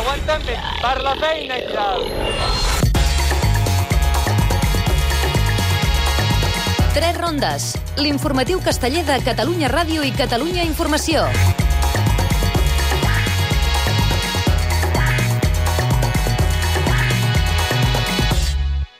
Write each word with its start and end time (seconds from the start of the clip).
Aguanten 0.00 0.44
bé, 0.46 0.54
per 0.80 0.96
la 1.04 1.12
feina 1.20 1.56
i 1.60 1.64
tal. 1.74 2.04
Tres 6.94 7.18
rondes. 7.18 7.66
L'informatiu 8.00 8.62
casteller 8.64 9.02
de 9.04 9.18
Catalunya 9.26 9.68
Ràdio 9.68 10.00
i 10.08 10.12
Catalunya 10.16 10.64
Informació. 10.64 11.26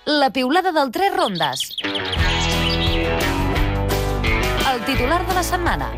La 0.05 0.29
piulada 0.37 0.75
del 0.77 0.93
Tres 0.93 1.17
rondes. 1.17 1.65
El 4.69 4.85
titular 4.85 5.25
de 5.27 5.35
la 5.41 5.43
setmana. 5.43 5.95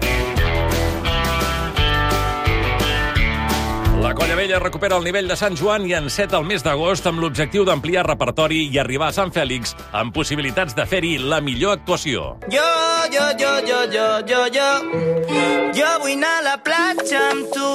La 4.12 4.16
Colla 4.16 4.34
Vella 4.34 4.58
recupera 4.58 4.98
el 4.98 5.06
nivell 5.08 5.24
de 5.24 5.36
Sant 5.40 5.54
Joan 5.56 5.86
i 5.88 5.94
enceta 5.96 6.36
el 6.36 6.44
mes 6.44 6.60
d'agost 6.60 7.06
amb 7.08 7.22
l'objectiu 7.22 7.62
d'ampliar 7.64 8.02
repertori 8.04 8.58
i 8.68 8.76
arribar 8.76 9.06
a 9.08 9.14
Sant 9.16 9.30
Fèlix 9.32 9.72
amb 9.96 10.12
possibilitats 10.12 10.76
de 10.76 10.84
fer-hi 10.84 11.14
la 11.16 11.38
millor 11.40 11.78
actuació. 11.78 12.34
Jo, 12.52 12.66
jo, 13.14 13.24
jo, 13.40 13.52
jo, 13.64 13.78
jo, 13.94 14.04
jo, 14.28 14.42
jo, 14.52 14.66
jo 15.78 15.94
vull 16.02 16.12
anar 16.18 16.34
a 16.42 16.44
la 16.44 16.58
platja 16.60 17.22
amb 17.30 17.56
tu. 17.56 17.70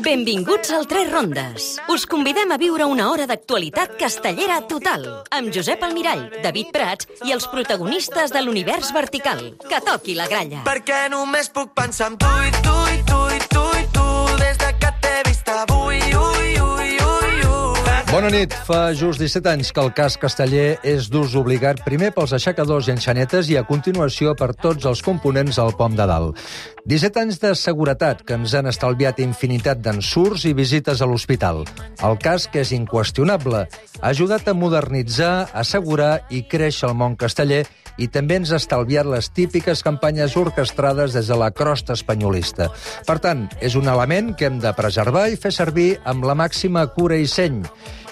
Benvinguts 0.00 0.72
al 0.72 0.88
Tres 0.88 1.12
Rondes. 1.12 1.68
Us 1.92 2.08
convidem 2.08 2.56
a 2.56 2.60
viure 2.62 2.88
una 2.88 3.10
hora 3.10 3.28
d'actualitat 3.28 3.98
castellera 4.00 4.62
total, 4.64 5.04
amb 5.28 5.52
Josep 5.52 5.84
Almirall, 5.84 6.30
David 6.40 6.72
Prats 6.72 7.20
i 7.28 7.36
els 7.36 7.50
protagonistes 7.52 8.32
de 8.32 8.46
l'univers 8.48 8.96
vertical. 8.96 9.44
Que 9.68 9.84
toqui 9.84 10.16
la 10.16 10.32
gralla. 10.32 10.64
Perquè 10.64 11.04
només 11.12 11.52
puc 11.52 11.76
pensar 11.76 12.14
en 12.14 12.20
tu 12.24 12.32
i 12.48 12.56
tu 12.64 12.76
i 12.96 13.00
tu 13.04 13.22
i 13.28 13.44
tu 13.44 13.68
i 13.76 13.88
tu 13.92 14.05
Bona 18.16 18.30
nit. 18.32 18.54
Fa 18.64 18.94
just 18.96 19.20
17 19.20 19.50
anys 19.50 19.74
que 19.76 19.82
el 19.82 19.90
cas 19.92 20.14
casteller 20.16 20.78
és 20.88 21.10
d'ús 21.12 21.34
obligat 21.36 21.82
primer 21.84 22.08
pels 22.16 22.32
aixecadors 22.32 22.88
i 22.88 22.94
enxanetes 22.94 23.50
i 23.52 23.58
a 23.60 23.64
continuació 23.68 24.32
per 24.38 24.54
tots 24.56 24.88
els 24.88 25.04
components 25.04 25.60
al 25.60 25.76
pom 25.76 25.98
de 25.98 26.08
dalt. 26.08 26.40
17 26.86 27.18
anys 27.18 27.40
de 27.42 27.48
seguretat 27.58 28.20
que 28.22 28.36
ens 28.38 28.52
han 28.54 28.68
estalviat 28.70 29.18
infinitat 29.18 29.80
d'ensurts 29.82 30.44
i 30.46 30.52
visites 30.54 31.00
a 31.02 31.08
l'hospital. 31.10 31.64
El 32.06 32.14
cas 32.22 32.46
que 32.46 32.62
és 32.62 32.70
inqüestionable. 32.76 33.64
Ha 33.98 34.12
ajudat 34.14 34.46
a 34.46 34.54
modernitzar, 34.54 35.48
assegurar 35.50 36.20
i 36.30 36.44
créixer 36.46 36.86
el 36.86 36.94
món 36.94 37.18
casteller 37.18 37.64
i 37.98 38.06
també 38.06 38.38
ens 38.38 38.52
ha 38.54 38.60
estalviat 38.62 39.10
les 39.10 39.32
típiques 39.34 39.82
campanyes 39.82 40.36
orquestrades 40.38 41.16
des 41.18 41.26
de 41.26 41.40
la 41.42 41.50
crosta 41.50 41.98
espanyolista. 41.98 42.70
Per 43.02 43.18
tant, 43.18 43.48
és 43.58 43.74
un 43.74 43.90
element 43.90 44.36
que 44.38 44.46
hem 44.46 44.62
de 44.62 44.70
preservar 44.78 45.26
i 45.32 45.40
fer 45.42 45.50
servir 45.50 45.96
amb 46.04 46.22
la 46.22 46.38
màxima 46.38 46.86
cura 46.94 47.18
i 47.18 47.26
seny. 47.26 47.64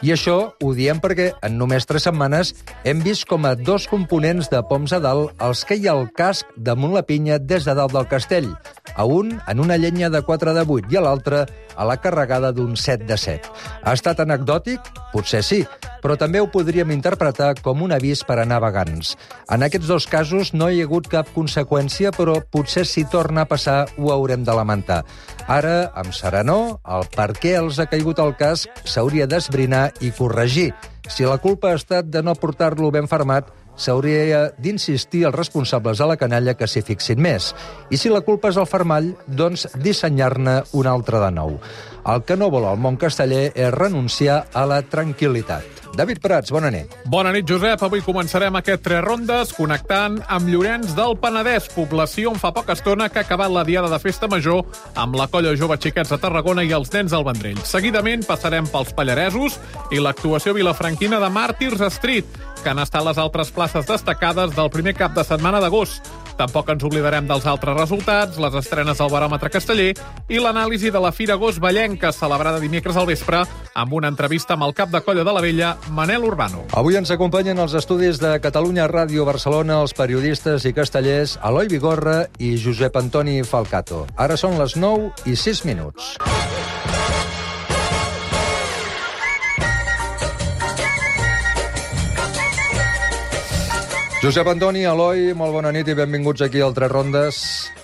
I 0.05 0.10
això 0.12 0.34
ho 0.60 0.70
diem 0.77 0.98
perquè 1.00 1.30
en 1.47 1.55
només 1.56 1.86
tres 1.88 2.05
setmanes 2.05 2.50
hem 2.84 2.98
vist 3.00 3.24
com 3.24 3.47
a 3.48 3.55
dos 3.56 3.86
components 3.88 4.50
de 4.52 4.61
poms 4.69 4.92
a 4.92 4.98
dalt 5.00 5.33
els 5.46 5.62
queia 5.64 5.94
el 5.96 6.11
casc 6.19 6.50
damunt 6.66 6.92
la 6.92 7.06
pinya 7.08 7.38
des 7.41 7.64
de 7.64 7.72
dalt 7.78 7.94
del 7.96 8.11
castell, 8.11 8.50
a 8.92 9.06
un 9.08 9.33
en 9.48 9.62
una 9.64 9.78
llenya 9.80 10.11
de 10.12 10.20
4 10.20 10.52
de 10.58 10.66
8 10.69 10.92
i 10.92 11.00
a 11.00 11.05
l'altre 11.06 11.46
a 11.74 11.88
la 11.88 11.96
carregada 12.05 12.52
d'un 12.52 12.77
7 12.77 13.08
de 13.08 13.16
7. 13.16 13.48
Ha 13.80 13.96
estat 13.96 14.20
anecdòtic? 14.20 14.92
Potser 15.14 15.41
sí, 15.41 15.62
però 16.05 16.19
també 16.20 16.42
ho 16.42 16.50
podríem 16.52 16.92
interpretar 16.92 17.55
com 17.64 17.80
un 17.86 17.94
avís 17.97 18.20
per 18.28 18.36
a 18.42 18.44
navegants. 18.44 19.14
En 19.48 19.64
aquests 19.64 19.88
dos 19.88 20.05
casos 20.05 20.52
no 20.52 20.69
hi 20.69 20.83
ha 20.83 20.84
hagut 20.84 21.08
cap 21.08 21.30
conseqüència, 21.33 22.12
però 22.12 22.36
potser 22.44 22.84
si 22.84 23.06
torna 23.08 23.46
a 23.46 23.48
passar 23.48 23.86
ho 23.96 24.12
haurem 24.12 24.44
de 24.44 24.52
lamentar. 24.52 25.00
Ara, 25.48 25.88
amb 25.96 26.12
serenor, 26.12 26.83
el 26.84 27.08
per 27.16 27.30
què 27.41 27.56
els 27.56 27.80
ha 27.80 27.88
caigut 27.88 28.20
el 28.20 28.36
casc 28.36 28.84
s'hauria 28.84 29.27
d'esbrinar 29.27 29.86
i 30.05 30.12
corregir. 30.12 30.74
Si 31.08 31.24
la 31.24 31.41
culpa 31.41 31.72
ha 31.72 31.80
estat 31.80 32.12
de 32.12 32.20
no 32.24 32.36
portar-lo 32.36 32.92
ben 32.92 33.08
fermat, 33.08 33.48
s'hauria 33.77 34.51
d'insistir 34.58 35.24
els 35.29 35.36
responsables 35.36 35.98
de 35.98 36.08
la 36.11 36.18
canalla 36.20 36.57
que 36.58 36.68
s'hi 36.70 36.85
fixin 36.86 37.20
més. 37.23 37.52
I 37.90 38.01
si 38.01 38.12
la 38.12 38.24
culpa 38.27 38.52
és 38.52 38.58
el 38.61 38.68
fermall, 38.70 39.14
doncs 39.27 39.68
dissenyar-ne 39.74 40.62
un 40.73 40.90
altre 40.90 41.23
de 41.23 41.30
nou. 41.35 41.58
El 42.05 42.24
que 42.29 42.36
no 42.36 42.51
vol 42.52 42.67
el 42.68 42.80
món 42.80 42.98
casteller 43.01 43.48
és 43.55 43.73
renunciar 43.73 44.45
a 44.52 44.67
la 44.68 44.83
tranquil·litat. 44.84 45.74
David 45.95 46.18
Prats, 46.18 46.51
bona 46.51 46.73
nit. 46.74 46.90
Bona 47.07 47.30
nit, 47.33 47.46
Josep. 47.46 47.83
Avui 47.86 48.02
començarem 48.02 48.57
aquest 48.58 48.83
tres 48.83 49.02
rondes 49.05 49.52
connectant 49.55 50.18
amb 50.27 50.51
Llorenç 50.51 50.95
del 50.98 51.14
Penedès, 51.23 51.68
població 51.70 52.33
on 52.33 52.40
fa 52.42 52.51
poca 52.55 52.74
estona 52.74 53.07
que 53.08 53.23
ha 53.23 53.24
acabat 53.27 53.52
la 53.55 53.63
diada 53.64 53.90
de 53.92 54.01
festa 54.02 54.29
major 54.30 54.64
amb 54.98 55.14
la 55.14 55.29
colla 55.30 55.55
jove 55.57 55.79
xiquets 55.79 56.11
de 56.11 56.18
Tarragona 56.18 56.64
i 56.67 56.74
els 56.74 56.90
nens 56.92 57.14
del 57.14 57.27
Vendrell. 57.27 57.63
Seguidament 57.63 58.27
passarem 58.27 58.67
pels 58.73 58.90
Pallaresos 58.96 59.61
i 59.95 60.02
l'actuació 60.02 60.57
vilafranquina 60.58 61.23
de 61.23 61.30
Màrtirs 61.30 61.86
Street, 61.95 62.42
que 62.64 62.73
han 62.73 62.80
estat 62.80 63.05
les 63.05 63.19
altres 63.20 63.51
places 63.52 63.85
destacades 63.85 64.55
del 64.57 64.70
primer 64.73 64.95
cap 64.97 65.13
de 65.13 65.23
setmana 65.27 65.61
d'agost. 65.61 66.08
Tampoc 66.39 66.70
ens 66.73 66.83
oblidarem 66.83 67.29
dels 67.29 67.45
altres 67.47 67.77
resultats, 67.77 68.39
les 68.41 68.57
estrenes 68.58 68.98
del 68.98 69.13
baròmetre 69.13 69.52
casteller 69.52 69.92
i 70.33 70.41
l'anàlisi 70.42 70.91
de 70.91 71.02
la 71.02 71.13
Fira 71.14 71.36
Gos 71.39 71.61
Ballenca, 71.63 72.11
celebrada 72.17 72.63
dimecres 72.63 72.97
al 72.97 73.07
vespre, 73.07 73.45
amb 73.75 73.95
una 73.95 74.08
entrevista 74.11 74.57
amb 74.57 74.67
el 74.67 74.75
cap 74.75 74.91
de 74.91 75.02
colla 75.05 75.27
de 75.27 75.35
la 75.36 75.45
vella, 75.45 75.75
Manel 75.95 76.25
Urbano. 76.25 76.64
Avui 76.73 76.97
ens 76.98 77.13
acompanyen 77.14 77.61
els 77.61 77.77
estudis 77.79 78.19
de 78.23 78.33
Catalunya 78.42 78.89
Ràdio 78.91 79.29
Barcelona 79.29 79.83
els 79.85 79.95
periodistes 79.95 80.64
i 80.64 80.73
castellers 80.75 81.36
Eloi 81.45 81.69
Vigorra 81.70 82.25
i 82.39 82.57
Josep 82.57 82.96
Antoni 82.98 83.42
Falcato. 83.45 84.07
Ara 84.17 84.41
són 84.41 84.58
les 84.58 84.79
9 84.81 85.13
i 85.31 85.36
6 85.36 85.67
minuts. 85.69 86.17
Josep 94.24 94.48
Antoni, 94.48 94.86
Eloi, 94.89 95.35
molt 95.36 95.52
bona 95.52 95.68
nit 95.68 95.85
i 95.92 95.95
benvinguts 95.98 96.40
aquí 96.46 96.62
al 96.64 96.73
Tres 96.73 96.89
Rondes. 96.89 97.39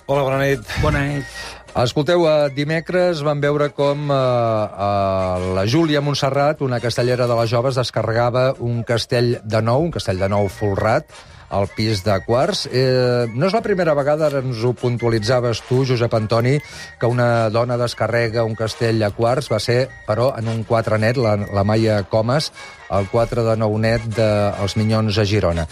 Hola, 0.08 0.22
bona 0.24 0.38
nit. 0.40 0.62
Bona 0.80 1.02
nit. 1.04 1.34
Escolteu, 1.82 2.22
dimecres 2.56 3.20
vam 3.26 3.42
veure 3.44 3.66
com 3.76 4.08
eh, 4.08 4.16
eh, 4.16 5.50
la 5.58 5.66
Júlia 5.68 6.00
Montserrat, 6.00 6.62
una 6.64 6.78
castellera 6.80 7.26
de 7.28 7.36
les 7.42 7.52
Joves, 7.52 7.76
descarregava 7.76 8.54
un 8.56 8.80
castell 8.88 9.34
de 9.44 9.60
nou, 9.60 9.84
un 9.84 9.92
castell 9.92 10.16
de 10.16 10.30
nou 10.32 10.48
folrat, 10.48 11.12
al 11.50 11.68
pis 11.74 12.04
de 12.06 12.16
Quarts. 12.24 12.64
Eh, 12.72 13.26
no 13.34 13.48
és 13.48 13.54
la 13.54 13.62
primera 13.62 13.94
vegada, 13.98 14.30
ara 14.30 14.40
ens 14.40 14.62
ho 14.64 14.72
puntualitzaves 14.78 15.62
tu, 15.68 15.82
Josep 15.86 16.14
Antoni, 16.16 16.56
que 17.00 17.10
una 17.10 17.50
dona 17.50 17.76
descarrega 17.80 18.46
un 18.46 18.56
castell 18.56 19.02
a 19.02 19.10
Quarts, 19.14 19.50
va 19.52 19.60
ser, 19.60 19.80
però, 20.06 20.30
en 20.38 20.48
un 20.48 20.62
4 20.64 20.98
net, 21.02 21.18
la, 21.20 21.36
la 21.36 21.64
Maia 21.66 22.02
Comas, 22.08 22.50
el 22.90 23.08
4 23.10 23.44
de 23.46 23.56
9 23.60 23.80
net 23.82 24.06
dels 24.16 24.76
Minyons 24.78 25.18
a 25.18 25.26
Girona. 25.26 25.66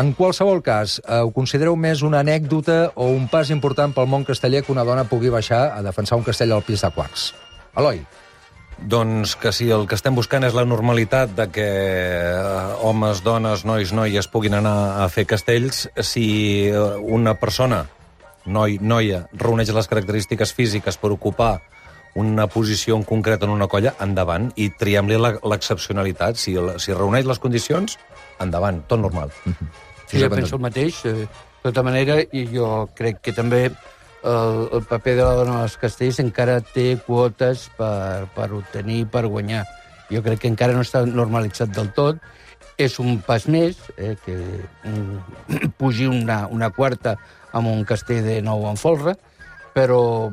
En 0.00 0.14
qualsevol 0.16 0.62
cas, 0.64 0.98
eh, 1.04 1.20
ho 1.22 1.32
considereu 1.36 1.76
més 1.76 2.02
una 2.02 2.24
anècdota 2.24 2.80
o 2.96 3.10
un 3.14 3.28
pas 3.28 3.52
important 3.54 3.94
pel 3.94 4.08
món 4.08 4.26
casteller 4.28 4.64
que 4.64 4.72
una 4.74 4.86
dona 4.88 5.06
pugui 5.08 5.32
baixar 5.32 5.68
a 5.76 5.84
defensar 5.84 6.18
un 6.18 6.26
castell 6.26 6.56
al 6.56 6.64
pis 6.66 6.84
de 6.84 6.92
Quarts? 6.94 7.32
Eloi. 7.76 8.02
Doncs 8.78 9.34
que 9.36 9.50
si 9.52 9.70
el 9.74 9.88
que 9.90 9.96
estem 9.98 10.14
buscant 10.14 10.44
és 10.46 10.54
la 10.54 10.62
normalitat 10.64 11.32
de 11.34 11.48
que 11.50 11.66
eh, 11.66 12.74
homes, 12.86 13.24
dones, 13.26 13.64
nois, 13.66 13.90
noies 13.92 14.28
puguin 14.30 14.54
anar 14.54 15.02
a 15.02 15.08
fer 15.10 15.26
castells, 15.26 15.88
si 15.98 16.68
eh, 16.70 16.78
una 17.02 17.34
persona, 17.34 17.82
noi, 18.46 18.78
noia, 18.78 19.24
reuneix 19.34 19.74
les 19.74 19.90
característiques 19.90 20.54
físiques 20.54 20.96
per 20.96 21.10
ocupar 21.10 21.56
una 22.18 22.46
posició 22.46 22.96
en 22.96 23.02
concret 23.06 23.42
en 23.42 23.50
una 23.50 23.66
colla, 23.70 23.96
endavant, 24.00 24.48
i 24.56 24.70
triem-li 24.70 25.18
l'excepcionalitat. 25.18 26.38
Si, 26.38 26.54
si 26.78 26.94
reuneix 26.94 27.26
les 27.28 27.38
condicions, 27.42 27.98
endavant, 28.40 28.80
tot 28.88 29.02
normal. 29.02 29.34
Sí, 30.06 30.22
jo 30.22 30.30
penso 30.32 30.56
el 30.56 30.62
mateix. 30.64 31.04
eh, 31.04 31.26
De 31.58 31.72
tota 31.72 31.82
manera, 31.82 32.14
i 32.32 32.46
jo 32.46 32.88
crec 32.94 33.18
que 33.20 33.32
també 33.34 33.66
el, 34.22 34.68
el 34.72 34.82
paper 34.88 35.14
de 35.16 35.22
la 35.22 35.36
dona 35.38 35.60
als 35.62 35.76
castells 35.80 36.18
encara 36.22 36.60
té 36.60 36.96
quotes 37.06 37.68
per, 37.78 38.26
per 38.34 38.50
obtenir, 38.56 39.04
per 39.12 39.26
guanyar. 39.26 39.64
Jo 40.10 40.22
crec 40.24 40.42
que 40.42 40.50
encara 40.50 40.74
no 40.74 40.84
està 40.86 41.04
normalitzat 41.06 41.72
del 41.74 41.92
tot. 41.96 42.20
És 42.78 43.00
un 43.02 43.18
pas 43.26 43.42
més, 43.50 43.78
eh, 43.98 44.14
que 44.24 44.36
mm, 44.86 45.70
pugi 45.80 46.06
una, 46.06 46.44
una 46.46 46.70
quarta 46.70 47.16
amb 47.52 47.70
un 47.70 47.82
castell 47.84 48.22
de 48.26 48.38
nou 48.44 48.68
en 48.70 48.78
folre, 48.78 49.16
però 49.74 50.30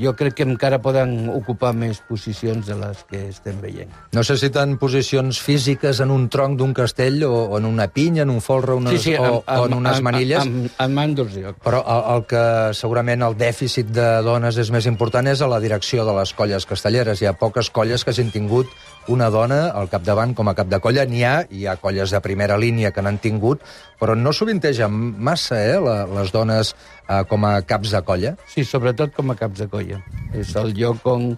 jo 0.00 0.12
crec 0.16 0.34
que 0.38 0.46
encara 0.46 0.78
poden 0.82 1.28
ocupar 1.32 1.72
més 1.76 2.00
posicions 2.08 2.66
de 2.66 2.76
les 2.78 3.02
que 3.10 3.22
estem 3.30 3.58
veient. 3.62 3.92
No 4.16 4.24
sé 4.26 4.38
si 4.40 4.50
tant 4.54 4.76
posicions 4.80 5.40
físiques 5.42 6.00
en 6.04 6.12
un 6.14 6.28
tronc 6.32 6.58
d'un 6.60 6.72
castell 6.76 7.22
o, 7.28 7.32
o 7.52 7.60
en 7.60 7.68
una 7.68 7.88
pinya, 7.92 8.24
en 8.24 8.32
un 8.32 8.40
folre, 8.44 8.76
unes, 8.78 9.06
o, 9.18 9.42
o 9.42 9.66
en 9.66 9.76
unes 9.78 10.02
manilles. 10.04 10.46
En, 10.46 10.70
en 10.70 10.96
mandos, 10.96 11.34
jo. 11.36 11.54
Però 11.64 11.82
el, 11.84 12.04
el 12.16 12.26
que 12.30 12.44
segurament 12.78 13.24
el 13.26 13.38
dèficit 13.38 13.92
de 13.92 14.08
dones 14.26 14.58
és 14.60 14.72
més 14.74 14.88
important 14.88 15.28
és 15.30 15.42
a 15.42 15.50
la 15.50 15.60
direcció 15.62 16.06
de 16.08 16.16
les 16.16 16.32
colles 16.36 16.66
castelleres. 16.68 17.22
Hi 17.22 17.30
ha 17.30 17.36
poques 17.38 17.70
colles 17.70 18.04
que 18.04 18.14
hagin 18.14 18.32
tingut 18.34 18.72
una 19.12 19.28
dona 19.30 19.70
al 19.76 19.90
capdavant 19.92 20.34
com 20.36 20.48
a 20.50 20.54
cap 20.58 20.70
de 20.70 20.80
colla. 20.82 21.04
N'hi 21.08 21.22
ha, 21.24 21.34
hi 21.50 21.66
ha 21.66 21.76
colles 21.80 22.14
de 22.14 22.20
primera 22.24 22.58
línia 22.60 22.92
que 22.94 23.04
n'han 23.04 23.20
tingut, 23.22 23.62
però 24.00 24.16
no 24.18 24.32
sovintegen 24.36 24.96
massa 25.18 25.60
eh, 25.62 25.76
la, 25.82 25.98
les 26.18 26.32
dones 26.34 26.74
eh, 26.74 27.22
com 27.30 27.46
a 27.48 27.60
caps 27.66 27.94
de 27.94 28.02
colla. 28.06 28.34
Sí, 28.52 28.64
sobretot 28.64 29.14
com 29.16 29.30
a 29.32 29.38
caps 29.38 29.62
de 29.64 29.70
colla. 29.72 30.02
És 30.34 30.54
el 30.58 30.74
lloc 30.78 31.06
on, 31.10 31.32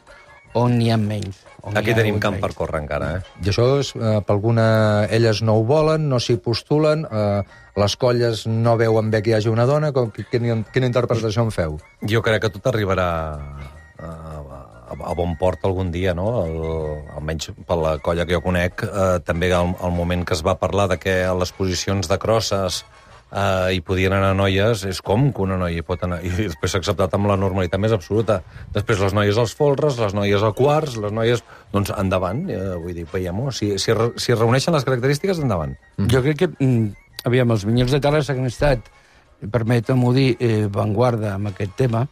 on 0.59 0.77
n'hi 0.79 0.91
ha 0.93 0.99
menys. 1.01 1.45
Aquí 1.75 1.93
ha 1.93 1.99
tenim 1.99 2.21
camp 2.23 2.39
per 2.39 2.49
menys. 2.49 2.59
córrer 2.59 2.83
encara, 2.85 3.11
eh? 3.19 3.39
I 3.45 3.53
això 3.53 3.69
és, 3.81 3.93
eh, 3.97 4.19
per 4.25 4.37
alguna... 4.37 4.69
Elles 5.11 5.43
no 5.43 5.59
ho 5.59 5.65
volen, 5.69 6.09
no 6.09 6.21
s'hi 6.23 6.39
postulen, 6.43 7.05
eh, 7.05 7.43
les 7.79 7.97
colles 7.97 8.47
no 8.47 8.77
veuen 8.81 9.11
bé 9.11 9.23
que 9.23 9.33
hi 9.33 9.39
hagi 9.39 9.53
una 9.53 9.67
dona, 9.69 9.93
com, 9.93 10.11
quina, 10.11 10.63
quina 10.73 10.89
interpretació 10.89 11.45
en 11.47 11.53
feu? 11.55 11.79
Jo 12.15 12.23
crec 12.25 12.47
que 12.47 12.55
tot 12.57 12.71
arribarà 12.73 13.09
a, 13.99 14.09
a, 14.09 14.58
a 14.89 15.15
bon 15.17 15.35
port 15.41 15.65
algun 15.69 15.91
dia, 15.93 16.15
no? 16.17 16.29
El, 16.45 16.61
almenys 17.17 17.53
per 17.69 17.79
la 17.81 17.97
colla 18.05 18.27
que 18.27 18.37
jo 18.37 18.43
conec, 18.45 18.85
eh, 18.87 19.19
també 19.25 19.53
al, 19.53 19.75
al 19.81 19.93
moment 19.95 20.25
que 20.25 20.37
es 20.37 20.45
va 20.47 20.59
parlar 20.61 20.89
de 20.93 20.99
que 21.03 21.21
a 21.25 21.35
les 21.37 21.53
posicions 21.53 22.09
de 22.09 22.19
crosses 22.19 22.85
eh, 23.33 23.75
hi 23.75 23.81
podien 23.85 24.15
anar 24.17 24.35
noies, 24.37 24.85
és 24.89 25.01
com 25.05 25.29
que 25.33 25.45
una 25.45 25.59
noia 25.61 25.81
hi 25.81 25.87
pot 25.87 26.05
anar... 26.07 26.21
I 26.25 26.33
després 26.37 26.75
s'ha 26.75 26.83
acceptat 26.83 27.15
amb 27.17 27.31
la 27.31 27.39
normalitat 27.41 27.81
més 27.81 27.95
absoluta. 27.95 28.41
Després 28.75 29.03
les 29.05 29.17
noies 29.17 29.41
als 29.41 29.55
folres, 29.59 29.99
les 30.01 30.17
noies 30.17 30.45
al 30.45 30.55
quarts, 30.59 30.99
les 31.03 31.15
noies... 31.15 31.45
Doncs 31.73 31.93
endavant, 32.01 32.47
eh, 32.49 32.61
vull 32.81 32.97
dir, 32.97 33.05
veiem-ho. 33.13 33.51
Si, 33.53 33.75
si, 33.83 33.93
si 33.93 34.33
es 34.33 34.39
reuneixen 34.39 34.77
les 34.77 34.87
característiques, 34.89 35.43
endavant. 35.45 35.75
Jo 36.01 36.23
crec 36.25 36.45
que, 36.45 36.49
mm, 36.57 37.11
aviam, 37.29 37.53
els 37.53 37.67
Minyons 37.69 37.93
de 37.93 38.01
que 38.01 38.09
han 38.09 38.49
estat, 38.49 38.89
permetem-ho 39.53 40.15
dir, 40.17 40.31
eh, 40.41 40.67
vanguarda 40.73 41.35
amb 41.37 41.53
aquest 41.53 41.77
tema, 41.77 42.07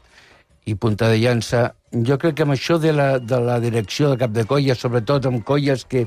i 0.66 0.74
punta 0.74 1.08
de 1.08 1.18
llança, 1.22 1.68
jo 2.06 2.18
crec 2.18 2.36
que 2.38 2.46
amb 2.46 2.56
això 2.56 2.76
de 2.82 2.92
la, 2.92 3.16
de 3.22 3.38
la 3.40 3.60
direcció 3.62 4.10
de 4.10 4.18
cap 4.20 4.32
de 4.34 4.44
colla, 4.50 4.74
sobretot 4.74 5.28
amb 5.30 5.44
colles 5.46 5.86
que 5.86 6.06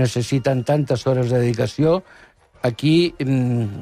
necessiten 0.00 0.64
tantes 0.66 1.06
hores 1.06 1.30
de 1.30 1.38
dedicació, 1.38 2.00
aquí 2.66 3.14
mm, 3.18 3.80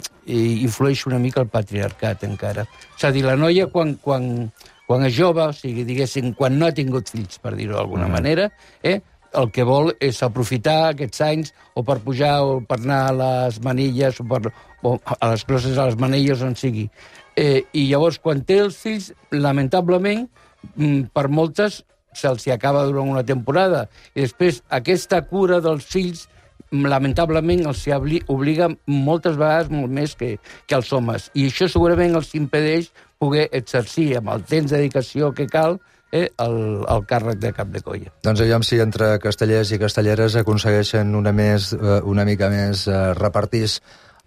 influeix 0.65 1.07
una 1.09 1.19
mica 1.19 1.43
el 1.43 1.51
patriarcat 1.53 2.25
encara. 2.29 2.67
És 2.97 3.07
a 3.09 3.13
dir, 3.15 3.25
la 3.27 3.39
noia 3.41 3.69
quan, 3.73 3.97
quan, 4.05 4.51
quan 4.87 5.07
és 5.09 5.17
jove, 5.17 5.49
o 5.49 5.57
sigui, 5.57 5.87
diguéssim, 5.89 6.35
quan 6.39 6.59
no 6.59 6.69
ha 6.69 6.77
tingut 6.77 7.11
fills, 7.11 7.41
per 7.43 7.57
dir-ho 7.57 7.79
d'alguna 7.79 8.07
mm. 8.07 8.19
manera, 8.21 8.51
eh, 8.83 9.01
el 9.37 9.51
que 9.53 9.65
vol 9.67 9.91
és 10.01 10.23
aprofitar 10.25 10.79
aquests 10.89 11.21
anys 11.25 11.53
o 11.77 11.85
per 11.85 11.99
pujar 12.05 12.39
o 12.45 12.59
per 12.65 12.79
anar 12.81 13.03
a 13.09 13.15
les 13.19 13.59
manilles 13.65 14.21
o, 14.23 14.27
per, 14.29 14.53
o 14.83 14.97
a 15.19 15.33
les 15.33 15.45
closes 15.49 15.77
a 15.77 15.89
les 15.91 15.99
manilles 16.01 16.43
on 16.45 16.57
sigui. 16.57 16.89
Eh, 17.39 17.63
I 17.73 17.87
llavors, 17.87 18.19
quan 18.19 18.43
té 18.43 18.59
els 18.65 18.77
fills, 18.83 19.13
lamentablement, 19.31 20.27
mm, 20.75 21.13
per 21.15 21.29
moltes 21.29 21.85
se'ls 22.19 22.49
acaba 22.51 22.85
durant 22.89 23.13
una 23.13 23.23
temporada. 23.23 23.89
I 24.15 24.25
després, 24.27 24.63
aquesta 24.69 25.21
cura 25.29 25.61
dels 25.61 25.85
fills, 25.87 26.29
mm, 26.71 26.87
lamentablement, 26.87 27.67
els 27.67 27.87
obliga 28.27 28.69
moltes 28.87 29.37
vegades 29.37 29.71
molt 29.71 29.93
més 29.93 30.17
que, 30.17 30.39
que 30.67 30.75
els 30.75 30.93
homes. 30.93 31.31
I 31.35 31.47
això 31.47 31.69
segurament 31.69 32.17
els 32.17 32.35
impedeix 32.35 32.91
poder 33.19 33.49
exercir 33.53 34.17
amb 34.17 34.31
el 34.31 34.43
temps 34.43 34.71
de 34.71 34.77
dedicació 34.77 35.33
que 35.33 35.47
cal 35.47 35.79
eh, 36.11 36.31
el, 36.39 36.85
el 36.89 37.07
càrrec 37.07 37.39
de 37.39 37.53
cap 37.53 37.69
de 37.69 37.83
colla. 37.85 38.13
Doncs 38.25 38.41
aviam 38.41 38.65
si 38.67 38.81
entre 38.81 39.19
castellers 39.23 39.73
i 39.73 39.79
castelleres 39.79 40.37
aconsegueixen 40.41 41.15
una, 41.15 41.33
més, 41.33 41.73
eh, 41.77 42.01
una 42.03 42.25
mica 42.25 42.51
més 42.51 42.87
eh, 42.89 43.15
repartís 43.19 43.81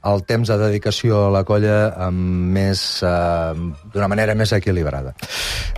el 0.03 0.23
temps 0.25 0.49
de 0.49 0.57
dedicació 0.57 1.27
a 1.27 1.33
la 1.33 1.43
colla 1.45 1.91
amb 2.07 2.53
més, 2.55 3.03
eh, 3.03 3.53
d'una 3.93 4.07
manera 4.07 4.35
més 4.35 4.51
equilibrada. 4.53 5.13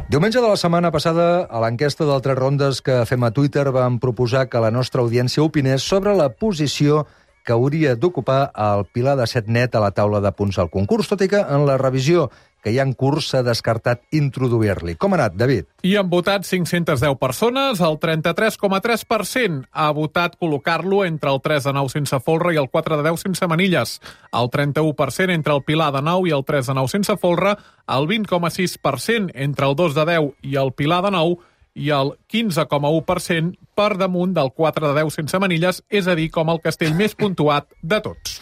Diumenge 0.10 0.40
de 0.40 0.48
la 0.48 0.60
setmana 0.60 0.92
passada, 0.92 1.48
a 1.50 1.60
l'enquesta 1.64 2.06
del 2.06 2.22
Tres 2.22 2.38
Rondes 2.38 2.81
que 2.81 3.04
fem 3.06 3.24
a 3.24 3.31
Twitter, 3.31 3.70
vam 3.72 4.00
proposar 4.00 4.48
que 4.50 4.60
la 4.64 4.72
nostra 4.72 5.02
audiència 5.02 5.44
opinés 5.44 5.84
sobre 5.84 6.16
la 6.16 6.30
posició 6.30 7.06
que 7.44 7.52
hauria 7.52 7.96
d'ocupar 7.96 8.52
el 8.56 8.86
Pilar 8.86 9.18
de 9.20 9.28
Set 9.28 9.48
Net 9.48 9.75
a 9.75 9.84
la 9.84 9.92
taula 9.92 10.22
de 10.24 10.31
punts 10.31 10.58
al 10.60 10.72
concurs, 10.72 11.10
tot 11.12 11.22
i 11.22 11.28
que 11.28 11.42
en 11.44 11.66
la 11.68 11.78
revisió 11.78 12.30
que 12.63 12.71
hi 12.71 12.80
ha 12.80 12.86
en 12.88 12.94
curs 12.95 13.27
s'ha 13.33 13.44
descartat 13.44 14.01
introduir-li. 14.15 14.95
Com 14.95 15.13
ha 15.13 15.19
anat, 15.19 15.36
David? 15.38 15.68
I 15.83 15.98
han 16.00 16.10
votat 16.10 16.48
510 16.48 17.19
persones, 17.19 17.81
el 17.83 18.00
33,3% 18.00 19.68
ha 19.69 19.89
votat 19.94 20.38
col·locar-lo 20.39 21.04
entre 21.06 21.33
el 21.33 21.42
3 21.44 21.68
de 21.68 21.74
9 21.75 21.94
sense 21.94 22.19
folre 22.24 22.56
i 22.56 22.62
el 22.62 22.69
4 22.71 22.98
de 22.98 23.07
10 23.10 23.25
sense 23.27 23.50
manilles, 23.51 24.00
el 24.31 24.50
31% 24.50 25.36
entre 25.36 25.54
el 25.54 25.63
Pilar 25.68 25.92
de 25.94 26.01
9 26.01 26.30
i 26.31 26.36
el 26.38 26.45
3 26.48 26.71
de 26.71 26.77
9 26.80 26.94
sense 26.95 27.18
folre, 27.19 27.57
el 27.88 28.07
20,6% 28.07 29.31
entre 29.33 29.68
el 29.68 29.75
2 29.75 29.95
de 30.00 30.06
10 30.13 30.31
i 30.54 30.56
el 30.56 30.71
Pilar 30.71 31.04
de 31.04 31.12
9 31.12 31.51
i 31.75 31.89
el 31.89 32.13
15,1% 32.31 33.57
per 33.75 33.98
damunt 33.98 34.33
del 34.38 34.54
4 34.54 34.94
de 34.94 35.01
10 35.01 35.19
sense 35.19 35.39
manilles, 35.42 35.83
és 35.89 36.07
a 36.07 36.16
dir, 36.16 36.30
com 36.31 36.50
el 36.54 36.62
castell 36.62 36.95
més 36.95 37.18
puntuat 37.18 37.68
de 37.81 38.00
tots. 38.06 38.39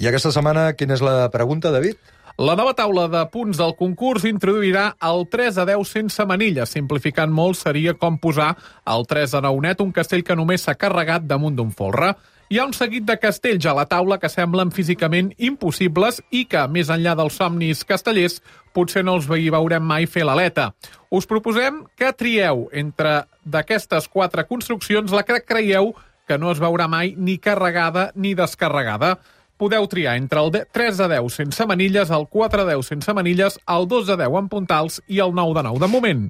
I 0.00 0.08
aquesta 0.08 0.30
setmana, 0.32 0.70
quina 0.76 0.94
és 0.96 1.02
la 1.04 1.28
pregunta, 1.32 1.72
David? 1.72 1.98
La 2.40 2.54
nova 2.56 2.72
taula 2.72 3.02
de 3.12 3.20
punts 3.28 3.58
del 3.60 3.74
concurs 3.76 4.22
introduirà 4.24 4.94
el 5.04 5.26
3 5.28 5.58
a 5.60 5.64
10 5.68 5.82
sense 5.84 6.24
manilles. 6.24 6.70
Simplificant 6.72 7.28
molt, 7.36 7.58
seria 7.60 7.92
com 7.92 8.14
posar 8.16 8.54
el 8.88 9.04
3 9.04 9.34
a 9.36 9.42
9 9.44 9.60
net, 9.66 9.82
un 9.84 9.90
castell 9.92 10.22
que 10.24 10.36
només 10.38 10.64
s'ha 10.64 10.72
carregat 10.80 11.26
damunt 11.28 11.58
d'un 11.58 11.68
folre. 11.68 12.14
Hi 12.48 12.56
ha 12.56 12.64
un 12.64 12.72
seguit 12.72 13.04
de 13.04 13.18
castells 13.20 13.66
a 13.68 13.74
la 13.76 13.84
taula 13.90 14.16
que 14.22 14.30
semblen 14.32 14.72
físicament 14.72 15.34
impossibles 15.36 16.22
i 16.32 16.46
que, 16.48 16.62
més 16.72 16.88
enllà 16.88 17.12
dels 17.18 17.36
somnis 17.36 17.84
castellers, 17.84 18.38
potser 18.72 19.02
no 19.04 19.18
els 19.18 19.28
hi 19.28 19.52
veurem 19.52 19.84
mai 19.84 20.08
fer 20.08 20.24
l'aleta. 20.24 20.70
Us 21.12 21.28
proposem 21.28 21.82
que 21.92 22.14
trieu 22.16 22.70
entre 22.72 23.26
d'aquestes 23.44 24.08
quatre 24.08 24.46
construccions 24.48 25.12
la 25.12 25.26
que 25.28 25.42
creieu 25.44 25.92
que 26.24 26.40
no 26.40 26.54
es 26.54 26.62
veurà 26.62 26.88
mai 26.88 27.12
ni 27.18 27.36
carregada 27.36 28.12
ni 28.14 28.32
descarregada 28.38 29.18
podeu 29.60 29.84
triar 29.92 30.16
entre 30.16 30.40
el 30.40 30.50
de- 30.54 30.64
3 30.72 30.96
de 30.98 31.08
10 31.12 31.34
sense 31.36 31.66
manilles, 31.68 32.10
el 32.10 32.24
4 32.32 32.64
de 32.64 32.74
10 32.74 32.86
sense 32.94 33.12
manilles, 33.14 33.58
el 33.68 33.86
2 33.86 34.06
de 34.08 34.16
10 34.16 34.38
amb 34.40 34.50
puntals 34.50 35.02
i 35.06 35.20
el 35.20 35.34
9 35.36 35.54
de 35.60 35.62
9. 35.68 35.78
De 35.84 35.88
moment, 35.92 36.24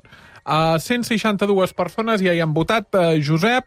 uh, 0.45 0.77
162 0.83 1.73
persones 1.79 2.21
ja 2.21 2.35
hi 2.35 2.43
han 2.43 2.53
votat. 2.55 2.91
Uh, 2.93 3.17
Josep, 3.23 3.65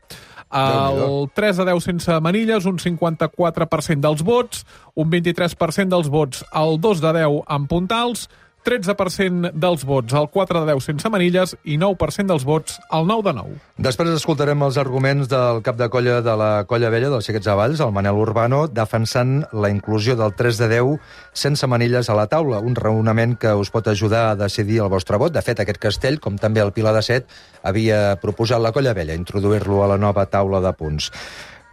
el 0.54 1.00
Déu-n'hi-do. 1.00 1.32
3 1.34 1.58
de 1.58 1.66
10 1.72 1.84
sense 1.84 2.20
manilles, 2.22 2.66
un 2.70 2.78
54% 2.78 4.02
dels 4.06 4.22
vots, 4.22 4.66
un 4.94 5.10
23% 5.10 5.90
dels 5.96 6.10
vots, 6.14 6.44
el 6.54 6.80
2 6.80 7.02
de 7.02 7.14
10 7.24 7.42
amb 7.48 7.68
puntals, 7.72 8.28
13% 8.64 9.52
dels 9.54 9.84
vots 9.86 10.16
al 10.16 10.30
4 10.32 10.64
de 10.64 10.72
10 10.72 10.86
sense 10.88 11.12
manilles 11.12 11.56
i 11.64 11.78
9% 11.80 12.32
dels 12.32 12.46
vots 12.48 12.80
al 12.90 13.08
9 13.10 13.26
de 13.28 13.34
9. 13.40 13.58
Després 13.88 14.14
escoltarem 14.16 14.64
els 14.64 14.78
arguments 14.80 15.30
del 15.32 15.62
cap 15.66 15.78
de 15.80 15.90
colla 15.92 16.22
de 16.24 16.36
la 16.40 16.52
Colla 16.70 16.92
Vella 16.94 17.12
dels 17.12 17.28
Xiquets 17.28 17.50
Avalls, 17.52 17.84
el 17.84 17.94
Manel 17.96 18.20
Urbano, 18.20 18.66
defensant 18.68 19.44
la 19.52 19.72
inclusió 19.74 20.16
del 20.16 20.36
3 20.40 20.62
de 20.64 20.70
10 20.76 20.98
sense 21.34 21.68
manilles 21.68 22.10
a 22.10 22.18
la 22.18 22.28
taula, 22.32 22.64
un 22.64 22.76
raonament 22.80 23.36
que 23.40 23.54
us 23.54 23.72
pot 23.74 23.88
ajudar 23.92 24.30
a 24.30 24.36
decidir 24.40 24.80
el 24.84 24.92
vostre 24.94 25.20
vot. 25.20 25.34
De 25.34 25.44
fet, 25.44 25.60
aquest 25.60 25.82
castell, 25.82 26.22
com 26.24 26.38
també 26.40 26.64
el 26.64 26.72
Pilar 26.72 26.96
de 26.96 27.04
Set, 27.04 27.28
havia 27.64 28.16
proposat 28.22 28.62
la 28.64 28.72
Colla 28.72 28.94
Vella, 28.94 29.18
introduir-lo 29.18 29.84
a 29.84 29.90
la 29.96 30.00
nova 30.00 30.26
taula 30.32 30.62
de 30.64 30.72
punts. 30.78 31.12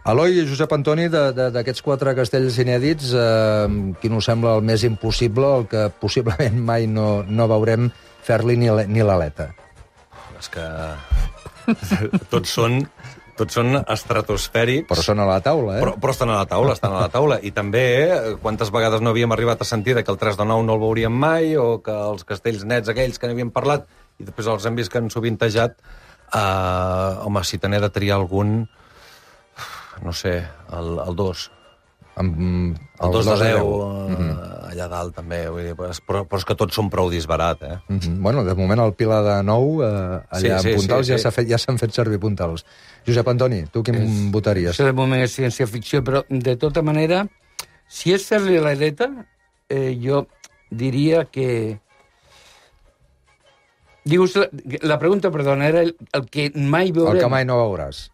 Eloi 0.09 0.33
i 0.41 0.45
Josep 0.49 0.71
Antoni, 0.73 1.05
d'aquests 1.13 1.83
quatre 1.85 2.15
castells 2.17 2.55
inèdits, 2.63 3.11
eh, 3.13 3.67
quin 4.01 4.15
us 4.17 4.25
sembla 4.25 4.55
el 4.57 4.63
més 4.65 4.81
impossible, 4.87 5.51
el 5.59 5.67
que 5.69 5.83
possiblement 6.01 6.57
mai 6.71 6.87
no, 6.89 7.21
no 7.27 7.45
veurem 7.51 7.91
fer-li 8.25 8.57
ni 8.57 8.71
la- 8.73 8.87
ni 8.89 9.03
l'aleta? 9.05 9.51
És 10.39 10.49
que 10.49 10.65
tots 12.33 12.49
són, 12.49 12.79
tots 13.37 13.53
són 13.53 13.77
estratosfèrics. 13.83 14.87
Però 14.89 15.05
són 15.05 15.21
a 15.21 15.27
la 15.29 15.37
taula, 15.45 15.77
eh? 15.77 15.83
Però, 15.85 15.93
però 16.01 16.15
estan 16.17 16.33
a 16.33 16.39
la 16.41 16.49
taula, 16.49 16.73
estan 16.73 16.97
a 16.97 17.03
la 17.05 17.09
taula. 17.13 17.37
I 17.45 17.51
també, 17.53 17.85
eh, 18.09 18.35
quantes 18.41 18.73
vegades 18.73 19.05
no 19.05 19.13
havíem 19.13 19.31
arribat 19.37 19.61
a 19.61 19.69
sentir 19.69 19.93
que 20.01 20.09
el 20.11 20.17
3 20.17 20.35
de 20.35 20.45
9 20.49 20.65
no 20.65 20.73
el 20.79 20.81
veuríem 20.81 21.13
mai, 21.13 21.53
o 21.61 21.77
que 21.85 21.93
els 21.93 22.25
castells 22.25 22.65
nets 22.65 22.89
aquells 22.89 23.19
que 23.21 23.29
n'havíem 23.29 23.53
parlat, 23.53 23.85
i 24.17 24.25
després 24.25 24.47
els 24.49 24.65
hem 24.65 24.75
vist 24.81 24.89
que 24.91 24.97
han 24.97 25.13
sovintejat, 25.13 25.77
eh, 26.33 27.17
home, 27.21 27.43
si 27.45 27.59
te 27.61 27.69
n'he 27.69 27.79
de 27.79 27.89
triar 27.93 28.17
algun, 28.17 28.63
no 30.01 30.13
sé, 30.13 30.37
el, 30.73 30.99
el 31.07 31.15
2. 31.15 31.51
Amb, 32.21 32.75
El 33.01 33.11
2 33.11 33.25
de 33.25 33.35
10, 33.39 33.55
eh, 33.55 33.63
Mhm. 34.11 34.31
allà 34.71 34.87
dalt 34.89 35.15
també, 35.15 35.47
vull 35.49 35.63
dir, 35.63 35.75
però, 35.75 35.93
però 36.27 36.37
és 36.37 36.45
que 36.45 36.55
tots 36.55 36.75
són 36.75 36.89
prou 36.89 37.09
disbarat, 37.09 37.61
eh? 37.63 37.77
Mhm. 37.87 38.21
Bueno, 38.21 38.43
de 38.43 38.53
moment 38.53 38.81
el 38.81 38.93
Pilar 38.93 39.23
de 39.23 39.43
Nou, 39.43 39.81
eh, 39.81 39.87
allà 40.29 40.39
Sí, 40.39 40.47
sí, 40.49 40.59
sí, 40.61 40.69
en 40.69 40.75
puntals, 40.75 41.05
sí, 41.07 41.11
ja 41.13 41.17
sí. 41.17 41.23
s'ha 41.23 41.31
fet, 41.31 41.47
ja 41.49 41.57
s'han 41.57 41.79
fet 41.79 41.91
servir 41.93 42.19
puntals. 42.19 42.65
Josep 43.07 43.27
Antoni, 43.27 43.63
tu 43.71 43.81
quin 43.81 43.95
És- 43.95 44.31
votaries? 44.31 44.71
Això 44.75 44.85
de 44.85 44.93
moment 44.93 45.21
és 45.23 45.31
ciència-ficció, 45.39 46.03
però 46.03 46.25
de 46.29 46.55
tota 46.57 46.81
manera, 46.81 47.27
si 47.87 48.11
és 48.13 48.25
fer-li 48.27 48.59
l'aleta, 48.59 49.09
eh, 49.69 49.97
jo 50.01 50.27
diria 50.69 51.25
que... 51.31 51.79
Dius, 54.03 54.35
la, 54.35 54.47
la 54.81 54.97
pregunta, 54.99 55.29
perdona, 55.31 55.67
era 55.67 55.81
el, 55.81 55.95
el 56.11 56.25
que 56.29 56.51
mai 56.55 56.91
veurem. 56.91 57.15
El 57.15 57.21
que 57.21 57.29
mai 57.29 57.45
no 57.45 57.55
veuràs. 57.61 58.10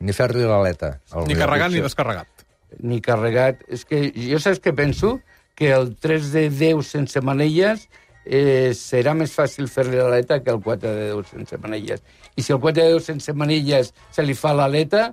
Ni 0.00 0.14
fer-li 0.14 0.44
l'aleta. 0.46 0.98
al 1.12 1.26
Ni 1.26 1.36
carregat 1.38 1.72
ni 1.72 1.82
descarregat. 1.84 2.44
Ni 2.80 3.00
carregat. 3.04 3.64
És 3.68 3.84
que 3.88 4.08
jo 4.14 4.38
saps 4.42 4.60
què 4.62 4.74
penso? 4.76 5.18
Que 5.58 5.72
el 5.74 5.94
3 5.96 6.32
de 6.32 6.44
10 6.50 6.84
sense 6.86 7.20
manelles 7.24 7.88
eh, 8.24 8.70
serà 8.78 9.14
més 9.18 9.32
fàcil 9.34 9.70
fer-li 9.72 9.98
l'aleta 9.98 10.38
que 10.44 10.54
el 10.54 10.60
4 10.62 10.92
de 11.00 11.08
10 11.14 11.32
sense 11.34 11.58
manelles. 11.62 12.04
I 12.36 12.44
si 12.44 12.54
el 12.54 12.60
4 12.62 12.82
de 12.82 12.92
10 12.94 13.08
sense 13.12 13.34
manelles 13.34 13.92
se 14.14 14.22
li 14.22 14.36
fa 14.38 14.54
l'aleta, 14.54 15.08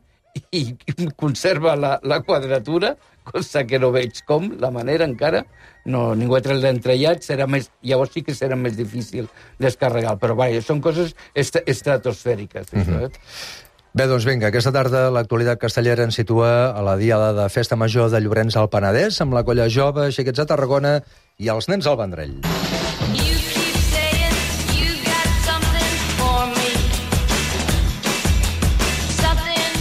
i 0.51 0.75
conserva 1.21 1.75
la, 1.75 1.99
la 2.03 2.21
quadratura, 2.21 2.95
cosa 3.25 3.63
que 3.65 3.79
no 3.79 3.91
veig 3.95 4.21
com, 4.27 4.51
la 4.61 4.71
manera 4.71 5.07
encara, 5.07 5.43
no, 5.89 6.13
ningú 6.17 6.37
ha 6.37 6.41
tret 6.45 6.59
l'entrellat, 6.61 7.23
serà 7.25 7.47
més, 7.49 7.69
llavors 7.85 8.13
sí 8.13 8.23
que 8.25 8.35
serà 8.37 8.57
més 8.59 8.75
difícil 8.77 9.29
descarregar, 9.61 10.15
però 10.21 10.37
vaja, 10.37 10.61
són 10.65 10.81
coses 10.83 11.15
est 11.33 11.57
estratosfèriques. 11.65 12.73
Mm 12.73 12.81
-hmm. 12.81 13.11
Bé, 13.95 14.09
doncs 14.11 14.25
vinga, 14.27 14.49
aquesta 14.49 14.73
tarda 14.75 15.05
l'actualitat 15.15 15.61
castellera 15.61 16.03
ens 16.03 16.17
situa 16.19 16.49
a 16.75 16.81
la 16.83 16.97
diada 16.99 17.29
de 17.37 17.45
Festa 17.47 17.77
Major 17.79 18.09
de 18.11 18.19
Llorenç 18.19 18.57
al 18.59 18.67
Penedès, 18.73 19.21
amb 19.23 19.37
la 19.37 19.45
colla 19.47 19.69
jove, 19.71 20.09
Xiquets 20.11 20.41
de 20.43 20.49
Tarragona 20.51 20.97
i 21.39 21.47
els 21.55 21.71
nens 21.71 21.87
al 21.87 21.95
Vendrell. 22.03 22.35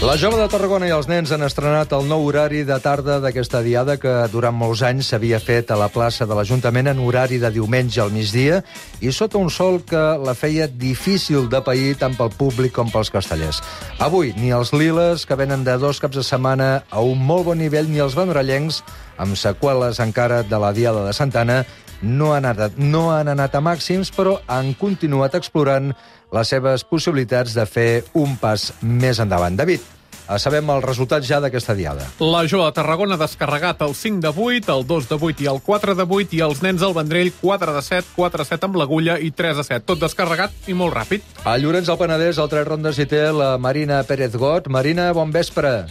La 0.04 0.18
jove 0.20 0.36
de 0.36 0.44
Tarragona 0.52 0.84
i 0.84 0.92
els 0.92 1.06
nens 1.08 1.30
han 1.32 1.40
estrenat 1.46 1.94
el 1.96 2.04
nou 2.04 2.26
horari 2.28 2.58
de 2.68 2.76
tarda 2.84 3.14
d'aquesta 3.24 3.62
diada 3.64 3.94
que 3.96 4.10
durant 4.28 4.52
molts 4.52 4.82
anys 4.84 5.08
s'havia 5.08 5.38
fet 5.40 5.70
a 5.72 5.78
la 5.80 5.86
plaça 5.88 6.26
de 6.28 6.36
l'Ajuntament 6.36 6.90
en 6.90 7.00
horari 7.00 7.38
de 7.40 7.48
diumenge 7.54 8.02
al 8.02 8.12
migdia 8.12 8.58
i 9.00 9.14
sota 9.16 9.40
un 9.40 9.48
sol 9.48 9.80
que 9.88 10.02
la 10.20 10.34
feia 10.36 10.66
difícil 10.68 11.48
de 11.48 11.62
pair 11.64 11.94
tant 11.96 12.18
pel 12.18 12.28
públic 12.36 12.74
com 12.76 12.92
pels 12.92 13.08
castellers. 13.14 13.62
Avui, 13.96 14.34
ni 14.36 14.52
els 14.52 14.74
liles, 14.76 15.24
que 15.24 15.40
venen 15.40 15.64
de 15.64 15.78
dos 15.80 16.02
caps 16.04 16.20
de 16.20 16.26
setmana 16.28 16.84
a 16.90 17.00
un 17.00 17.24
molt 17.24 17.48
bon 17.48 17.64
nivell, 17.64 17.88
ni 17.88 18.04
els 18.04 18.18
vendrellencs, 18.18 18.82
amb 19.16 19.40
seqüeles 19.40 20.04
encara 20.04 20.42
de 20.44 20.60
la 20.60 20.74
diada 20.76 21.06
de 21.06 21.16
Santana, 21.16 21.62
no 22.04 22.34
han, 22.34 22.44
anat, 22.44 22.76
no 22.78 23.08
han 23.14 23.32
anat 23.32 23.56
a 23.56 23.62
màxims, 23.64 24.12
però 24.14 24.36
han 24.46 24.74
continuat 24.78 25.34
explorant 25.38 25.90
les 26.34 26.50
seves 26.50 26.84
possibilitats 26.84 27.54
de 27.56 27.64
fer 27.66 28.04
un 28.18 28.36
pas 28.40 28.70
més 28.82 29.20
endavant. 29.22 29.56
David, 29.56 29.82
eh, 30.28 30.38
sabem 30.42 30.68
el 30.74 30.82
resultat 30.84 31.24
ja 31.26 31.40
d'aquesta 31.40 31.76
diada. 31.78 32.06
La 32.20 32.44
Joa 32.50 32.70
de 32.70 32.76
Tarragona 32.78 33.16
ha 33.16 33.22
descarregat 33.22 33.82
el 33.86 33.94
5 33.94 34.20
de 34.20 34.32
8, 34.34 34.76
el 34.76 34.86
2 34.86 35.08
de 35.08 35.18
8 35.30 35.44
i 35.44 35.50
el 35.50 35.60
4 35.64 35.94
de 35.94 36.06
8, 36.08 36.36
i 36.36 36.44
els 36.44 36.62
nens 36.62 36.82
al 36.82 36.94
Vendrell 36.96 37.32
4 37.40 37.74
de 37.74 37.82
7, 37.82 38.14
4 38.16 38.44
de 38.44 38.48
7 38.52 38.70
amb 38.70 38.80
l'agulla 38.80 39.18
i 39.18 39.30
3 39.30 39.56
de 39.56 39.64
7. 39.64 39.84
Tot 39.86 40.00
descarregat 40.04 40.68
i 40.68 40.74
molt 40.74 40.94
ràpid. 40.94 41.22
A 41.44 41.56
Llorenç 41.58 41.90
del 41.90 42.00
Penedès, 42.00 42.38
el 42.38 42.50
tres 42.52 42.66
rondes 42.68 42.98
hi 42.98 43.06
té 43.06 43.26
la 43.32 43.56
Marina 43.58 44.02
Pérez 44.04 44.36
Got. 44.36 44.68
Marina, 44.68 45.12
bon 45.12 45.30
vespre. 45.32 45.84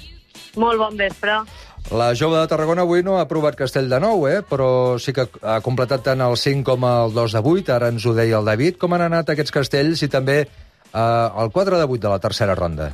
Molt 0.55 0.77
bon 0.77 0.97
vespre. 0.97 1.39
La 1.91 2.13
jove 2.15 2.39
de 2.39 2.47
Tarragona 2.47 2.85
avui 2.87 3.03
no 3.03 3.17
ha 3.19 3.27
provat 3.27 3.57
castell 3.59 3.89
de 3.91 3.99
nou, 3.99 4.23
eh? 4.29 4.39
però 4.47 4.97
sí 4.97 5.13
que 5.13 5.27
ha 5.43 5.59
completat 5.61 6.05
tant 6.07 6.23
el 6.23 6.37
5 6.39 6.63
com 6.65 6.85
el 6.87 7.13
2 7.13 7.35
de 7.35 7.41
8, 7.43 7.73
ara 7.75 7.89
ens 7.91 8.05
ho 8.07 8.13
deia 8.15 8.39
el 8.39 8.47
David. 8.47 8.79
Com 8.81 8.95
han 8.95 9.03
anat 9.09 9.29
aquests 9.29 9.53
castells 9.53 10.01
i 10.01 10.09
també 10.09 10.39
eh, 10.41 11.27
el 11.43 11.51
4 11.51 11.77
de 11.77 11.85
8 11.85 11.99
de 12.07 12.13
la 12.15 12.21
tercera 12.23 12.55
ronda? 12.55 12.93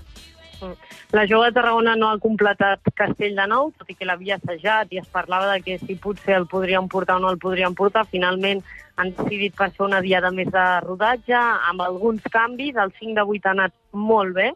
La 1.12 1.24
jove 1.30 1.48
de 1.48 1.56
Tarragona 1.56 1.96
no 1.96 2.10
ha 2.10 2.20
completat 2.20 2.92
Castell 2.98 3.38
de 3.38 3.46
Nou, 3.48 3.72
tot 3.78 3.90
i 3.90 3.96
que 3.96 4.06
l'havia 4.06 4.36
assajat 4.36 4.92
i 4.94 5.00
es 5.00 5.08
parlava 5.08 5.54
de 5.54 5.62
que 5.64 5.78
si 5.80 5.96
potser 5.96 6.36
el 6.36 6.50
podrien 6.52 6.90
portar 6.92 7.16
o 7.18 7.24
no 7.24 7.32
el 7.32 7.40
podrien 7.40 7.78
portar. 7.78 8.04
Finalment 8.12 8.62
han 9.00 9.14
decidit 9.16 9.56
fer 9.56 9.86
una 9.86 10.04
diada 10.04 10.34
més 10.36 10.52
de 10.52 10.66
rodatge, 10.84 11.40
amb 11.72 11.82
alguns 11.88 12.28
canvis. 12.34 12.76
El 12.76 12.92
5 13.00 13.16
de 13.16 13.26
8 13.38 13.48
ha 13.48 13.56
anat 13.56 13.74
molt 13.94 14.36
bé, 14.36 14.52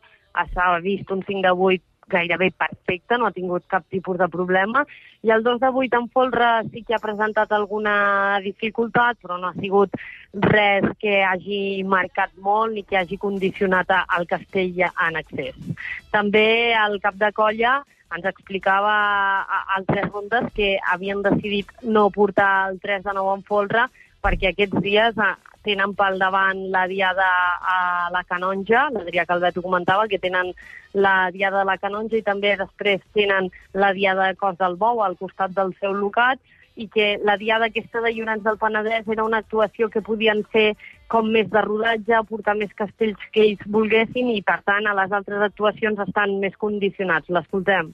s'ha 0.51 0.67
vist 0.83 1.09
un 1.15 1.23
5 1.23 1.41
de 1.47 1.55
8 1.71 1.92
gairebé 2.07 2.51
perfecte, 2.51 3.17
no 3.17 3.27
ha 3.27 3.31
tingut 3.31 3.65
cap 3.67 3.83
tipus 3.89 4.17
de 4.17 4.27
problema. 4.27 4.85
I 5.23 5.31
el 5.31 5.43
2 5.43 5.59
de 5.59 5.67
8 5.67 5.97
en 5.97 6.09
folre 6.09 6.63
sí 6.71 6.83
que 6.83 6.95
ha 6.95 6.99
presentat 6.99 7.51
alguna 7.51 8.39
dificultat, 8.43 9.17
però 9.21 9.39
no 9.39 9.47
ha 9.47 9.53
sigut 9.53 9.89
res 10.33 10.83
que 10.99 11.23
hagi 11.23 11.83
marcat 11.83 12.31
molt 12.37 12.73
ni 12.73 12.83
que 12.83 12.97
hagi 12.97 13.17
condicionat 13.17 13.89
a- 13.91 14.05
el 14.17 14.27
castell 14.27 14.81
en 14.81 15.15
excés. 15.15 15.55
També 16.11 16.73
el 16.73 16.99
cap 17.01 17.15
de 17.15 17.31
colla 17.31 17.85
ens 18.15 18.25
explicava 18.25 18.93
a- 19.41 19.65
al 19.75 19.85
tres 19.85 20.11
rondes 20.11 20.51
que 20.53 20.77
havien 20.91 21.21
decidit 21.21 21.65
no 21.81 22.09
portar 22.09 22.69
el 22.69 22.79
3 22.79 23.03
de 23.03 23.11
9 23.13 23.35
en 23.37 23.43
folre 23.43 23.85
perquè 24.23 24.53
aquests 24.53 24.79
dies 24.83 25.19
eh, 25.19 25.33
tenen 25.67 25.93
pel 25.99 26.19
davant 26.19 26.65
la 26.71 26.85
diada 26.91 27.27
a 27.75 27.77
la 28.13 28.23
Canonja, 28.27 28.89
l'Adrià 28.95 29.27
Calvet 29.27 29.57
ho 29.57 29.63
comentava, 29.65 30.07
que 30.11 30.19
tenen 30.19 30.51
la 30.93 31.31
diada 31.35 31.61
de 31.61 31.69
la 31.69 31.77
Canonja 31.79 32.19
i 32.19 32.25
també 32.25 32.55
després 32.59 33.03
tenen 33.15 33.49
la 33.73 33.93
diada 33.95 34.31
de 34.31 34.39
Cos 34.39 34.59
del 34.59 34.75
Bou 34.79 35.01
al 35.03 35.17
costat 35.19 35.55
del 35.55 35.71
seu 35.79 35.95
locat 35.95 36.39
i 36.75 36.87
que 36.89 37.19
la 37.23 37.37
diada 37.37 37.69
aquesta 37.69 38.01
de 38.01 38.11
Llorenç 38.13 38.43
del 38.43 38.57
Penedès 38.57 39.07
era 39.07 39.23
una 39.23 39.43
actuació 39.43 39.89
que 39.93 40.01
podien 40.01 40.41
fer 40.51 40.73
com 41.07 41.29
més 41.31 41.49
de 41.53 41.61
rodatge, 41.61 42.23
portar 42.29 42.55
més 42.57 42.73
castells 42.73 43.27
que 43.31 43.43
ells 43.45 43.67
volguessin 43.75 44.31
i, 44.33 44.39
per 44.41 44.61
tant, 44.65 44.87
a 44.89 44.95
les 44.97 45.13
altres 45.13 45.43
actuacions 45.51 46.01
estan 46.07 46.39
més 46.41 46.57
condicionats. 46.57 47.29
L'escoltem. 47.29 47.93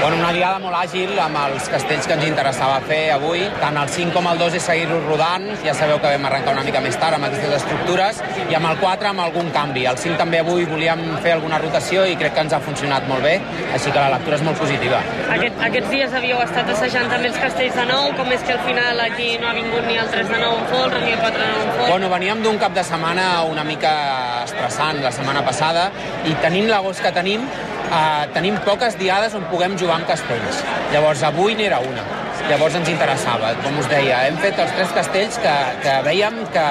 Bueno, 0.00 0.18
una 0.18 0.32
diada 0.34 0.58
molt 0.58 0.74
àgil 0.76 1.14
amb 1.22 1.38
els 1.38 1.68
castells 1.70 2.06
que 2.08 2.16
ens 2.16 2.26
interessava 2.26 2.80
fer 2.88 3.12
avui. 3.14 3.44
Tant 3.60 3.76
el 3.78 3.88
5 3.94 4.12
com 4.16 4.26
el 4.28 4.40
2 4.40 4.56
és 4.58 4.66
seguir-ho 4.66 4.98
rodant. 5.06 5.46
Ja 5.64 5.74
sabeu 5.78 6.00
que 6.02 6.10
vam 6.10 6.26
arrencar 6.28 6.52
una 6.56 6.64
mica 6.66 6.82
més 6.84 6.98
tard 7.00 7.16
amb 7.16 7.28
aquestes 7.28 7.54
estructures. 7.60 8.18
I 8.50 8.58
amb 8.58 8.68
el 8.72 8.80
4 8.82 9.10
amb 9.12 9.24
algun 9.24 9.50
canvi. 9.54 9.86
El 9.90 9.98
5 10.00 10.18
també 10.20 10.40
avui 10.42 10.66
volíem 10.68 11.02
fer 11.24 11.36
alguna 11.36 11.60
rotació 11.62 12.04
i 12.10 12.18
crec 12.20 12.34
que 12.34 12.44
ens 12.44 12.56
ha 12.56 12.60
funcionat 12.64 13.06
molt 13.08 13.22
bé. 13.24 13.36
Així 13.72 13.92
que 13.94 14.00
la 14.00 14.10
lectura 14.16 14.40
és 14.40 14.44
molt 14.46 14.58
positiva. 14.60 15.00
Aquest, 15.36 15.62
aquests 15.68 15.90
dies 15.94 16.16
havíeu 16.20 16.42
estat 16.42 16.72
assajant 16.74 17.08
també 17.12 17.30
els 17.30 17.38
castells 17.44 17.78
de 17.78 17.86
nou, 17.90 18.10
com 18.18 18.32
és 18.34 18.42
que 18.44 18.56
al 18.58 18.64
final 18.66 19.04
aquí 19.06 19.30
no 19.40 19.48
ha 19.48 19.54
vingut 19.56 19.86
ni 19.86 19.96
el 20.00 20.10
3 20.10 20.28
de 20.32 20.40
9 20.42 20.58
en 20.58 20.66
folre 20.74 21.04
ni 21.04 21.14
el 21.14 21.22
4 21.22 21.38
de 21.38 21.52
9 21.52 21.62
en 21.62 21.70
folre? 21.78 21.90
Bueno, 21.92 22.10
veníem 22.12 22.42
d'un 22.44 22.58
cap 22.58 22.74
de 22.74 22.84
setmana 22.84 23.28
una 23.48 23.64
mica 23.64 23.94
estressant 24.42 25.00
la 25.04 25.14
setmana 25.14 25.44
passada 25.46 25.88
i 26.26 26.34
tenint 26.42 26.68
l'agost 26.72 27.02
que 27.04 27.14
tenim, 27.14 27.46
eh, 27.90 28.24
tenim 28.34 28.56
poques 28.66 28.98
diades 29.00 29.34
on 29.38 29.46
puguem 29.52 29.76
jugar 29.80 30.00
amb 30.00 30.08
castells. 30.08 30.62
Llavors, 30.92 31.22
avui 31.26 31.56
n'era 31.58 31.80
una. 31.84 32.04
Llavors 32.48 32.74
ens 32.76 32.90
interessava, 32.92 33.54
com 33.64 33.78
us 33.80 33.86
deia, 33.88 34.24
hem 34.28 34.36
fet 34.42 34.58
els 34.60 34.74
tres 34.76 34.90
castells 34.96 35.38
que, 35.40 35.54
que 35.84 35.94
veiem 36.04 36.42
que 36.52 36.66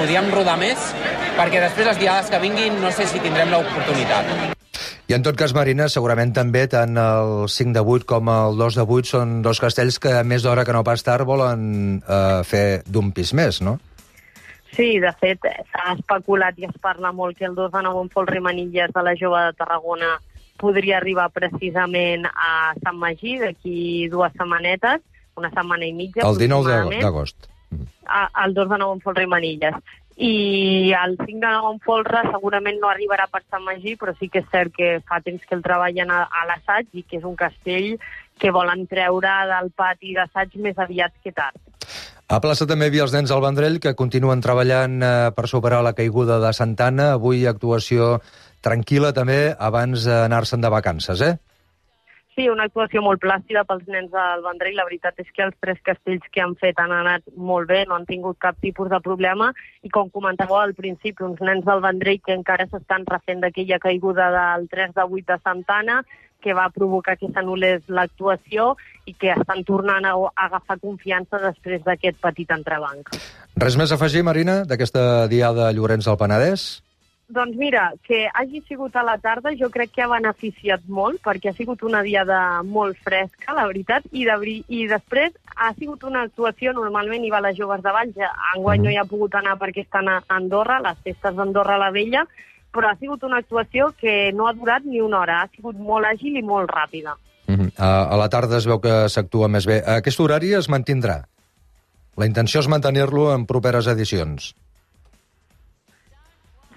podíem 0.00 0.32
rodar 0.34 0.56
més, 0.58 0.88
perquè 1.36 1.60
després 1.62 1.92
les 1.92 2.00
diades 2.00 2.32
que 2.32 2.42
vinguin 2.42 2.80
no 2.82 2.90
sé 2.90 3.06
si 3.06 3.22
tindrem 3.22 3.52
l'oportunitat. 3.52 4.58
I 5.10 5.14
en 5.14 5.22
tot 5.26 5.36
cas, 5.36 5.52
Marina, 5.54 5.88
segurament 5.92 6.32
també 6.34 6.64
tant 6.72 6.96
el 6.98 7.32
5 7.52 7.74
de 7.76 7.82
8 7.94 8.06
com 8.08 8.30
el 8.32 8.58
2 8.58 8.78
de 8.80 8.84
8 8.96 9.10
són 9.10 9.38
dos 9.44 9.60
castells 9.60 9.98
que 10.00 10.14
més 10.24 10.42
d'hora 10.46 10.64
que 10.64 10.74
no 10.74 10.84
pas 10.86 11.02
tard 11.04 11.28
volen 11.28 12.00
eh, 12.00 12.42
fer 12.48 12.66
d'un 12.88 13.10
pis 13.12 13.34
més, 13.36 13.60
no? 13.60 13.76
Sí, 14.72 14.96
de 15.02 15.10
fet, 15.20 15.44
s'ha 15.68 15.96
especulat 15.98 16.56
i 16.56 16.64
es 16.64 16.76
parla 16.80 17.12
molt 17.12 17.36
que 17.36 17.44
el 17.44 17.54
2 17.54 17.74
de 17.74 17.82
9 17.84 18.06
en 18.06 18.12
folre 18.14 18.40
i 18.40 18.44
manilles 18.44 18.94
de 18.94 19.02
la 19.04 19.12
jove 19.20 19.42
de 19.50 19.58
Tarragona 19.58 20.14
podria 20.62 20.98
arribar 21.00 21.28
precisament 21.34 22.24
a 22.30 22.72
Sant 22.82 22.96
Magí 23.02 23.36
d'aquí 23.42 24.06
dues 24.12 24.32
setmanetes, 24.38 25.02
una 25.36 25.50
setmana 25.50 25.84
i 25.88 25.92
mitja 25.96 26.22
El 26.28 26.38
19 26.38 26.68
de- 26.70 26.78
aproximadament. 26.78 27.02
d'agost. 27.02 27.48
a- 28.06 28.28
el 28.44 28.52
2 28.54 28.68
de 28.68 28.78
9 28.78 28.92
en 28.94 29.00
folre 29.00 29.22
i 29.24 29.26
manilles. 29.26 29.74
I 30.16 30.92
el 30.92 31.16
5 31.16 31.40
de 31.40 31.52
9 31.54 31.70
en 31.72 31.78
folre 31.80 32.20
segurament 32.30 32.76
no 32.82 32.90
arribarà 32.90 33.24
per 33.32 33.40
Sant 33.50 33.64
Magí, 33.64 33.94
però 33.96 34.12
sí 34.18 34.28
que 34.28 34.40
és 34.42 34.48
cert 34.52 34.72
que 34.76 35.00
fa 35.08 35.20
temps 35.24 35.40
que 35.48 35.54
el 35.56 35.62
treballen 35.64 36.10
a, 36.12 36.24
a 36.28 36.44
l'assaig 36.50 36.86
i 36.92 37.02
que 37.02 37.16
és 37.16 37.24
un 37.24 37.34
castell 37.34 37.96
que 38.38 38.50
volen 38.52 38.84
treure 38.90 39.32
del 39.48 39.70
pati 39.72 40.12
d'assaig 40.14 40.54
més 40.60 40.76
aviat 40.78 41.12
que 41.24 41.32
tard. 41.32 41.56
A 42.28 42.40
plaça 42.40 42.66
també 42.68 42.86
hi 42.86 42.92
havia 42.92 43.02
els 43.06 43.12
nens 43.16 43.32
al 43.32 43.40
Vendrell 43.44 43.80
que 43.80 43.94
continuen 43.98 44.40
treballant 44.44 45.00
eh, 45.02 45.30
per 45.36 45.48
superar 45.48 45.82
la 45.84 45.92
caiguda 45.96 46.38
de 46.44 46.52
Santana. 46.56 47.12
Avui 47.16 47.46
actuació 47.46 48.20
tranquil·la 48.64 49.12
també 49.16 49.40
abans 49.58 50.06
d'anar-se'n 50.08 50.62
de 50.62 50.70
vacances, 50.72 51.20
eh? 51.20 51.34
Sí, 52.32 52.46
una 52.48 52.64
actuació 52.64 53.02
molt 53.04 53.20
plàcida 53.20 53.60
pels 53.68 53.84
nens 53.92 54.08
del 54.12 54.42
Vendrell. 54.46 54.78
La 54.78 54.86
veritat 54.88 55.18
és 55.20 55.28
que 55.36 55.44
els 55.44 55.56
tres 55.60 55.80
castells 55.84 56.24
que 56.32 56.40
han 56.40 56.54
fet 56.56 56.78
han 56.80 56.94
anat 56.96 57.26
molt 57.36 57.68
bé, 57.68 57.82
no 57.84 57.98
han 57.98 58.06
tingut 58.08 58.38
cap 58.40 58.56
tipus 58.64 58.88
de 58.88 59.00
problema. 59.04 59.50
I 59.84 59.92
com 59.92 60.08
comentàveu 60.08 60.56
al 60.56 60.72
principi, 60.72 61.26
uns 61.26 61.42
nens 61.44 61.66
del 61.66 61.82
Vendrell 61.84 62.22
que 62.24 62.32
encara 62.32 62.64
s'estan 62.70 63.04
refent 63.10 63.44
d'aquella 63.44 63.78
caiguda 63.82 64.30
del 64.32 64.64
3 64.72 64.94
de 64.96 65.04
8 65.04 65.28
de 65.28 65.38
Santana, 65.42 65.98
que 66.42 66.56
va 66.56 66.70
provocar 66.74 67.18
que 67.20 67.28
s'anul·lés 67.28 67.84
l'actuació 67.92 68.72
i 69.04 69.12
que 69.12 69.34
estan 69.36 69.60
tornant 69.68 70.08
a, 70.08 70.14
agafar 70.46 70.78
confiança 70.80 71.38
després 71.42 71.84
d'aquest 71.84 72.16
petit 72.24 72.50
entrebanc. 72.56 73.12
Res 73.60 73.76
més 73.76 73.92
a 73.92 74.00
afegir, 74.00 74.24
Marina, 74.24 74.62
d'aquesta 74.64 75.28
diada 75.28 75.68
Llorenç 75.76 76.08
del 76.08 76.18
Penedès? 76.18 76.66
Doncs 77.32 77.56
mira, 77.56 77.94
que 78.04 78.26
hagi 78.28 78.60
sigut 78.68 78.96
a 78.96 79.02
la 79.06 79.14
tarda 79.16 79.54
jo 79.56 79.70
crec 79.72 79.94
que 79.94 80.02
ha 80.04 80.10
beneficiat 80.10 80.82
molt 80.84 81.22
perquè 81.24 81.48
ha 81.48 81.56
sigut 81.56 81.80
una 81.88 82.02
diada 82.04 82.60
molt 82.62 82.98
fresca, 83.00 83.54
la 83.56 83.64
veritat, 83.70 84.04
i, 84.12 84.26
de, 84.28 84.34
i 84.68 84.82
després 84.90 85.32
ha 85.56 85.70
sigut 85.78 86.04
una 86.04 86.26
actuació, 86.26 86.74
normalment 86.76 87.24
hi 87.24 87.30
va 87.32 87.40
les 87.40 87.56
joves 87.56 87.80
de 87.80 87.94
Valls, 87.94 88.18
enguany 88.52 88.82
no 88.84 88.92
hi 88.92 88.98
ha 89.00 89.08
pogut 89.08 89.38
anar 89.38 89.54
perquè 89.60 89.86
estan 89.86 90.10
a 90.12 90.18
Andorra, 90.36 90.76
les 90.84 90.98
festes 91.06 91.38
d'Andorra 91.38 91.78
la 91.80 91.88
Vella, 91.94 92.26
però 92.72 92.90
ha 92.90 92.98
sigut 93.00 93.24
una 93.24 93.38
actuació 93.40 93.94
que 93.96 94.32
no 94.36 94.48
ha 94.48 94.52
durat 94.56 94.84
ni 94.84 95.00
una 95.00 95.22
hora, 95.22 95.42
ha 95.42 95.48
sigut 95.56 95.78
molt 95.78 96.08
àgil 96.08 96.36
i 96.36 96.42
molt 96.44 96.68
ràpida. 96.68 97.16
Uh 97.48 97.56
-huh. 97.56 97.70
a, 97.78 98.12
a 98.12 98.16
la 98.16 98.28
tarda 98.28 98.58
es 98.58 98.66
veu 98.66 98.78
que 98.80 99.08
s'actua 99.08 99.48
més 99.48 99.66
bé. 99.66 99.82
Aquest 99.86 100.20
horari 100.20 100.52
es 100.52 100.68
mantindrà. 100.68 101.24
La 102.16 102.26
intenció 102.26 102.60
és 102.60 102.68
mantenir-lo 102.68 103.32
en 103.34 103.46
properes 103.46 103.86
edicions. 103.86 104.54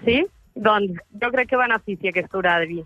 Sí? 0.04 0.24
Doncs 0.56 1.00
jo 1.22 1.30
crec 1.32 1.50
que 1.52 1.60
beneficia 1.60 2.10
aquest 2.12 2.34
horari. 2.34 2.82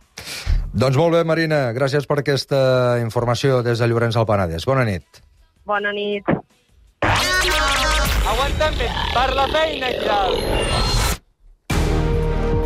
Doncs 0.70 0.96
molt 0.98 1.16
bé, 1.16 1.24
Marina, 1.26 1.72
gràcies 1.74 2.06
per 2.06 2.20
aquesta 2.20 2.98
informació 3.02 3.62
des 3.66 3.78
de 3.82 3.88
Llorenç 3.90 4.14
del 4.18 4.26
Penedès. 4.26 4.66
Bona 4.66 4.84
nit. 4.86 5.22
Bona 5.66 5.92
nit. 5.94 6.26
Aguanta'm 8.30 8.76
bé, 8.78 8.88
per 9.14 9.28
la 9.34 9.46
feina 9.50 9.90
i 9.90 9.98
tal. 10.04 10.36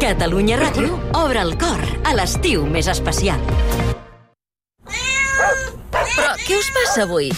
Catalunya 0.05 0.59
Ràdio 0.61 0.99
obre 1.17 1.41
el 1.41 1.55
cor 1.57 1.81
a 2.05 2.13
l'estiu 2.13 2.67
més 2.69 2.91
especial. 2.93 3.41
Però 5.95 6.33
què 6.45 6.59
us 6.61 6.69
passa 6.77 7.07
avui? 7.07 7.31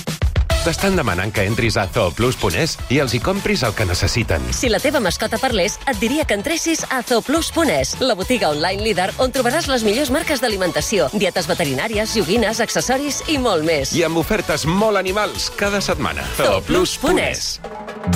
T'estan 0.67 0.97
demanant 0.99 1.31
que 1.31 1.45
entris 1.47 1.77
a 1.79 1.85
zooplus.es 1.95 2.73
i 2.91 2.97
els 2.99 3.13
hi 3.15 3.21
compris 3.23 3.61
el 3.63 3.75
que 3.79 3.85
necessiten. 3.87 4.43
Si 4.51 4.67
la 4.67 4.81
teva 4.83 4.99
mascota 4.99 5.39
parlés, 5.39 5.77
et 5.87 6.01
diria 6.03 6.25
que 6.27 6.35
entressis 6.35 6.81
a 6.91 7.05
zooplus.es, 7.07 7.93
la 8.03 8.17
botiga 8.19 8.49
online 8.51 8.83
líder 8.83 9.13
on 9.23 9.31
trobaràs 9.31 9.69
les 9.71 9.85
millors 9.87 10.11
marques 10.11 10.43
d'alimentació, 10.43 11.07
dietes 11.15 11.47
veterinàries, 11.47 12.17
joguines, 12.19 12.59
accessoris 12.65 13.21
i 13.31 13.39
molt 13.39 13.63
més. 13.63 13.93
I 13.95 14.03
amb 14.09 14.19
ofertes 14.19 14.67
molt 14.67 14.99
animals 14.99 15.53
cada 15.55 15.79
setmana. 15.79 16.27
Zooplus.es. 16.41 17.61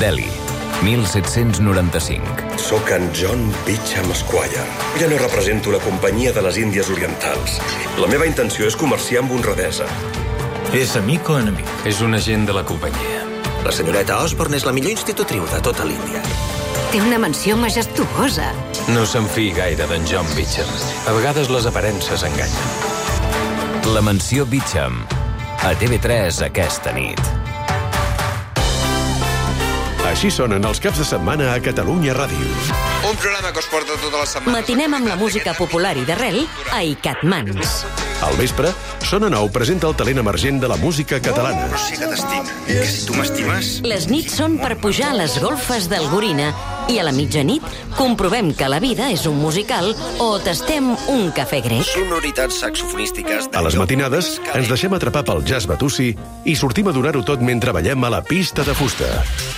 Delhi, 0.02 0.26
1795. 0.82 2.58
Soc 2.58 2.90
en 2.96 3.06
John 3.14 3.46
Beecham 3.62 4.10
Squire. 4.10 4.66
Ja 4.98 5.06
no 5.06 5.22
represento 5.22 5.70
la 5.70 5.78
companyia 5.86 6.34
de 6.34 6.42
les 6.48 6.58
Índies 6.58 6.90
Orientals. 6.90 7.60
La 8.02 8.10
meva 8.10 8.26
intenció 8.26 8.66
és 8.66 8.74
comerciar 8.74 9.22
amb 9.22 9.38
honradesa. 9.38 9.86
És 10.70 10.92
amic 10.94 11.26
o 11.26 11.34
enemic? 11.34 11.66
És 11.82 11.98
un 11.98 12.14
agent 12.14 12.44
de 12.46 12.54
la 12.54 12.62
companyia. 12.62 13.24
La 13.64 13.72
senyoreta 13.74 14.20
Osborne 14.22 14.54
és 14.54 14.62
la 14.62 14.70
millor 14.70 14.92
institutriu 14.92 15.42
de 15.50 15.58
tota 15.66 15.82
l'Índia. 15.82 16.20
Té 16.92 17.00
una 17.02 17.18
mansió 17.18 17.56
majestuosa. 17.58 18.52
No 18.94 19.02
se'n 19.02 19.26
fi 19.34 19.48
gaire 19.56 19.88
d'en 19.90 20.06
John 20.06 20.30
Beecham. 20.36 20.70
A 21.10 21.16
vegades 21.16 21.50
les 21.50 21.66
aparences 21.66 22.22
enganyen. 22.22 23.90
La 23.90 24.02
mansió 24.06 24.46
Beecham. 24.46 25.02
A 25.66 25.74
TV3 25.74 26.38
aquesta 26.46 26.94
nit. 26.94 27.18
Així 30.06 30.30
sonen 30.30 30.62
els 30.70 30.78
caps 30.78 31.02
de 31.02 31.10
setmana 31.10 31.50
a 31.50 31.58
Catalunya 31.66 32.14
Ràdio. 32.14 32.54
Un 33.10 33.16
programa 33.16 33.52
que 33.52 33.58
us 33.58 33.66
porta 33.66 33.96
tota 33.98 34.20
la 34.20 34.26
setmana. 34.26 34.60
Matinem 34.60 34.94
amb 34.94 35.08
la 35.10 35.16
música 35.18 35.50
popular 35.58 35.96
i 35.98 36.04
d'arrel 36.06 36.44
a 36.70 36.84
Icatmans. 36.86 37.82
Al 38.22 38.36
vespre, 38.38 38.70
Sona 39.02 39.30
Nou 39.32 39.48
presenta 39.50 39.88
el 39.88 39.96
talent 39.98 40.20
emergent 40.22 40.60
de 40.62 40.68
la 40.70 40.76
música 40.78 41.18
catalana. 41.24 41.66
Sí 41.80 41.96
que 41.98 42.06
t'estim. 42.06 42.50
Que 42.68 42.84
si 42.86 43.06
tu 43.08 43.16
m'estimes... 43.16 43.70
Les 43.82 44.06
nits 44.12 44.36
són 44.38 44.60
per 44.60 44.76
pujar 44.78 45.10
a 45.10 45.16
les 45.18 45.40
golfes 45.42 45.88
del 45.90 46.06
Gorina 46.12 46.52
i 46.90 47.00
a 47.00 47.06
la 47.06 47.14
mitjanit 47.14 47.64
comprovem 47.96 48.52
que 48.54 48.68
la 48.70 48.78
vida 48.82 49.08
és 49.10 49.24
un 49.26 49.40
musical 49.40 49.90
o 50.22 50.28
tastem 50.44 50.92
un 51.10 51.30
cafè 51.34 51.62
grec. 51.64 51.82
Sonoritats 51.88 52.60
saxofonístiques 52.62 53.50
A 53.56 53.64
les 53.66 53.76
matinades, 53.80 54.36
ens 54.54 54.70
deixem 54.70 54.94
atrapar 54.94 55.24
pel 55.26 55.42
jazz 55.46 55.66
batussi 55.70 56.12
i 56.44 56.56
sortim 56.58 56.90
a 56.90 56.94
donar-ho 56.94 57.24
tot 57.26 57.42
mentre 57.42 57.74
ballem 57.74 58.04
a 58.04 58.12
la 58.12 58.22
pista 58.26 58.66
de 58.66 58.76
fusta. 58.76 59.08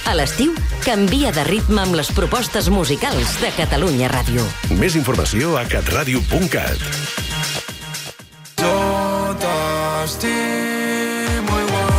A 0.08 0.16
l'estiu, 0.16 0.54
canvia 0.86 1.34
de 1.34 1.44
ritme 1.50 1.82
amb 1.82 1.98
les 1.98 2.12
propostes 2.14 2.70
musicals 2.72 3.36
de 3.42 3.50
Catalunya 3.58 4.06
Ràdio. 4.06 4.44
Més 4.78 4.94
informació 4.94 5.56
a 5.58 5.64
catradio.cat. 5.66 6.78
Yo 8.62 9.34
t'estimo 9.42 10.30
igual. 11.64 11.90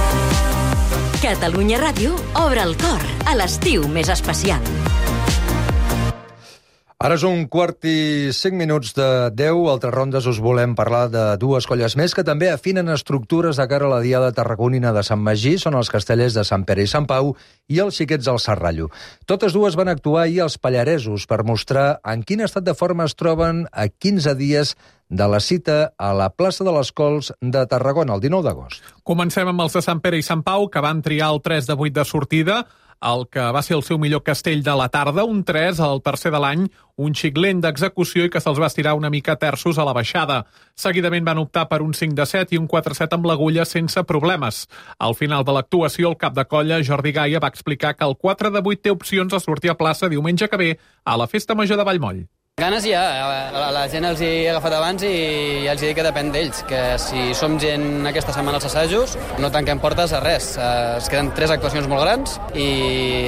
Catalunya 1.20 1.84
Ràdio 1.84 2.16
obre 2.40 2.64
el 2.64 2.78
cor 2.80 3.04
a 3.28 3.36
l'estiu 3.36 3.92
més 3.92 4.08
especial. 4.14 4.64
Ara 7.03 7.17
és 7.17 7.24
un 7.27 7.41
quart 7.51 7.83
i 7.83 8.31
cinc 8.31 8.55
minuts 8.55 8.93
de 8.95 9.05
10. 9.36 9.57
Altres 9.67 9.91
rondes 9.91 10.27
us 10.31 10.38
volem 10.39 10.72
parlar 10.72 11.10
de 11.12 11.24
dues 11.36 11.65
colles 11.67 11.98
més 12.00 12.13
que 12.15 12.24
també 12.24 12.48
afinen 12.48 12.88
estructures 12.93 13.57
de 13.60 13.65
cara 13.67 13.89
a 13.89 13.91
la 13.91 13.98
Diada 14.00 14.29
Tarragonina 14.31 14.93
de 14.95 15.01
Sant 15.03 15.19
Magí. 15.19 15.57
Són 15.60 15.75
els 15.75 15.91
castellers 15.91 16.38
de 16.38 16.45
Sant 16.48 16.63
Pere 16.63 16.86
i 16.86 16.88
Sant 16.88 17.03
Pau 17.10 17.33
i 17.67 17.81
els 17.83 18.00
xiquets 18.00 18.29
del 18.29 18.39
Serrallo. 18.39 18.88
Totes 19.27 19.51
dues 19.51 19.75
van 19.75 19.91
actuar 19.91 20.22
ahir 20.24 20.45
als 20.45 20.55
Pallaresos 20.55 21.25
per 21.27 21.41
mostrar 21.43 21.98
en 22.07 22.24
quin 22.24 22.45
estat 22.48 22.63
de 22.63 22.72
forma 22.72 23.03
es 23.03 23.17
troben 23.19 23.65
a 23.74 23.89
15 23.91 24.38
dies 24.39 24.72
de 25.12 25.27
la 25.27 25.41
cita 25.43 25.91
a 26.00 26.13
la 26.15 26.29
plaça 26.31 26.63
de 26.63 26.72
les 26.72 26.93
Cols 26.95 27.33
de 27.41 27.65
Tarragona, 27.67 28.15
el 28.15 28.24
19 28.24 28.48
d'agost. 28.48 28.79
Comencem 29.03 29.51
amb 29.51 29.68
els 29.68 29.75
de 29.75 29.83
Sant 29.83 30.00
Pere 30.00 30.24
i 30.24 30.24
Sant 30.24 30.46
Pau, 30.48 30.70
que 30.72 30.79
van 30.79 31.03
triar 31.03 31.33
el 31.35 31.44
3 31.44 31.68
de 31.68 31.75
8 31.75 32.00
de 32.00 32.07
sortida, 32.07 32.61
el 33.03 33.25
que 33.27 33.44
va 33.51 33.61
ser 33.66 33.75
el 33.75 33.83
seu 33.83 34.00
millor 34.00 34.24
castell 34.24 34.63
de 34.63 34.74
la 34.79 34.87
tarda, 34.89 35.25
un 35.27 35.44
3, 35.44 35.79
el 35.83 36.01
tercer 36.05 36.31
de 36.31 36.39
l'any, 36.39 36.68
un 36.96 37.16
xic 37.18 37.37
lent 37.42 37.59
d'execució 37.63 38.27
i 38.27 38.31
que 38.31 38.39
se'ls 38.44 38.61
va 38.61 38.70
estirar 38.72 38.94
una 38.96 39.11
mica 39.11 39.35
terços 39.42 39.77
a 39.77 39.85
la 39.87 39.96
baixada. 39.98 40.44
Seguidament 40.79 41.25
van 41.27 41.42
optar 41.42 41.66
per 41.72 41.81
un 41.83 41.94
5 41.98 42.16
de 42.16 42.27
7 42.29 42.55
i 42.55 42.61
un 42.61 42.70
4-7 42.72 43.18
amb 43.18 43.27
l'agulla 43.27 43.66
sense 43.68 44.03
problemes. 44.07 44.68
Al 45.00 45.18
final 45.20 45.44
de 45.44 45.57
l'actuació, 45.57 46.13
el 46.13 46.22
cap 46.22 46.37
de 46.37 46.46
colla, 46.46 46.79
Jordi 46.85 47.11
Gaia, 47.11 47.44
va 47.44 47.51
explicar 47.51 47.96
que 47.98 48.07
el 48.07 48.16
4 48.16 48.53
de 48.55 48.63
8 48.63 48.83
té 48.83 48.96
opcions 48.96 49.33
a 49.33 49.42
sortir 49.44 49.74
a 49.74 49.77
plaça 49.79 50.09
diumenge 50.09 50.48
que 50.48 50.61
ve 50.61 50.72
a 51.03 51.18
la 51.18 51.27
Festa 51.27 51.55
Major 51.55 51.77
de 51.77 51.89
Vallmoll. 51.89 52.24
Ganes 52.61 52.85
hi 52.85 52.92
ha, 52.94 53.01
la, 53.50 53.70
la 53.74 53.81
gent 53.89 54.05
els 54.05 54.20
hi 54.22 54.27
he 54.29 54.50
agafat 54.51 54.75
abans 54.77 55.01
i 55.07 55.09
ja 55.66 55.72
els 55.74 55.81
he 55.81 55.87
dit 55.89 55.96
que 55.98 56.03
depèn 56.05 56.27
d'ells, 56.29 56.59
que 56.70 56.81
si 57.01 57.31
som 57.33 57.55
gent 57.57 58.05
aquesta 58.05 58.29
setmana 58.35 58.59
als 58.59 58.68
assajos, 58.68 59.16
no 59.42 59.50
tanquem 59.50 59.79
portes 59.81 60.13
a 60.13 60.20
res. 60.22 60.51
Eh, 60.61 61.00
Es 61.00 61.07
queden 61.09 61.31
tres 61.33 61.50
actuacions 61.50 61.87
molt 61.89 62.03
grans 62.05 62.35
i 62.53 62.68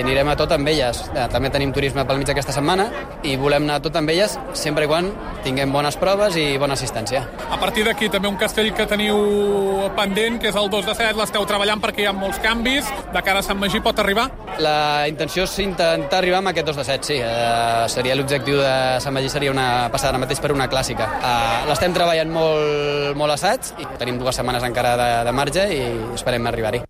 anirem 0.03 0.29
a 0.29 0.35
tot 0.37 0.53
amb 0.53 0.69
elles. 0.69 0.99
Eh, 1.15 1.23
També 1.33 1.49
tenim 1.49 1.73
turisme 1.73 2.05
pel 2.05 2.21
mig 2.21 2.29
aquesta 2.29 2.53
setmana 2.53 2.85
i 3.25 3.33
volem 3.41 3.65
anar 3.65 3.79
a 3.79 3.83
tot 3.87 3.97
amb 3.97 4.13
elles 4.13 4.37
sempre 4.53 4.85
i 4.85 4.91
quan 4.93 5.09
tinguem 5.43 5.73
bones 5.73 5.97
proves 5.97 6.37
i 6.37 6.45
bona 6.61 6.77
assistència. 6.77 7.23
A 7.49 7.57
partir 7.57 7.87
d'aquí 7.89 8.11
també 8.13 8.29
un 8.29 8.37
castell 8.37 8.69
que 8.77 8.85
teniu 8.85 9.89
pendent, 9.97 10.37
que 10.37 10.53
és 10.53 10.61
el 10.61 10.69
2 10.69 10.85
de 10.85 10.93
7, 11.01 11.17
l'esteu 11.17 11.49
treballant 11.49 11.81
perquè 11.81 12.05
hi 12.05 12.07
ha 12.11 12.13
molts 12.13 12.37
canvis. 12.45 12.93
De 13.09 13.25
cara 13.25 13.41
a 13.41 13.49
Sant 13.49 13.57
Magí 13.57 13.81
pot 13.81 13.97
arribar? 14.05 14.29
La 14.61 15.07
intenció 15.09 15.49
és 15.49 15.57
intentar 15.65 16.21
arribar 16.21 16.43
amb 16.45 16.53
aquest 16.53 16.69
2 16.69 16.77
de 16.83 16.87
7, 16.93 17.09
sí. 17.09 17.19
Eh, 17.25 17.89
seria 17.89 18.13
l'objectiu 18.21 18.61
de 18.61 18.73
Sant 19.01 19.14
Magí 19.15 19.29
seria 19.31 19.53
una 19.53 19.87
passada 19.93 20.11
ara 20.11 20.19
mateix 20.19 20.41
per 20.43 20.51
una 20.51 20.67
clàssica. 20.67 21.05
Uh, 21.15 21.69
L'estem 21.69 21.93
treballant 21.95 22.31
molt, 22.35 23.15
molt 23.15 23.37
assaig 23.37 23.71
i 23.79 23.87
tenim 23.95 24.19
dues 24.19 24.35
setmanes 24.35 24.65
encara 24.67 24.97
de, 24.99 25.11
de 25.29 25.33
marge 25.35 25.63
i 25.71 25.79
esperem 26.17 26.51
arribar-hi. 26.51 26.83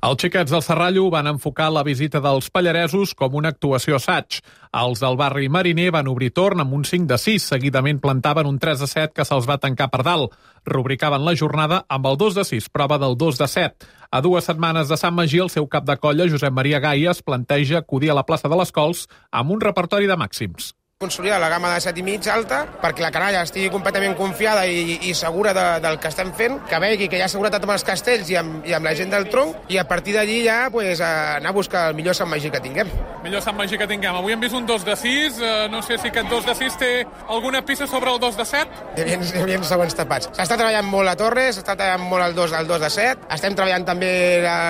Els 0.00 0.22
xiquets 0.22 0.48
del 0.52 0.62
Serrallo 0.64 1.02
van 1.12 1.28
enfocar 1.28 1.66
la 1.72 1.82
visita 1.84 2.22
dels 2.24 2.46
Pallaresos 2.52 3.10
com 3.16 3.34
una 3.36 3.50
actuació 3.52 3.98
assaig. 3.98 4.38
Els 4.76 5.02
del 5.02 5.18
barri 5.20 5.50
Mariner 5.52 5.90
van 5.92 6.08
obrir 6.08 6.30
torn 6.36 6.62
amb 6.62 6.72
un 6.76 6.86
5 6.88 7.08
de 7.10 7.18
6, 7.20 7.48
seguidament 7.54 8.00
plantaven 8.00 8.48
un 8.48 8.56
3 8.60 8.80
de 8.80 8.88
7 8.88 9.12
que 9.16 9.28
se'ls 9.28 9.48
va 9.48 9.58
tancar 9.60 9.90
per 9.92 10.00
dalt. 10.04 10.32
Rubricaven 10.64 11.24
la 11.24 11.36
jornada 11.36 11.82
amb 11.88 12.08
el 12.12 12.16
2 12.16 12.40
de 12.40 12.48
6, 12.48 12.72
prova 12.72 12.96
del 13.00 13.16
2 13.20 13.44
de 13.44 13.48
7. 13.52 13.92
A 14.10 14.24
dues 14.24 14.48
setmanes 14.48 14.88
de 14.88 14.96
Sant 15.00 15.16
Magí, 15.16 15.40
el 15.40 15.52
seu 15.52 15.68
cap 15.68 15.84
de 15.84 15.96
colla, 16.00 16.28
Josep 16.28 16.52
Maria 16.52 16.80
Gaia, 16.80 17.12
es 17.12 17.20
planteja 17.20 17.84
acudir 17.84 18.10
a 18.10 18.20
la 18.20 18.24
plaça 18.24 18.48
de 18.48 18.56
les 18.56 18.72
Cols 18.72 19.04
amb 19.30 19.52
un 19.52 19.60
repertori 19.60 20.08
de 20.08 20.16
màxims 20.16 20.74
consolidar 21.02 21.40
la 21.40 21.48
gamma 21.48 21.72
de 21.72 21.80
7 21.80 21.98
i 21.98 22.02
mig 22.04 22.26
alta 22.28 22.58
perquè 22.82 23.00
la 23.00 23.08
canalla 23.08 23.40
estigui 23.46 23.70
completament 23.72 24.12
confiada 24.18 24.66
i, 24.68 24.98
i 25.08 25.14
segura 25.16 25.54
de, 25.56 25.62
del 25.80 25.94
que 25.96 26.10
estem 26.12 26.28
fent, 26.36 26.58
que 26.68 26.76
vegi 26.76 27.06
que 27.08 27.16
hi 27.16 27.22
ha 27.24 27.28
seguretat 27.32 27.62
amb 27.64 27.72
els 27.72 27.86
castells 27.88 28.28
i 28.28 28.36
amb, 28.36 28.66
i 28.68 28.74
amb 28.76 28.84
la 28.84 28.92
gent 28.98 29.08
del 29.14 29.24
tronc 29.32 29.72
i 29.72 29.78
a 29.80 29.86
partir 29.88 30.12
d'allí 30.18 30.42
ja 30.44 30.58
pues, 30.68 31.00
anar 31.00 31.54
a 31.54 31.56
buscar 31.56 31.86
el 31.88 31.96
millor 31.96 32.12
Sant 32.18 32.28
Magí 32.28 32.50
que 32.52 32.60
tinguem. 32.60 32.90
Millor 33.24 33.40
Sant 33.40 33.56
Magí 33.56 33.78
que 33.80 33.86
tinguem. 33.88 34.18
Avui 34.18 34.34
hem 34.34 34.44
vist 34.44 34.58
un 34.58 34.66
2 34.68 34.84
de 34.84 34.96
6, 35.00 35.38
eh, 35.40 35.54
no 35.72 35.80
sé 35.80 35.96
si 35.96 36.10
aquest 36.10 36.28
2 36.28 36.50
de 36.50 36.56
6 36.58 36.76
té 36.82 36.90
alguna 37.32 37.64
pista 37.64 37.88
sobre 37.88 38.12
el 38.12 38.20
2 38.20 38.36
de 38.36 38.46
7? 38.52 38.84
Hi 38.98 39.06
havia, 39.06 39.18
hi 39.24 39.42
havia 39.46 39.62
segons 39.70 39.96
tapats. 39.96 40.28
S'està 40.36 40.60
treballant 40.60 40.84
molt 40.84 41.08
a 41.08 41.16
Torres, 41.16 41.56
s'està 41.56 41.78
treballant 41.80 42.04
molt 42.12 42.26
el 42.26 42.36
2 42.36 42.58
del 42.58 42.68
2 42.74 42.84
de 42.84 42.92
7, 42.98 43.30
estem 43.38 43.56
treballant 43.56 43.88
també 43.88 44.12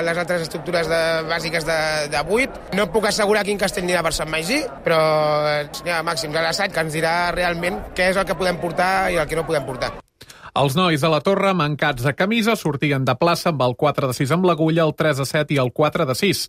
les 0.07 0.23
altres 0.23 0.47
estructures 0.47 0.87
de, 0.95 1.03
bàsiques 1.27 1.67
de, 1.67 1.83
de 2.15 2.23
8. 2.23 2.71
No 2.79 2.87
puc 2.95 3.11
assegurar 3.11 3.43
quin 3.51 3.59
castell 3.59 3.89
anirà 3.89 4.07
per 4.07 4.15
Sant 4.15 4.31
Magí, 4.31 4.63
però 4.87 5.03
n'hi 5.83 5.91
ha 5.99 6.01
màxims 6.21 6.37
a 6.37 6.43
l'assaig 6.45 6.73
que 6.75 6.83
ens 6.85 6.93
dirà 6.93 7.33
realment 7.33 7.79
què 7.97 8.11
és 8.13 8.17
el 8.21 8.27
que 8.29 8.37
podem 8.37 8.59
portar 8.61 9.09
i 9.09 9.17
el 9.17 9.27
que 9.27 9.37
no 9.39 9.47
podem 9.49 9.65
portar. 9.65 9.89
Els 10.61 10.75
nois 10.77 11.01
de 11.01 11.09
la 11.09 11.21
torre, 11.25 11.55
mancats 11.55 12.03
de 12.05 12.13
camisa, 12.13 12.57
sortien 12.59 13.07
de 13.07 13.15
plaça 13.17 13.49
amb 13.49 13.63
el 13.63 13.77
4 13.79 14.11
de 14.11 14.17
6 14.19 14.35
amb 14.35 14.45
l'agulla, 14.45 14.85
el 14.85 14.93
3 14.99 15.23
de 15.23 15.25
7 15.25 15.55
i 15.55 15.61
el 15.63 15.71
4 15.73 16.05
de 16.05 16.17
6. 16.19 16.43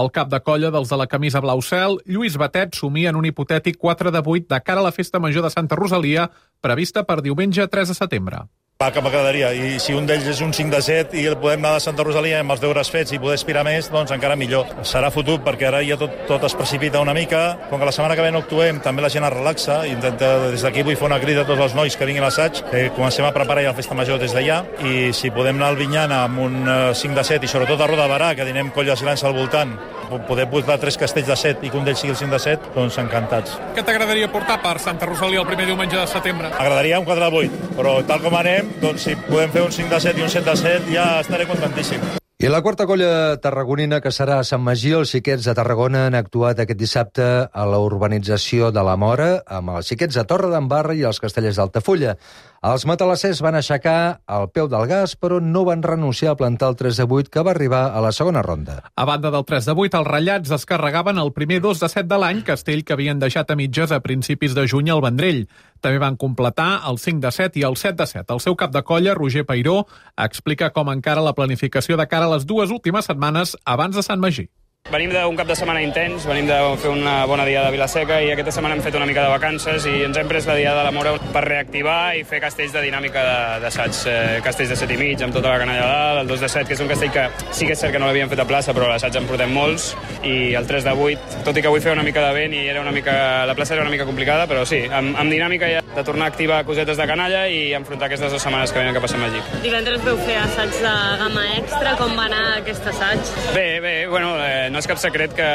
El 0.00 0.08
cap 0.14 0.30
de 0.30 0.40
colla 0.40 0.70
dels 0.70 0.88
de 0.88 0.96
la 0.96 1.08
camisa 1.10 1.42
blau 1.44 1.60
cel, 1.60 1.98
Lluís 2.06 2.38
Batet, 2.38 2.78
somia 2.78 3.10
en 3.10 3.18
un 3.20 3.26
hipotètic 3.26 3.76
4 3.76 4.14
de 4.14 4.22
8 4.24 4.46
de 4.48 4.62
cara 4.62 4.80
a 4.80 4.86
la 4.86 4.94
Festa 4.94 5.18
Major 5.18 5.44
de 5.44 5.50
Santa 5.50 5.76
Rosalia, 5.76 6.30
prevista 6.62 7.04
per 7.04 7.20
diumenge 7.20 7.66
3 7.66 7.92
de 7.92 7.98
setembre. 7.98 8.46
Va, 8.78 8.92
que 8.94 9.02
m'agradaria, 9.02 9.48
i 9.58 9.80
si 9.82 9.90
un 9.90 10.04
d'ells 10.06 10.28
és 10.30 10.38
un 10.38 10.52
5 10.54 10.70
de 10.70 10.78
7 10.86 11.16
i 11.18 11.24
el 11.26 11.34
podem 11.42 11.64
anar 11.64 11.72
de 11.74 11.82
Santa 11.82 12.04
Rosalia 12.06 12.36
amb 12.38 12.54
els 12.54 12.60
deures 12.62 12.92
fets 12.94 13.10
i 13.10 13.18
poder 13.18 13.34
aspirar 13.34 13.64
més, 13.66 13.88
doncs 13.90 14.12
encara 14.14 14.36
millor. 14.38 14.70
Serà 14.86 15.10
fotut 15.10 15.42
perquè 15.42 15.66
ara 15.66 15.80
ja 15.82 15.96
tot, 15.98 16.14
tot 16.28 16.46
es 16.46 16.54
precipita 16.54 17.02
una 17.02 17.16
mica. 17.16 17.40
Com 17.72 17.82
que 17.82 17.90
la 17.90 17.96
setmana 17.96 18.14
que 18.14 18.22
ve 18.22 18.30
no 18.30 18.44
actuem, 18.44 18.78
també 18.86 19.02
la 19.02 19.10
gent 19.10 19.26
es 19.26 19.34
relaxa. 19.34 19.80
I 19.82 19.96
intenta, 19.96 20.30
des 20.54 20.62
d'aquí 20.62 20.86
vull 20.86 20.94
fer 20.94 21.10
una 21.10 21.18
crida 21.18 21.42
a 21.42 21.50
tots 21.50 21.66
els 21.66 21.74
nois 21.74 21.98
que 21.98 22.06
vinguin 22.06 22.22
a 22.22 22.30
l'assaig, 22.30 22.62
que 22.70 22.86
comencem 22.94 23.26
a 23.26 23.34
preparar 23.34 23.66
ja 23.66 23.74
la 23.74 23.80
festa 23.82 23.98
major 23.98 24.22
des 24.22 24.38
d'allà, 24.38 24.62
i 24.86 25.10
si 25.10 25.34
podem 25.34 25.58
anar 25.58 25.72
al 25.72 25.82
Vinyana 25.82 26.22
amb 26.28 26.46
un 26.46 26.62
eh, 26.62 26.80
5 27.02 27.18
de 27.18 27.30
7 27.34 27.50
i 27.50 27.50
sobretot 27.50 27.82
a 27.82 27.90
Roda 27.90 28.06
de 28.06 28.14
Barà, 28.14 28.36
que 28.38 28.46
dinem 28.46 28.70
colles 28.70 29.02
grans 29.02 29.26
al 29.26 29.34
voltant, 29.34 29.74
Poder 30.08 30.48
portar 30.48 30.78
tres 30.80 30.96
castells 30.96 31.28
de 31.28 31.36
set 31.36 31.64
i 31.64 31.68
que 31.68 31.76
un 31.76 31.84
d'ells 31.84 32.00
sigui 32.00 32.14
el 32.14 32.18
5 32.18 32.32
de 32.32 32.40
set, 32.40 32.68
doncs 32.72 32.96
encantats. 33.02 33.58
Què 33.76 33.84
t'agradaria 33.84 34.30
portar 34.32 34.56
per 34.62 34.78
Santa 34.80 35.08
Rosalia 35.08 35.42
el 35.42 35.48
primer 35.48 35.66
diumenge 35.68 35.98
de 35.98 36.06
setembre? 36.08 36.48
M'agradaria 36.54 37.00
un 37.02 37.04
4 37.08 37.26
de 37.26 37.42
8, 37.42 37.68
però 37.76 37.94
tal 38.08 38.22
com 38.24 38.36
anem, 38.38 38.67
doncs 38.82 39.08
si 39.08 39.18
podem 39.28 39.52
fer 39.54 39.66
un 39.66 39.74
5 39.74 39.92
de 39.94 40.00
7 40.08 40.20
i 40.20 40.26
un 40.28 40.32
7 40.32 40.48
de 40.50 40.56
7 40.62 40.94
ja 40.94 41.10
estaré 41.20 41.46
contentíssim. 41.50 42.08
I 42.38 42.46
la 42.46 42.60
quarta 42.62 42.84
colla 42.86 43.34
tarragonina, 43.42 43.98
que 43.98 44.12
serà 44.14 44.36
a 44.38 44.44
Sant 44.46 44.62
Magí, 44.62 44.92
els 44.94 45.10
xiquets 45.10 45.42
de 45.48 45.54
Tarragona 45.58 46.04
han 46.06 46.14
actuat 46.14 46.60
aquest 46.62 46.78
dissabte 46.78 47.24
a 47.50 47.64
la 47.66 47.80
urbanització 47.82 48.68
de 48.70 48.84
la 48.86 48.94
Mora, 48.94 49.40
amb 49.56 49.72
els 49.74 49.90
xiquets 49.90 50.14
de 50.14 50.22
Torre 50.22 50.46
d'Embarra 50.52 50.94
i 50.94 51.02
els 51.02 51.18
castellers 51.18 51.58
d'Altafulla. 51.58 52.14
Els 52.58 52.82
matalassers 52.90 53.38
van 53.38 53.54
aixecar 53.54 54.18
el 54.34 54.48
peu 54.50 54.66
del 54.66 54.88
gas, 54.90 55.12
però 55.14 55.36
no 55.38 55.60
van 55.62 55.84
renunciar 55.84 56.32
a 56.32 56.38
plantar 56.40 56.72
el 56.72 56.76
3 56.80 56.96
de 56.98 57.04
8, 57.06 57.30
que 57.30 57.44
va 57.46 57.52
arribar 57.52 57.84
a 57.94 58.00
la 58.02 58.10
segona 58.10 58.42
ronda. 58.42 58.80
A 58.96 59.04
banda 59.06 59.30
del 59.30 59.44
3 59.46 59.68
de 59.68 59.76
8, 59.78 60.00
els 60.00 60.08
ratllats 60.08 60.50
descarregaven 60.50 61.22
el 61.22 61.30
primer 61.32 61.60
2 61.62 61.78
de 61.78 61.88
7 61.94 62.08
de 62.10 62.18
l'any, 62.18 62.42
castell 62.42 62.82
que 62.82 62.96
havien 62.96 63.22
deixat 63.22 63.52
a 63.54 63.56
mitges 63.56 63.94
a 63.94 64.00
principis 64.02 64.58
de 64.58 64.66
juny 64.66 64.90
al 64.90 65.04
Vendrell. 65.06 65.44
També 65.78 66.02
van 66.02 66.18
completar 66.18 66.82
el 66.90 66.98
5 66.98 67.22
de 67.22 67.30
7 67.30 67.62
i 67.62 67.66
el 67.68 67.78
7 67.78 67.94
de 68.02 68.10
7. 68.10 68.26
El 68.34 68.42
seu 68.42 68.58
cap 68.58 68.74
de 68.74 68.82
colla, 68.82 69.14
Roger 69.14 69.46
Peiró, 69.46 69.84
explica 70.18 70.72
com 70.74 70.90
encara 70.90 71.22
la 71.22 71.38
planificació 71.38 71.94
de 71.94 72.10
cara 72.10 72.26
a 72.26 72.34
les 72.34 72.44
dues 72.44 72.74
últimes 72.74 73.06
setmanes 73.06 73.54
abans 73.64 73.94
de 73.94 74.02
Sant 74.02 74.18
Magí. 74.18 74.50
Venim 74.88 75.10
d'un 75.12 75.36
cap 75.36 75.44
de 75.44 75.52
setmana 75.52 75.82
intens, 75.84 76.24
venim 76.24 76.46
de 76.48 76.56
fer 76.80 76.88
una 76.88 77.26
bona 77.28 77.44
dia 77.44 77.60
de 77.60 77.72
Vilaseca 77.74 78.22
i 78.24 78.30
aquesta 78.32 78.54
setmana 78.56 78.78
hem 78.78 78.80
fet 78.80 78.94
una 78.96 79.04
mica 79.04 79.20
de 79.20 79.28
vacances 79.28 79.84
i 79.84 79.98
ens 80.06 80.16
hem 80.16 80.30
pres 80.30 80.46
la 80.48 80.54
dia 80.56 80.70
de 80.72 80.84
la 80.86 80.92
Mora 80.96 81.10
per 81.34 81.42
reactivar 81.44 82.14
i 82.16 82.22
fer 82.24 82.38
castells 82.40 82.72
de 82.72 82.80
dinàmica 82.86 83.24
d'assaig, 83.60 83.98
eh, 84.08 84.38
castells 84.46 84.72
de 84.72 84.78
7 84.80 84.96
i 84.96 84.96
mig 84.96 85.24
amb 85.26 85.36
tota 85.36 85.50
la 85.52 85.58
canalla 85.60 85.82
de 85.82 85.90
dalt, 85.92 86.20
el 86.22 86.30
2 86.32 86.40
de 86.40 86.48
7, 86.54 86.66
que 86.70 86.72
és 86.78 86.80
un 86.80 86.88
castell 86.88 87.12
que 87.12 87.26
sí 87.52 87.68
que 87.68 87.76
és 87.76 87.82
cert 87.84 87.92
que 87.92 88.00
no 88.00 88.08
l'havíem 88.08 88.32
fet 88.32 88.40
a 88.40 88.46
plaça, 88.48 88.72
però 88.72 88.88
a 88.88 88.94
l'assaig 88.94 89.18
en 89.20 89.28
portem 89.28 89.52
molts, 89.52 89.90
i 90.24 90.54
el 90.56 90.66
3 90.66 90.88
de 90.88 90.96
8, 90.96 91.42
tot 91.44 91.60
i 91.60 91.60
que 91.60 91.68
avui 91.68 91.84
feia 91.84 91.92
una 91.92 92.06
mica 92.08 92.24
de 92.24 92.32
vent 92.32 92.56
i 92.56 92.64
era 92.72 92.80
una 92.80 92.96
mica, 92.96 93.44
la 93.44 93.54
plaça 93.54 93.76
era 93.76 93.84
una 93.84 93.92
mica 93.92 94.08
complicada, 94.08 94.48
però 94.48 94.64
sí, 94.64 94.80
amb, 94.88 95.12
amb 95.20 95.28
dinàmica 95.28 95.68
ja 95.68 95.84
de 95.84 96.04
tornar 96.06 96.30
a 96.30 96.32
activar 96.32 96.62
cosetes 96.64 96.96
de 96.96 97.06
canalla 97.06 97.44
i 97.52 97.74
enfrontar 97.76 98.08
aquestes 98.08 98.32
dues 98.32 98.40
setmanes 98.40 98.72
que 98.72 98.80
venen 98.80 98.96
a 98.96 99.08
Sant 99.08 99.20
Magí. 99.20 99.44
Divendres 99.60 100.00
veu 100.00 100.16
fer 100.24 100.40
assaig 100.40 100.72
de 100.80 100.96
gamma 101.20 101.46
extra, 101.58 101.94
com 102.00 102.16
va 102.16 102.24
anar 102.24 102.42
aquest 102.62 102.88
assaig? 102.88 103.36
Bé, 103.52 103.80
bé, 103.84 103.94
bueno, 104.08 104.32
eh, 104.40 104.70
no 104.70 104.77
és 104.78 104.86
cap 104.88 104.98
secret 105.00 105.34
que, 105.36 105.48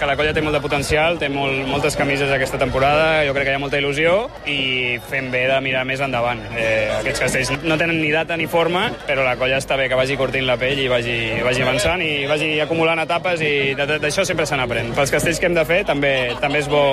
que 0.00 0.08
la 0.08 0.16
colla 0.18 0.32
té 0.34 0.42
molt 0.44 0.56
de 0.56 0.62
potencial, 0.64 1.18
té 1.20 1.28
molt, 1.32 1.62
moltes 1.70 1.96
camises 1.98 2.30
aquesta 2.32 2.58
temporada, 2.60 3.24
jo 3.26 3.34
crec 3.36 3.48
que 3.48 3.54
hi 3.54 3.58
ha 3.58 3.62
molta 3.62 3.80
il·lusió 3.80 4.16
i 4.50 4.98
fem 5.10 5.30
bé 5.32 5.44
de 5.50 5.60
mirar 5.64 5.84
més 5.88 6.02
endavant. 6.04 6.42
Eh, 6.56 6.90
aquests 6.98 7.22
castells 7.24 7.52
no 7.64 7.78
tenen 7.80 8.00
ni 8.02 8.10
data 8.14 8.36
ni 8.36 8.48
forma, 8.50 8.88
però 9.06 9.24
la 9.26 9.36
colla 9.40 9.60
està 9.62 9.78
bé 9.78 9.88
que 9.90 9.98
vagi 9.98 10.18
curtint 10.18 10.46
la 10.48 10.58
pell 10.60 10.82
i 10.82 10.88
vagi, 10.92 11.16
vagi 11.46 11.64
avançant 11.64 12.02
i 12.02 12.26
vagi 12.28 12.52
acumulant 12.64 13.00
etapes 13.06 13.42
i 13.44 13.54
d'això 13.78 14.26
sempre 14.26 14.46
se 14.48 14.58
n'aprèn. 14.58 14.92
Pels 14.96 15.14
castells 15.14 15.40
que 15.40 15.50
hem 15.50 15.56
de 15.56 15.66
fer 15.68 15.82
també 15.88 16.14
també 16.42 16.62
és 16.64 16.70
bo 16.70 16.84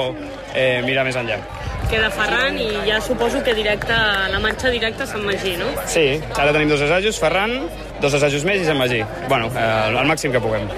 eh, 0.53 0.81
mirar 0.85 1.07
més 1.07 1.17
enllà. 1.19 1.41
Queda 1.91 2.09
Ferran 2.13 2.57
i 2.57 2.69
ja 2.87 3.01
suposo 3.03 3.43
que 3.43 3.53
directe, 3.57 3.97
la 4.31 4.39
marxa 4.41 4.71
directa 4.73 5.05
a 5.05 5.09
Sant 5.09 5.25
Magí, 5.27 5.57
no? 5.59 5.67
Sí, 5.85 6.07
ara 6.37 6.55
tenim 6.55 6.71
dos 6.71 6.81
assajos, 6.81 7.19
Ferran, 7.21 7.59
dos 8.01 8.17
assajos 8.17 8.47
més 8.47 8.63
i 8.63 8.65
Sant 8.71 8.81
Magí. 8.81 9.03
Bueno, 9.27 9.51
eh, 9.53 9.69
el 9.91 10.09
màxim 10.09 10.33
que 10.33 10.41
puguem. 10.41 10.71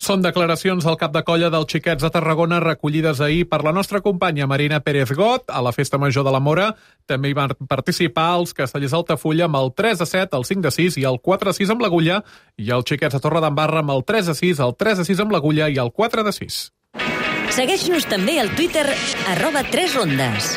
Són 0.00 0.22
declaracions 0.24 0.86
del 0.86 0.96
cap 0.96 1.12
de 1.12 1.20
colla 1.28 1.50
dels 1.52 1.68
xiquets 1.68 2.00
de 2.00 2.08
Tarragona 2.12 2.56
recollides 2.62 3.20
ahir 3.20 3.42
per 3.50 3.58
la 3.66 3.72
nostra 3.76 4.00
companya 4.00 4.46
Marina 4.48 4.78
Pérez 4.80 5.12
Got 5.12 5.52
a 5.52 5.60
la 5.60 5.74
Festa 5.76 6.00
Major 6.00 6.24
de 6.24 6.32
la 6.32 6.40
Mora. 6.40 6.70
També 7.04 7.28
hi 7.28 7.36
van 7.36 7.52
participar 7.68 8.30
els 8.38 8.56
castellers 8.56 8.96
d'Altafulla 8.96 9.44
amb 9.50 9.60
el 9.60 9.70
3 9.76 10.00
de 10.00 10.08
7, 10.08 10.40
el 10.40 10.48
5 10.48 10.64
de 10.64 10.72
6 10.78 10.98
i 11.04 11.06
el 11.12 11.20
4 11.20 11.52
de 11.52 11.58
6 11.60 11.76
amb 11.76 11.84
l'agulla 11.84 12.22
i 12.56 12.72
els 12.72 12.88
xiquets 12.88 13.12
de 13.12 13.20
Torre 13.20 13.44
d'Embarra 13.44 13.84
amb 13.84 13.92
el 13.92 14.04
3 14.08 14.32
de 14.32 14.38
6, 14.40 14.64
el 14.64 14.76
3 14.80 15.04
de 15.04 15.08
6 15.12 15.20
amb 15.26 15.36
l'agulla 15.36 15.68
i 15.68 15.76
el 15.76 15.92
4 15.92 16.24
de 16.24 16.32
6. 16.32 16.60
Segueix-nos 17.52 18.08
també 18.08 18.40
al 18.40 18.54
Twitter, 18.56 18.88
arroba 19.36 19.68
3 19.68 20.00
rondes. 20.00 20.54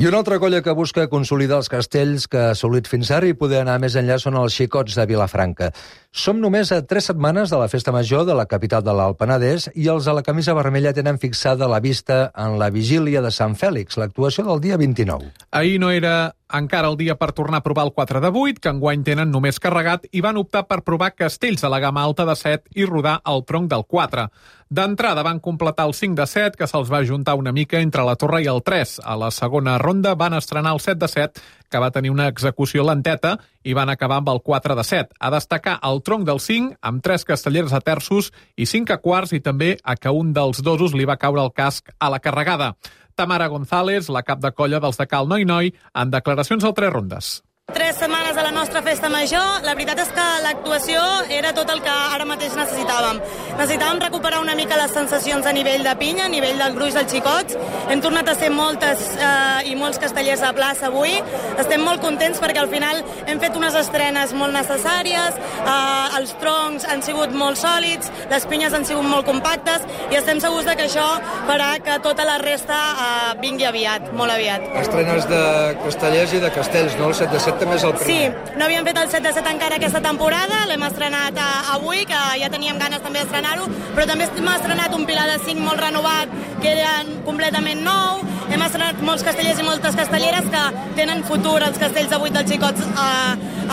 I 0.00 0.06
una 0.06 0.16
altra 0.16 0.38
colla 0.40 0.62
que 0.64 0.72
busca 0.72 1.02
consolidar 1.12 1.58
els 1.60 1.68
castells 1.68 2.24
que 2.32 2.38
ha 2.40 2.52
assolit 2.54 2.86
fins 2.88 3.10
ara 3.12 3.28
i 3.28 3.34
poder 3.36 3.58
anar 3.60 3.74
més 3.82 3.98
enllà 4.00 4.16
són 4.22 4.38
els 4.40 4.54
xicots 4.56 4.96
de 4.96 5.04
Vilafranca. 5.04 5.68
Som 6.10 6.40
només 6.40 6.72
a 6.72 6.78
tres 6.88 7.10
setmanes 7.10 7.52
de 7.52 7.58
la 7.60 7.68
festa 7.68 7.92
major 7.92 8.24
de 8.24 8.32
la 8.32 8.48
capital 8.48 8.80
de 8.80 8.94
l'Alt 8.96 9.20
Penedès 9.20 9.68
i 9.76 9.90
els 9.92 10.08
a 10.08 10.16
la 10.16 10.24
camisa 10.24 10.56
vermella 10.56 10.94
tenen 10.96 11.20
fixada 11.20 11.68
la 11.68 11.82
vista 11.84 12.30
en 12.32 12.56
la 12.58 12.70
vigília 12.72 13.20
de 13.20 13.28
Sant 13.28 13.52
Fèlix, 13.60 14.00
l'actuació 14.00 14.48
del 14.48 14.64
dia 14.64 14.80
29. 14.80 15.34
Ahir 15.52 15.76
no 15.84 15.92
era 15.92 16.32
encara 16.50 16.88
el 16.88 16.96
dia 16.98 17.14
per 17.20 17.30
tornar 17.36 17.60
a 17.60 17.66
provar 17.66 17.84
el 17.86 17.92
4 17.92 18.20
de 18.24 18.30
8, 18.32 18.60
que 18.62 18.72
enguany 18.72 19.04
tenen 19.06 19.30
només 19.30 19.60
carregat, 19.62 20.08
i 20.10 20.24
van 20.24 20.40
optar 20.40 20.64
per 20.66 20.80
provar 20.82 21.12
castells 21.14 21.62
de 21.62 21.70
la 21.70 21.78
gamma 21.78 22.02
alta 22.02 22.26
de 22.26 22.34
7 22.34 22.72
i 22.74 22.88
rodar 22.88 23.20
el 23.28 23.44
tronc 23.46 23.70
del 23.70 23.84
4. 23.86 24.26
D'entrada 24.70 25.24
van 25.26 25.40
completar 25.42 25.88
el 25.88 25.94
5 25.98 26.14
de 26.14 26.24
7, 26.30 26.54
que 26.54 26.66
se'ls 26.70 26.90
va 26.92 27.00
juntar 27.02 27.32
una 27.34 27.50
mica 27.50 27.80
entre 27.82 28.04
la 28.06 28.12
torre 28.14 28.38
i 28.44 28.46
el 28.46 28.60
3. 28.62 29.00
A 29.02 29.16
la 29.18 29.32
segona 29.34 29.72
ronda 29.82 30.12
van 30.14 30.36
estrenar 30.38 30.76
el 30.76 30.78
7 30.78 31.00
de 31.00 31.08
7, 31.10 31.42
que 31.68 31.80
va 31.82 31.88
tenir 31.90 32.12
una 32.14 32.28
execució 32.30 32.84
lenteta, 32.86 33.32
i 33.66 33.74
van 33.74 33.90
acabar 33.90 34.20
amb 34.22 34.30
el 34.30 34.38
4 34.46 34.78
de 34.78 34.84
7. 34.86 35.18
A 35.18 35.32
destacar 35.34 35.80
el 35.82 35.98
tronc 36.06 36.22
del 36.28 36.38
5, 36.38 36.78
amb 36.86 37.02
3 37.02 37.26
castellers 37.32 37.74
a 37.74 37.82
terços 37.82 38.30
i 38.54 38.70
5 38.70 38.94
a 38.94 39.00
quarts, 39.02 39.34
i 39.34 39.42
també 39.42 39.74
a 39.82 39.98
que 39.98 40.14
un 40.14 40.30
dels 40.38 40.62
dosos 40.62 40.94
li 40.94 41.04
va 41.04 41.18
caure 41.18 41.42
el 41.42 41.50
casc 41.50 41.90
a 41.98 42.14
la 42.14 42.22
carregada. 42.22 42.76
Tamara 43.18 43.50
González, 43.50 44.06
la 44.08 44.22
cap 44.22 44.38
de 44.38 44.54
colla 44.54 44.78
dels 44.78 45.02
de 45.02 45.10
Cal 45.10 45.26
Noi 45.26 45.44
Noi, 45.44 45.74
en 45.98 46.14
declaracions 46.14 46.62
al 46.62 46.78
Tres 46.78 46.94
Rondes. 46.94 47.40
Tres 47.74 47.96
setmanes 47.96 48.36
a 48.36 48.42
la 48.42 48.50
nostra 48.50 48.82
festa 48.82 49.08
major. 49.08 49.62
La 49.62 49.74
veritat 49.78 50.00
és 50.02 50.08
que 50.14 50.26
l'actuació 50.42 51.00
era 51.30 51.52
tot 51.54 51.70
el 51.70 51.82
que 51.84 51.92
ara 51.92 52.24
mateix 52.26 52.56
necessitàvem. 52.58 53.20
Necessitàvem 53.52 54.00
recuperar 54.02 54.40
una 54.42 54.56
mica 54.58 54.78
les 54.80 54.90
sensacions 54.96 55.46
a 55.46 55.52
nivell 55.54 55.84
de 55.86 55.92
pinya, 56.00 56.24
a 56.26 56.32
nivell 56.32 56.58
del 56.58 56.74
gruix 56.74 56.96
dels 56.98 57.12
xicots. 57.12 57.54
Hem 57.90 58.02
tornat 58.02 58.28
a 58.28 58.34
ser 58.34 58.50
moltes 58.50 59.04
eh, 59.14 59.70
i 59.70 59.76
molts 59.78 60.00
castellers 60.02 60.42
a 60.42 60.50
plaça 60.56 60.88
avui. 60.88 61.14
Estem 61.62 61.84
molt 61.86 62.02
contents 62.02 62.42
perquè 62.42 62.62
al 62.64 62.70
final 62.72 63.04
hem 63.26 63.38
fet 63.42 63.56
unes 63.60 63.76
estrenes 63.78 64.34
molt 64.34 64.56
necessàries, 64.56 65.38
eh, 65.60 66.18
els 66.18 66.34
troncs 66.42 66.88
han 66.90 67.04
sigut 67.06 67.34
molt 67.36 67.60
sòlids, 67.60 68.10
les 68.32 68.46
pinyes 68.50 68.74
han 68.74 68.86
sigut 68.88 69.06
molt 69.06 69.28
compactes 69.28 69.86
i 70.10 70.18
estem 70.18 70.40
segurs 70.42 70.66
de 70.66 70.74
que 70.78 70.88
això 70.88 71.06
farà 71.46 71.70
que 71.84 72.00
tota 72.02 72.26
la 72.26 72.38
resta 72.42 72.80
eh, 72.90 73.32
vingui 73.44 73.68
aviat, 73.68 74.10
molt 74.16 74.34
aviat. 74.34 74.66
Estrenes 74.82 75.28
de 75.30 75.44
castellers 75.84 76.34
i 76.34 76.42
de 76.42 76.52
castells, 76.54 76.98
no? 76.98 77.10
El 77.12 77.18
7 77.22 77.30
de 77.36 77.44
7 77.46 77.59
també 77.60 77.76
és 77.76 77.84
el 77.84 77.92
Sí, 77.98 78.16
primer. 78.18 78.56
no 78.58 78.64
havíem 78.66 78.84
fet 78.88 78.98
el 78.98 79.08
7 79.10 79.22
de 79.28 79.32
7 79.36 79.50
encara 79.54 79.76
aquesta 79.76 80.00
temporada, 80.00 80.64
l'hem 80.66 80.82
estrenat 80.88 81.38
a, 81.38 81.48
avui, 81.76 82.04
que 82.08 82.20
ja 82.40 82.48
teníem 82.50 82.78
ganes 82.78 83.02
també 83.04 83.20
d'estrenar-ho, 83.20 83.68
però 83.94 84.06
també 84.08 84.24
hem 84.24 84.48
estrenat 84.54 84.94
un 84.96 85.06
pilar 85.06 85.26
de 85.30 85.38
5 85.44 85.60
molt 85.60 85.80
renovat, 85.80 86.28
que 86.62 86.72
era 86.72 87.04
completament 87.24 87.82
nou, 87.84 88.20
hem 88.50 88.62
estrenat 88.62 88.89
molts 89.06 89.22
castellers 89.26 89.58
i 89.60 89.64
moltes 89.66 89.96
castelleres 89.96 90.48
que 90.52 90.62
tenen 90.96 91.22
futur 91.24 91.58
els 91.62 91.78
castells 91.80 92.10
de 92.10 92.18
8 92.18 92.32
dels 92.38 92.50
xicots 92.52 92.86
a, 92.96 93.08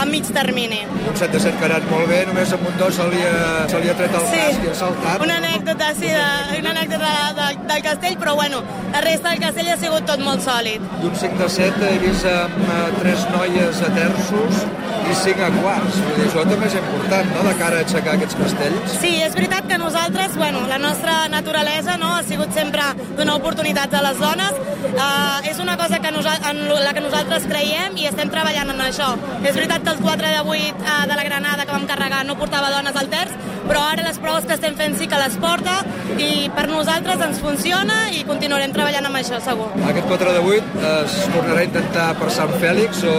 a 0.01 0.05
mig 0.05 0.27
termini. 0.33 0.81
Un 1.09 1.15
7 1.15 1.31
de 1.33 1.39
7 1.43 1.57
que 1.59 1.65
ha 1.65 1.69
anat 1.75 1.87
molt 1.91 2.07
bé, 2.11 2.23
només 2.29 2.51
amb 2.53 2.67
un 2.69 2.77
dos 2.79 2.95
se 2.99 3.07
li 3.11 3.21
ha, 3.27 3.67
se 3.71 3.81
li 3.83 3.89
ha 3.91 3.95
tret 3.99 4.15
el 4.19 4.27
Sí. 4.31 4.41
casc 4.43 4.63
i 4.67 4.71
ha 4.71 4.75
saltat. 4.81 5.21
Una 5.27 5.37
anècdota, 5.41 5.91
sí, 5.99 6.07
de, 6.13 6.59
una 6.61 6.73
anècdota 6.75 7.11
de, 7.17 7.27
de, 7.41 7.47
del 7.73 7.83
castell, 7.89 8.17
però 8.21 8.35
bueno, 8.35 8.63
la 8.93 9.01
resta 9.05 9.29
del 9.33 9.39
castell 9.45 9.71
ha 9.73 9.77
sigut 9.77 10.05
tot 10.09 10.19
molt 10.23 10.43
sòlid. 10.45 10.81
I 11.03 11.09
un 11.11 11.15
5 11.23 11.41
de 11.43 11.49
7 11.57 11.91
he 11.93 11.99
vist 12.05 12.25
amb 12.31 12.59
eh, 12.67 12.81
tres 13.01 13.25
noies 13.35 13.81
a 13.87 13.93
terços 13.97 14.63
i 15.11 15.15
5 15.21 15.45
a 15.47 15.49
quarts. 15.57 15.99
Vull 16.03 16.15
dir, 16.19 16.27
això 16.27 16.45
també 16.49 16.69
és 16.69 16.77
important, 16.79 17.31
no?, 17.35 17.43
de 17.47 17.53
cara 17.61 17.79
a 17.79 17.85
aixecar 17.85 18.15
aquests 18.17 18.39
castells. 18.41 18.95
Sí, 19.01 19.13
és 19.23 19.35
veritat 19.37 19.67
que 19.69 19.79
nosaltres, 19.81 20.35
bueno, 20.39 20.65
la 20.69 20.79
nostra 20.81 21.17
naturalesa 21.33 21.97
no, 22.01 22.13
ha 22.17 22.23
sigut 22.27 22.53
sempre 22.57 22.87
donar 23.17 23.37
oportunitats 23.41 23.99
a 23.99 24.03
les 24.07 24.21
dones. 24.21 24.63
Uh, 24.87 25.41
és 25.49 25.59
una 25.59 25.75
cosa 25.77 25.99
que 25.99 26.09
en 26.09 26.61
la 26.69 26.93
que 26.93 27.01
nosaltres 27.03 27.45
creiem 27.49 27.97
i 27.97 28.07
estem 28.09 28.31
treballant 28.33 28.71
en 28.73 28.81
això. 28.87 29.11
És 29.43 29.55
veritat 29.55 29.83
que 29.83 29.93
el 29.95 30.01
4 30.03 30.33
de 30.35 30.41
8 30.41 30.53
uh, 30.53 31.03
de 31.09 31.19
la 31.19 31.27
Granada 31.27 31.65
que 31.65 31.75
vam 31.75 31.87
carregar 31.89 32.23
no 32.25 32.37
portava 32.39 32.71
dones 32.73 32.95
al 32.95 33.11
terç, 33.11 33.35
però 33.67 33.83
ara 33.91 34.05
les 34.05 34.19
proves 34.23 34.45
que 34.47 34.55
estem 34.55 34.75
fent 34.79 34.95
sí 34.99 35.07
que 35.11 35.19
les 35.19 35.35
porta 35.43 35.75
i 36.17 36.47
per 36.55 36.65
nosaltres 36.71 37.21
ens 37.25 37.41
funciona 37.43 37.97
i 38.15 38.23
continuarem 38.27 38.73
treballant 38.75 39.09
amb 39.09 39.19
això, 39.19 39.39
segur. 39.43 39.67
Aquest 39.91 40.07
4 40.09 40.35
de 40.37 40.43
8 40.55 40.85
es 40.93 41.17
tornarà 41.35 41.59
a 41.61 41.67
intentar 41.67 42.07
per 42.21 42.29
Sant 42.33 42.53
Fèlix 42.61 43.03
o 43.07 43.17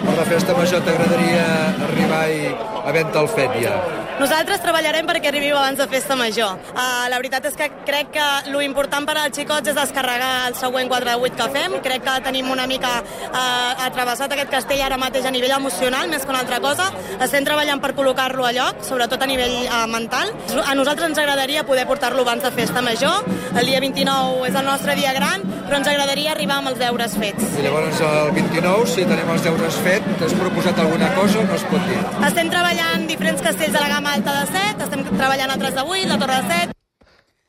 per 0.00 0.16
la 0.16 0.26
festa 0.28 0.56
major 0.56 0.82
t'agradaria 0.86 1.29
arribar 1.38 2.26
i 2.30 2.46
havent-te 2.84 3.18
el 3.24 3.28
fet 3.38 3.58
ja? 3.62 3.74
Nosaltres 4.20 4.60
treballarem 4.60 5.06
perquè 5.08 5.30
arribi 5.30 5.48
abans 5.48 5.78
de 5.80 5.86
festa 5.88 6.12
major. 6.12 6.58
Uh, 6.74 7.06
la 7.08 7.16
veritat 7.16 7.46
és 7.48 7.54
que 7.56 7.70
crec 7.88 8.10
que 8.12 8.26
lo 8.52 8.60
important 8.60 9.06
per 9.08 9.14
als 9.16 9.38
xicots 9.38 9.70
és 9.72 9.78
descarregar 9.78 10.50
el 10.50 10.56
següent 10.58 10.90
4 10.92 11.08
de 11.08 11.14
8 11.16 11.38
que 11.38 11.46
fem. 11.54 11.76
Crec 11.86 12.04
que 12.04 12.16
tenim 12.26 12.50
una 12.52 12.66
mica 12.68 12.90
eh, 13.00 13.86
atravessat 13.86 14.34
aquest 14.34 14.50
castell 14.52 14.82
ara 14.84 14.98
mateix 15.00 15.24
a 15.24 15.32
nivell 15.32 15.54
emocional, 15.56 16.08
més 16.12 16.26
que 16.26 16.34
una 16.34 16.42
altra 16.42 16.58
cosa. 16.60 16.90
Estem 17.16 17.46
treballant 17.48 17.80
per 17.80 17.94
col·locar-lo 17.96 18.44
a 18.44 18.52
lloc, 18.52 18.84
sobretot 18.84 19.24
a 19.24 19.28
nivell 19.30 19.56
eh, 19.62 19.80
mental. 19.88 20.34
A 20.66 20.76
nosaltres 20.76 21.08
ens 21.08 21.22
agradaria 21.22 21.64
poder 21.64 21.86
portar-lo 21.88 22.26
abans 22.26 22.44
de 22.44 22.52
festa 22.52 22.84
major. 22.84 23.24
El 23.54 23.72
dia 23.72 23.80
29 23.80 24.50
és 24.50 24.60
el 24.60 24.68
nostre 24.68 24.98
dia 25.00 25.14
gran, 25.16 25.46
però 25.64 25.80
ens 25.80 25.88
agradaria 25.88 26.34
arribar 26.34 26.60
amb 26.60 26.74
els 26.74 26.82
deures 26.82 27.16
fets. 27.22 27.56
I 27.56 27.64
llavors 27.64 28.04
el 28.04 28.34
29, 28.36 28.84
si 28.90 29.08
tenim 29.08 29.32
els 29.32 29.48
deures 29.48 29.80
fets, 29.86 30.16
t'has 30.20 30.36
proposat 30.42 30.84
alguna 30.84 31.08
cosa 31.16 31.19
o 31.20 31.44
no 31.44 31.54
es 31.54 31.64
pot 31.68 31.88
dir? 31.88 32.02
Estem 32.30 32.48
treballant 32.52 33.06
diferents 33.08 33.42
castells 33.44 33.74
de 33.76 33.80
la 33.80 33.88
gamma 33.92 34.14
alta 34.16 34.36
de 34.40 34.44
7, 34.52 34.84
estem 34.86 35.08
treballant 35.10 35.50
a 35.52 35.58
3 35.60 35.74
de 35.76 35.82
8, 35.84 36.04
la 36.08 36.20
Torre 36.22 36.36
de 36.40 36.60
7, 36.60 36.76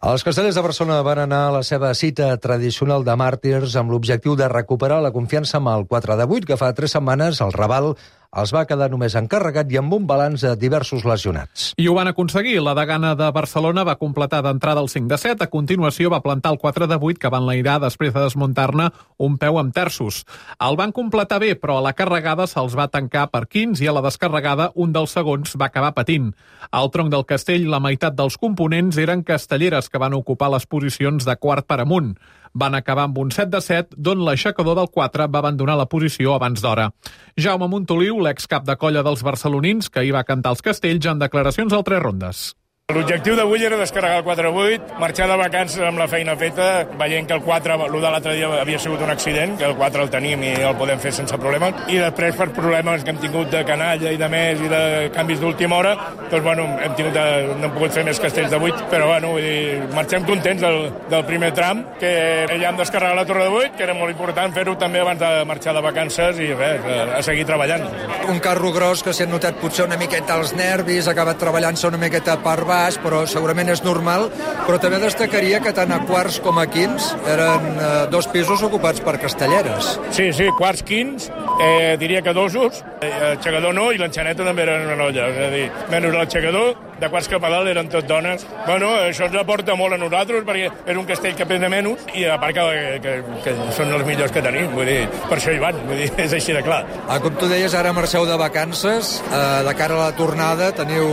Els 0.01 0.23
castellers 0.25 0.55
de 0.57 0.61
Barcelona 0.65 1.03
van 1.05 1.19
anar 1.21 1.39
a 1.45 1.51
la 1.53 1.61
seva 1.61 1.91
cita 1.93 2.31
tradicional 2.41 3.03
de 3.05 3.13
màrtirs 3.21 3.75
amb 3.77 3.93
l'objectiu 3.93 4.33
de 4.33 4.47
recuperar 4.49 4.97
la 5.05 5.11
confiança 5.13 5.59
amb 5.59 5.69
el 5.69 5.85
4 5.85 6.17
de 6.17 6.25
8, 6.25 6.47
que 6.49 6.57
fa 6.57 6.71
tres 6.73 6.95
setmanes 6.97 7.37
el 7.45 7.53
Raval 7.53 7.91
els 8.31 8.53
va 8.55 8.63
quedar 8.63 8.87
només 8.87 9.15
encarregat 9.19 9.71
i 9.73 9.77
amb 9.81 9.91
un 9.91 10.05
balanç 10.07 10.45
de 10.45 10.53
diversos 10.55 11.03
lesionats. 11.03 11.71
I 11.75 11.89
ho 11.91 11.95
van 11.97 12.07
aconseguir. 12.07 12.61
La 12.63 12.75
degana 12.77 13.11
de 13.19 13.27
Barcelona 13.35 13.83
va 13.83 13.97
completar 13.99 14.39
d'entrada 14.45 14.79
el 14.79 14.87
5 14.87 15.09
de 15.11 15.17
7. 15.19 15.43
A 15.43 15.51
continuació 15.51 16.09
va 16.13 16.21
plantar 16.23 16.53
el 16.53 16.59
4 16.61 16.87
de 16.87 16.95
8, 16.95 17.19
que 17.19 17.31
va 17.33 17.41
enlairar 17.43 17.81
després 17.83 18.13
de 18.15 18.23
desmuntar-ne 18.23 18.87
un 19.19 19.37
peu 19.37 19.59
amb 19.59 19.75
terços. 19.75 20.23
El 20.63 20.79
van 20.79 20.95
completar 20.95 21.41
bé, 21.43 21.57
però 21.59 21.77
a 21.77 21.83
la 21.83 21.91
carregada 21.93 22.47
se'ls 22.47 22.77
va 22.79 22.87
tancar 22.87 23.27
per 23.35 23.47
15 23.51 23.83
i 23.83 23.91
a 23.91 23.95
la 23.97 24.05
descarregada 24.05 24.71
un 24.75 24.95
dels 24.95 25.11
segons 25.11 25.57
va 25.59 25.67
acabar 25.67 25.91
patint. 25.97 26.31
Al 26.71 26.87
tronc 26.91 27.11
del 27.11 27.27
castell, 27.27 27.67
la 27.67 27.83
meitat 27.83 28.15
dels 28.15 28.39
components 28.39 28.95
eren 28.95 29.27
castelleres 29.27 29.91
que 29.91 29.99
van 29.99 30.15
ocupar 30.15 30.53
les 30.55 30.65
posicions 30.65 31.27
de 31.27 31.35
quart 31.35 31.67
per 31.67 31.81
amunt. 31.83 32.15
Van 32.53 32.75
acabar 32.75 33.07
amb 33.07 33.17
un 33.17 33.31
7 33.31 33.49
de 33.51 33.61
7, 33.63 33.95
d'on 33.97 34.23
l'aixecador 34.27 34.75
del 34.75 34.89
4 34.91 35.27
va 35.31 35.39
abandonar 35.39 35.77
la 35.79 35.87
posició 35.87 36.35
abans 36.35 36.61
d'hora. 36.61 36.89
Jaume 37.37 37.69
Montoliu, 37.71 38.19
l'excap 38.19 38.65
de 38.67 38.75
colla 38.75 39.03
dels 39.03 39.23
barcelonins, 39.23 39.89
que 39.89 40.03
hi 40.03 40.11
va 40.11 40.27
cantar 40.27 40.55
els 40.55 40.65
castells 40.65 41.07
en 41.07 41.23
declaracions 41.23 41.73
al 41.73 41.87
Tres 41.87 42.03
Rondes. 42.03 42.49
L'objectiu 42.91 43.37
d'avui 43.37 43.63
era 43.63 43.77
descarregar 43.79 44.19
el 44.19 44.25
4-8, 44.25 44.97
marxar 44.99 45.27
de 45.29 45.35
vacances 45.39 45.83
amb 45.87 45.99
la 46.01 46.07
feina 46.11 46.33
feta, 46.35 46.65
veient 46.99 47.27
que 47.27 47.35
el 47.37 47.43
4, 47.45 47.77
el 47.87 47.93
de 48.03 48.09
l'altre 48.11 48.33
dia 48.35 48.49
havia 48.59 48.79
sigut 48.83 49.01
un 49.05 49.11
accident, 49.13 49.53
que 49.57 49.65
el 49.65 49.75
4 49.79 50.03
el 50.03 50.09
tenim 50.11 50.43
i 50.43 50.51
el 50.59 50.75
podem 50.79 50.99
fer 50.99 51.13
sense 51.15 51.37
problemes, 51.39 51.77
i 51.87 52.01
després 52.01 52.35
per 52.35 52.49
problemes 52.51 53.05
que 53.05 53.13
hem 53.13 53.21
tingut 53.21 53.51
de 53.53 53.61
canalla 53.67 54.11
i 54.11 54.19
de 54.19 54.29
més 54.31 54.59
i 54.59 54.67
de 54.71 54.81
canvis 55.15 55.39
d'última 55.39 55.77
hora, 55.77 55.93
doncs 56.25 56.43
bueno, 56.43 56.65
hem 56.83 56.97
tingut 56.97 57.15
de, 57.15 57.25
no 57.61 57.69
hem 57.69 57.75
pogut 57.77 57.95
fer 57.95 58.03
més 58.07 58.19
castells 58.19 58.51
de 58.51 58.59
8, 58.59 58.89
però 58.91 59.07
bueno, 59.13 59.31
vull 59.37 59.47
dir, 59.47 59.87
marxem 59.95 60.27
contents 60.27 60.65
del, 60.65 60.91
del 61.13 61.25
primer 61.29 61.53
tram, 61.55 61.85
que 62.01 62.11
ja 62.51 62.73
hem 62.73 62.81
descarregat 62.81 63.21
la 63.21 63.25
torre 63.29 63.47
de 63.47 63.55
8, 63.61 63.77
que 63.77 63.87
era 63.87 63.95
molt 63.95 64.11
important 64.11 64.51
fer-ho 64.57 64.75
també 64.81 65.03
abans 65.05 65.21
de 65.21 65.31
marxar 65.47 65.77
de 65.77 65.85
vacances 65.87 66.43
i 66.43 66.51
res, 66.51 66.83
a, 66.83 66.99
a 67.21 67.23
seguir 67.23 67.47
treballant. 67.47 67.87
Un 68.31 68.43
carro 68.43 68.73
gros 68.75 69.05
que 69.05 69.15
s'ha 69.15 69.29
notat 69.31 69.63
potser 69.63 69.87
una 69.87 69.99
miqueta 70.01 70.35
els 70.41 70.51
nervis, 70.59 71.07
ha 71.07 71.15
acabat 71.15 71.39
treballant-se 71.39 71.87
una 71.87 72.01
miqueta 72.01 72.35
per 72.43 72.59
baix, 72.67 72.80
però 73.03 73.23
segurament 73.29 73.69
és 73.73 73.83
normal, 73.85 74.27
però 74.65 74.79
també 74.81 74.99
destacaria 75.01 75.61
que 75.63 75.73
tant 75.75 75.91
a 75.93 76.01
quarts 76.07 76.39
com 76.43 76.59
a 76.61 76.67
quins 76.71 77.11
eren 77.29 77.67
eh, 77.71 77.89
dos 78.13 78.29
pisos 78.31 78.63
ocupats 78.67 79.03
per 79.05 79.17
castelleres. 79.21 79.95
Sí, 80.15 80.31
sí, 80.35 80.49
quarts, 80.57 80.83
quins, 80.87 81.29
eh, 81.61 81.97
diria 82.01 82.21
que 82.25 82.33
dosos, 82.33 82.83
eh, 83.01 83.11
aixecador 83.33 83.75
no, 83.77 83.91
i 83.91 84.01
l'enxaneta 84.01 84.47
també 84.47 84.65
era 84.67 84.79
una 84.85 84.97
noia, 84.99 85.29
és 85.31 85.43
a 85.47 85.51
dir, 85.53 85.67
menys 85.93 86.17
l'aixecador, 86.17 86.73
de 87.01 87.09
quarts 87.09 87.29
cap 87.31 87.45
a 87.45 87.49
dalt 87.49 87.71
eren 87.71 87.89
tot 87.91 88.07
dones. 88.09 88.45
Bueno, 88.67 88.91
això 89.07 89.27
ens 89.27 89.37
aporta 89.39 89.75
molt 89.79 89.97
a 89.97 89.99
nosaltres, 90.01 90.45
perquè 90.47 90.69
és 90.69 90.99
un 90.99 91.07
castell 91.09 91.35
que 91.37 91.47
pesa 91.49 91.69
menys, 91.71 92.05
i 92.13 92.27
a 92.29 92.37
part 92.41 92.57
que, 92.57 92.67
que, 93.03 93.15
que 93.45 93.55
són 93.77 93.93
els 93.95 94.05
millors 94.07 94.33
que 94.33 94.43
tenim, 94.45 94.69
vull 94.75 94.89
dir, 94.89 94.99
per 95.27 95.39
això 95.39 95.55
hi 95.55 95.61
van, 95.63 95.81
vull 95.87 96.03
dir, 96.03 96.11
és 96.21 96.35
així 96.37 96.53
de 96.57 96.61
clar. 96.65 96.83
Ah, 97.07 97.17
com 97.23 97.33
tu 97.39 97.49
deies, 97.51 97.73
ara 97.77 97.95
marxeu 97.97 98.27
de 98.29 98.37
vacances, 98.39 99.17
eh, 99.31 99.41
de 99.67 99.75
cara 99.79 99.97
a 99.97 100.05
la 100.05 100.13
tornada 100.17 100.71
teniu 100.77 101.09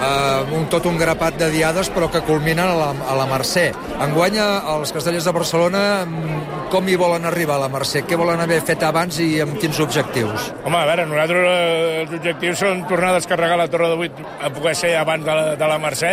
eh, 0.00 0.56
un, 0.56 0.66
tot 0.72 0.86
un 0.86 0.98
grapat 0.98 1.38
de 1.40 1.50
diades 1.52 1.90
però 1.92 2.08
que 2.12 2.22
culminen 2.26 2.66
a 2.66 2.76
la, 2.76 2.90
a 2.90 3.16
la 3.18 3.26
Mercè. 3.30 3.70
Enguany 4.00 4.38
els 4.40 4.94
castellers 4.94 5.28
de 5.28 5.34
Barcelona 5.36 5.82
mm, 6.06 6.68
com 6.72 6.88
hi 6.88 6.96
volen 7.00 7.26
arribar 7.28 7.58
a 7.58 7.64
la 7.64 7.70
Mercè? 7.72 8.04
Què 8.08 8.18
volen 8.18 8.40
haver 8.40 8.60
fet 8.66 8.84
abans 8.86 9.20
i 9.22 9.28
amb 9.44 9.58
quins 9.60 9.80
objectius? 9.82 10.50
Home, 10.64 10.78
a 10.78 10.86
veure, 10.88 11.06
nosaltres 11.10 11.48
eh, 11.50 12.00
els 12.04 12.16
objectius 12.20 12.64
són 12.64 12.84
tornar 12.90 13.12
a 13.12 13.18
descarregar 13.18 13.58
la 13.60 13.68
Torre 13.72 13.90
de 13.92 14.08
8 14.08 14.28
a 14.40 14.52
poder 14.54 14.76
ser 14.78 14.94
abans 15.00 15.19
de 15.26 15.36
la, 15.38 15.54
de 15.60 15.70
la 15.70 15.78
Mercè 15.82 16.12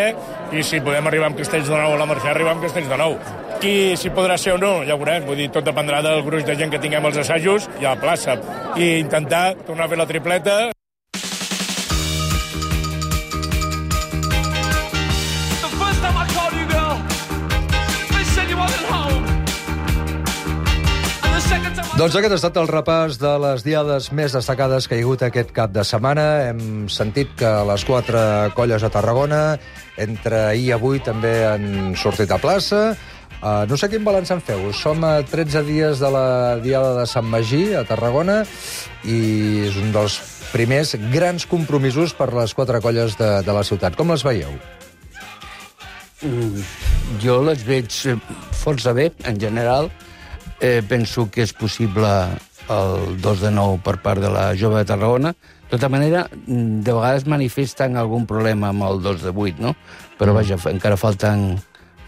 i 0.56 0.64
si 0.64 0.82
podem 0.84 1.10
arribar 1.10 1.32
amb 1.32 1.40
castells 1.40 1.70
de 1.70 1.76
nou 1.76 1.96
a 1.96 2.00
la 2.00 2.08
Mercè, 2.10 2.32
arribar 2.32 2.56
amb 2.56 2.64
castells 2.66 2.90
de 2.92 3.02
nou. 3.02 3.18
Qui 3.62 3.98
si 3.98 4.14
podrà 4.14 4.38
ser 4.38 4.54
o 4.54 4.62
no, 4.62 4.74
ja 4.86 4.96
ho 4.96 5.02
veurem. 5.02 5.26
Vull 5.28 5.42
dir, 5.42 5.52
tot 5.54 5.66
dependrà 5.66 6.04
del 6.06 6.24
gruix 6.26 6.46
de 6.46 6.56
gent 6.60 6.74
que 6.74 6.82
tinguem 6.84 7.10
als 7.10 7.20
assajos 7.26 7.70
i 7.82 7.86
a 7.86 7.96
la 7.96 8.02
plaça. 8.02 8.38
I 8.78 8.98
intentar 9.02 9.56
tornar 9.66 9.88
a 9.88 9.94
fer 9.94 10.04
la 10.04 10.10
tripleta 10.10 10.58
Doncs 21.98 22.14
aquest 22.14 22.30
ha 22.30 22.38
estat 22.38 22.58
el 22.62 22.68
repàs 22.70 23.16
de 23.18 23.30
les 23.42 23.64
diades 23.66 24.12
més 24.14 24.30
destacades 24.36 24.86
que 24.86 25.00
hi 25.00 25.02
ha 25.02 25.06
hagut 25.08 25.24
aquest 25.26 25.50
cap 25.56 25.72
de 25.74 25.82
setmana. 25.82 26.26
Hem 26.52 26.60
sentit 26.94 27.32
que 27.40 27.50
les 27.66 27.86
quatre 27.90 28.20
colles 28.54 28.86
a 28.86 28.92
Tarragona, 28.94 29.40
entre 30.06 30.44
ahir 30.52 30.68
i 30.68 30.76
avui, 30.76 31.02
també 31.02 31.32
han 31.50 31.96
sortit 31.98 32.30
a 32.30 32.38
plaça. 32.38 32.84
Uh, 33.42 33.66
no 33.66 33.82
sé 33.82 33.90
quin 33.90 34.06
balanç 34.06 34.30
en 34.36 34.46
feu. 34.46 34.70
Som 34.78 35.02
a 35.10 35.24
13 35.26 35.66
dies 35.66 35.98
de 35.98 36.14
la 36.14 36.28
Diada 36.62 36.94
de 37.00 37.10
Sant 37.10 37.26
Magí, 37.34 37.64
a 37.74 37.82
Tarragona, 37.90 38.44
i 39.02 39.20
és 39.66 39.82
un 39.82 39.90
dels 39.96 40.22
primers 40.54 40.94
grans 41.10 41.50
compromisos 41.50 42.14
per 42.14 42.30
les 42.38 42.54
quatre 42.54 42.78
colles 42.86 43.18
de, 43.18 43.40
de 43.42 43.58
la 43.58 43.66
ciutat. 43.66 43.98
Com 43.98 44.14
les 44.14 44.22
veieu? 44.22 44.54
Mm, 46.22 46.62
jo 47.26 47.42
les 47.50 47.66
veig 47.66 48.04
eh, 48.06 48.20
força 48.62 48.94
bé, 48.94 49.16
en 49.26 49.42
general. 49.42 49.90
Eh, 50.60 50.82
penso 50.88 51.30
que 51.30 51.44
és 51.46 51.54
possible 51.54 52.10
el 52.68 53.22
2 53.22 53.42
de 53.46 53.52
9 53.54 53.80
per 53.86 53.98
part 54.02 54.20
de 54.22 54.30
la 54.34 54.50
jove 54.58 54.82
de 54.82 54.86
Tarragona. 54.90 55.32
De 55.68 55.76
tota 55.76 55.90
manera, 55.90 56.26
mm, 56.48 56.82
de 56.82 56.94
vegades 56.94 57.28
manifesten 57.28 57.96
algun 57.98 58.26
problema 58.26 58.70
amb 58.70 58.84
el 58.84 59.02
2 59.04 59.22
de 59.22 59.30
8, 59.36 59.60
no? 59.60 59.76
Però, 60.18 60.34
vaja, 60.34 60.58
fa- 60.58 60.72
encara 60.72 60.98
falten 60.98 61.60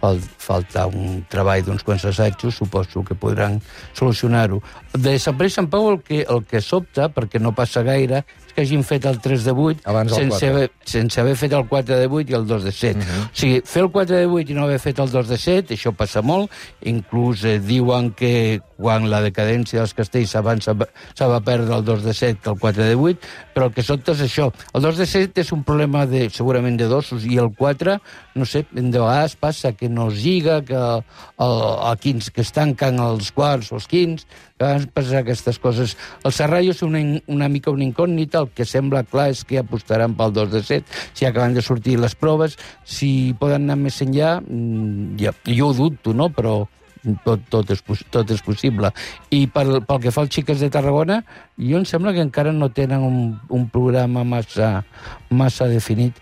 fal, 0.02 0.18
falta 0.38 0.88
un 0.88 1.26
treball 1.30 1.62
d'uns 1.64 1.84
quants 1.84 2.06
assajos, 2.06 2.56
suposo 2.56 3.04
que 3.04 3.16
podran 3.16 3.62
solucionar-ho. 3.94 4.62
De 4.94 5.18
Sant 5.20 5.38
Pere 5.38 5.48
i 5.48 5.52
Sant 5.52 5.68
Pau 5.70 5.90
el 5.92 6.02
que, 6.02 6.22
el 6.28 6.46
que 6.46 6.62
sobta, 6.62 7.10
perquè 7.10 7.40
no 7.40 7.52
passa 7.54 7.84
gaire, 7.84 8.24
que 8.60 8.66
hagin 8.68 8.84
fet 8.84 9.06
el 9.08 9.20
3 9.24 9.46
de 9.48 9.52
8 9.56 9.88
Abans 9.88 10.12
sense, 10.12 10.40
4. 10.40 10.48
haver, 10.50 10.72
sense 10.84 11.22
haver 11.22 11.36
fet 11.40 11.54
el 11.56 11.66
4 11.70 11.96
de 11.96 12.08
8 12.08 12.34
i 12.34 12.36
el 12.36 12.48
2 12.48 12.64
de 12.68 12.72
7. 12.72 13.00
Uh 13.00 13.04
-huh. 13.04 13.24
O 13.24 13.30
sigui, 13.34 13.62
fer 13.64 13.84
el 13.84 13.92
4 13.92 14.16
de 14.16 14.26
8 14.26 14.52
i 14.52 14.56
no 14.56 14.64
haver 14.64 14.80
fet 14.80 15.00
el 15.00 15.12
2 15.12 15.28
de 15.28 15.38
7, 15.38 15.76
això 15.76 15.94
passa 15.96 16.22
molt. 16.22 16.52
Inclús 16.82 17.44
eh, 17.46 17.60
diuen 17.60 18.12
que 18.12 18.62
quan 18.80 19.10
la 19.12 19.20
decadència 19.22 19.82
dels 19.82 19.94
castells 19.94 20.36
abans 20.40 20.64
se 20.64 20.74
va- 20.74 21.40
perdre 21.44 21.76
el 21.76 21.84
2 21.86 22.04
de 22.04 22.14
7 22.14 22.40
que 22.42 22.50
el 22.50 22.60
4 22.60 22.84
de 22.84 22.96
8, 22.96 23.20
però 23.54 23.68
el 23.68 23.74
que 23.76 23.84
sobta 23.84 24.14
és 24.16 24.22
això. 24.24 24.50
El 24.74 24.82
2 24.82 24.98
de 24.98 25.06
7 25.06 25.42
és 25.44 25.52
un 25.52 25.64
problema 25.68 26.06
de, 26.08 26.30
segurament 26.30 26.78
de 26.80 26.88
dosos, 26.88 27.26
i 27.26 27.38
el 27.38 27.52
4, 27.56 27.98
no 28.36 28.46
sé, 28.46 28.66
de 28.72 29.00
vegades 29.00 29.36
passa 29.36 29.74
que 29.74 29.90
no 29.90 30.08
es 30.10 30.24
lliga, 30.24 30.62
que, 30.64 30.76
el, 30.76 31.04
el, 31.44 32.00
quins, 32.00 32.32
que 32.32 32.42
es 32.42 32.54
tanquen 32.56 33.00
els 33.04 33.34
quarts 33.36 33.74
o 33.74 33.76
els 33.82 33.88
quins, 33.92 34.26
que 34.58 34.64
a 34.64 34.68
vegades 34.70 34.88
passen 34.96 35.20
aquestes 35.20 35.60
coses. 35.60 35.98
El 36.24 36.32
Serrallo 36.36 36.72
és 36.72 36.82
una, 36.84 37.04
una 37.28 37.50
mica 37.52 37.72
una 37.72 37.84
incògnita, 37.84 38.46
el 38.46 38.52
que 38.56 38.66
sembla 38.66 39.04
clar 39.04 39.30
és 39.36 39.44
que 39.44 39.60
apostaran 39.60 40.16
pel 40.16 40.34
2 40.34 40.52
de 40.56 40.64
7, 40.64 41.00
si 41.14 41.28
acaben 41.28 41.54
de 41.54 41.62
sortir 41.62 42.00
les 42.00 42.16
proves, 42.16 42.58
si 42.88 43.36
poden 43.40 43.68
anar 43.68 43.80
més 43.84 44.00
enllà, 44.02 44.40
mm, 44.40 45.16
ja, 45.20 45.36
jo 45.48 45.72
ho 45.72 45.74
dubto, 45.74 46.14
no?, 46.14 46.30
però 46.32 46.62
tot, 47.26 47.40
tot, 47.50 47.70
és, 47.72 47.84
tot 48.12 48.32
és 48.32 48.42
possible. 48.42 48.92
I 49.32 49.46
pel, 49.48 49.82
pel 49.88 50.00
que 50.04 50.12
fa 50.12 50.22
als 50.26 50.34
xiques 50.36 50.60
de 50.60 50.70
Tarragona, 50.70 51.22
jo 51.58 51.78
em 51.78 51.86
sembla 51.86 52.14
que 52.14 52.22
encara 52.22 52.52
no 52.54 52.70
tenen 52.72 53.02
un, 53.04 53.20
un 53.50 53.70
programa 53.70 54.24
massa, 54.24 54.84
massa 55.30 55.68
definit 55.68 56.14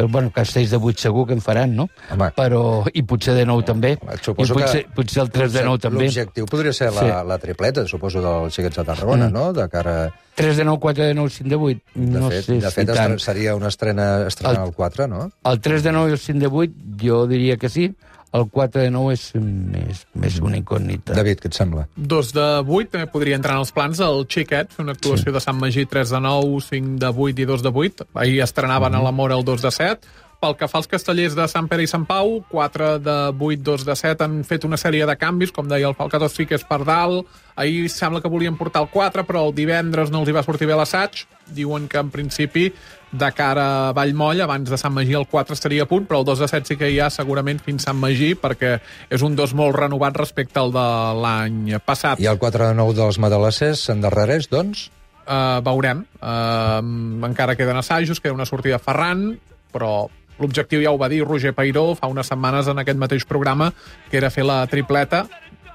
però, 0.00 0.08
bueno, 0.08 0.30
castells 0.32 0.70
de 0.70 0.78
8 0.80 0.96
segur 1.02 1.26
que 1.26 1.34
en 1.34 1.42
faran, 1.44 1.74
no? 1.76 1.84
Home. 2.14 2.30
Però, 2.32 2.86
I 2.94 3.02
potser 3.04 3.34
de 3.36 3.42
9 3.44 3.66
també. 3.68 3.90
Suposo 4.22 4.54
I 4.54 4.56
potser, 4.62 4.80
que 4.86 4.94
potser 4.96 5.20
el 5.26 5.28
3 5.34 5.52
de 5.52 5.64
9 5.66 5.78
també. 5.82 6.06
L'objectiu 6.06 6.46
podria 6.48 6.72
ser 6.72 6.88
la, 6.94 7.00
Sí. 7.02 7.10
la 7.28 7.36
tripleta, 7.42 7.84
suposo, 7.86 8.22
dels 8.24 8.54
xiquets 8.54 8.78
de 8.80 8.84
Tarragona, 8.84 9.28
Mm. 9.28 9.32
no? 9.34 9.52
De 9.52 9.68
cara... 9.68 10.10
3 10.36 10.56
de 10.56 10.64
9, 10.64 10.80
4 10.80 11.04
de 11.04 11.12
9, 11.12 11.28
5 11.34 11.50
de 11.50 11.56
8. 11.56 11.80
De 11.92 12.06
no 12.18 12.30
fet, 12.30 12.44
sé 12.46 12.52
de 12.54 12.70
fet 12.70 12.88
estre- 12.88 13.18
seria 13.18 13.54
una 13.54 13.68
estrena, 13.68 14.26
estrena 14.26 14.54
El- 14.54 14.60
al 14.70 14.72
4, 14.72 15.06
no? 15.06 15.30
El 15.44 15.60
3 15.60 15.82
de 15.82 15.92
9 15.92 16.08
i 16.08 16.12
el 16.12 16.18
5 16.18 16.38
de 16.38 16.46
8, 16.46 16.72
jo 17.02 17.26
diria 17.26 17.58
que 17.58 17.68
sí. 17.68 17.92
El 18.32 18.44
4 18.48 18.82
de 18.82 18.90
9 18.94 19.12
és 19.12 19.24
més, 19.34 20.04
més 20.14 20.36
una 20.40 20.56
incògnita. 20.60 21.14
David, 21.18 21.40
què 21.42 21.48
et 21.50 21.56
sembla? 21.58 21.88
Dos 21.96 22.32
de 22.32 22.44
8 22.62 22.92
també 22.92 23.08
podria 23.10 23.34
entrar 23.34 23.56
en 23.58 23.64
els 23.64 23.72
plans. 23.74 23.98
El 23.98 24.22
Xiquet, 24.30 24.70
fer 24.70 24.84
una 24.84 24.92
actuació 24.94 25.32
sí. 25.32 25.34
de 25.34 25.40
Sant 25.42 25.58
Magí 25.58 25.84
3 25.90 26.10
de 26.14 26.20
9, 26.20 26.60
5 26.68 26.98
de 27.02 27.10
8 27.10 27.42
i 27.42 27.44
2 27.50 27.62
de 27.66 27.72
8. 27.74 28.06
Ahir 28.14 28.40
estrenaven 28.42 28.92
Mhm. 28.92 29.00
a 29.00 29.02
la 29.02 29.10
Mora 29.10 29.34
el 29.36 29.44
2 29.44 29.62
de 29.62 29.70
7. 29.70 30.00
Pel 30.40 30.54
que 30.56 30.68
fa 30.68 30.78
als 30.78 30.86
castellers 30.88 31.34
de 31.36 31.44
Sant 31.48 31.66
Pere 31.68 31.82
i 31.82 31.86
Sant 31.86 32.06
Pau, 32.06 32.42
4 32.48 32.98
de 32.98 33.16
8, 33.38 33.60
2 33.62 33.84
de 33.84 33.94
7 33.94 34.24
han 34.24 34.38
fet 34.44 34.64
una 34.64 34.78
sèrie 34.78 35.04
de 35.04 35.16
canvis, 35.20 35.52
com 35.52 35.68
deia 35.68 35.86
el 35.90 35.94
Falcató 35.94 36.30
sí 36.30 36.46
que 36.46 36.54
és 36.54 36.64
per 36.64 36.78
dalt. 36.86 37.26
Ahir 37.56 37.90
sembla 37.90 38.22
que 38.22 38.28
volien 38.32 38.56
portar 38.56 38.80
el 38.80 38.88
4, 38.88 39.26
però 39.26 39.42
el 39.48 39.54
divendres 39.54 40.10
no 40.10 40.20
els 40.20 40.28
hi 40.30 40.32
va 40.32 40.42
sortir 40.42 40.66
bé 40.66 40.74
l'assaig. 40.78 41.26
Diuen 41.52 41.88
que 41.88 41.98
en 41.98 42.08
principi 42.08 42.72
de 43.12 43.32
cara 43.34 43.64
a 43.88 43.92
Vallmoll, 43.92 44.40
abans 44.44 44.70
de 44.70 44.78
Sant 44.78 44.94
Magí 44.94 45.14
el 45.18 45.26
4 45.26 45.54
estaria 45.56 45.84
a 45.84 45.88
punt, 45.90 46.06
però 46.06 46.20
el 46.20 46.28
2 46.28 46.44
de 46.44 46.48
7 46.52 46.68
sí 46.68 46.76
que 46.78 46.90
hi 46.92 47.00
ha 47.02 47.10
segurament 47.10 47.60
fins 47.62 47.86
Sant 47.88 47.98
Magí, 47.98 48.32
perquè 48.38 48.76
és 49.10 49.24
un 49.26 49.34
2 49.38 49.54
molt 49.58 49.76
renovat 49.76 50.16
respecte 50.20 50.60
al 50.62 50.72
de 50.74 50.86
l'any 51.24 51.74
passat. 51.84 52.22
I 52.22 52.30
el 52.30 52.38
4 52.38 52.70
de 52.70 52.78
9 52.78 52.96
dels 53.00 53.18
Madalassers 53.22 53.82
s'endarrereix, 53.88 54.48
doncs? 54.52 54.88
Uh, 55.26 55.58
veurem. 55.66 56.04
Uh, 56.22 56.80
encara 57.26 57.58
queden 57.58 57.78
assajos, 57.82 58.22
queda 58.22 58.34
una 58.34 58.46
sortida 58.46 58.78
a 58.78 58.82
Ferran, 58.82 59.28
però 59.74 60.08
l'objectiu 60.40 60.82
ja 60.82 60.94
ho 60.94 60.98
va 60.98 61.10
dir 61.12 61.20
Roger 61.26 61.52
Pairó 61.54 61.92
fa 61.98 62.08
unes 62.10 62.30
setmanes 62.30 62.70
en 62.70 62.80
aquest 62.82 62.98
mateix 62.98 63.26
programa, 63.28 63.72
que 64.10 64.18
era 64.22 64.30
fer 64.30 64.46
la 64.46 64.62
tripleta. 64.70 65.26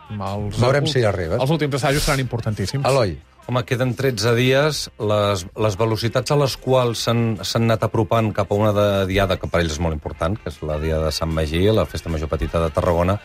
Els, 0.09 0.59
Veurem 0.61 0.87
si 0.87 1.01
hi 1.01 1.07
arribes. 1.09 1.39
Els 1.41 1.51
últims 1.51 1.79
assajos 1.79 2.03
seran 2.05 2.21
importantíssims. 2.23 2.85
Eloi. 2.85 3.15
Home, 3.45 3.61
queden 3.61 3.91
13 3.93 4.31
dies, 4.33 4.77
les, 4.97 5.43
les 5.61 5.75
velocitats 5.77 6.33
a 6.33 6.37
les 6.41 6.55
quals 6.57 7.03
s'han 7.05 7.35
anat 7.59 7.83
apropant 7.85 8.31
cap 8.33 8.49
a 8.49 8.57
una 8.57 8.71
de 8.73 8.87
diada 9.11 9.37
que 9.37 9.45
per 9.45 9.61
ells 9.61 9.75
és 9.75 9.81
molt 9.85 9.93
important, 9.93 10.33
que 10.33 10.49
és 10.49 10.57
la 10.65 10.79
diada 10.81 11.11
de 11.11 11.13
Sant 11.13 11.29
Magí, 11.29 11.61
la 11.69 11.85
Festa 11.85 12.09
Major 12.09 12.31
Petita 12.31 12.63
de 12.63 12.71
Tarragona. 12.73 13.19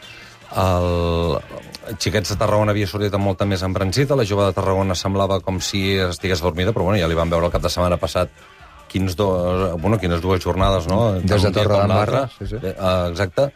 El, 0.60 1.38
Xiquets 1.96 2.34
de 2.34 2.36
Tarragona 2.36 2.74
havia 2.74 2.90
sortit 2.90 3.16
amb 3.16 3.24
molta 3.30 3.48
més 3.48 3.64
embranzida, 3.64 4.18
la 4.18 4.26
jove 4.28 4.44
de 4.44 4.56
Tarragona 4.58 4.98
semblava 4.98 5.40
com 5.40 5.56
si 5.64 5.94
estigués 6.04 6.44
dormida, 6.44 6.76
però 6.76 6.90
bueno, 6.90 7.00
ja 7.00 7.08
li 7.08 7.16
van 7.16 7.32
veure 7.32 7.48
el 7.48 7.54
cap 7.54 7.64
de 7.64 7.72
setmana 7.72 7.96
passat 8.02 8.34
quins, 8.90 9.14
do, 9.16 9.28
bueno, 9.78 9.98
quines 10.02 10.20
dues 10.22 10.42
jornades, 10.42 10.88
no? 10.90 11.00
Des 11.22 11.44
de 11.46 11.52
Torre 11.54 11.70
com 11.70 11.84
d'Embarra, 11.84 12.24
l'altre. 12.24 12.38
sí, 12.38 12.48
sí. 12.50 12.58
Eh, 12.58 12.74
uh, 12.74 13.10
exacte. 13.12 13.46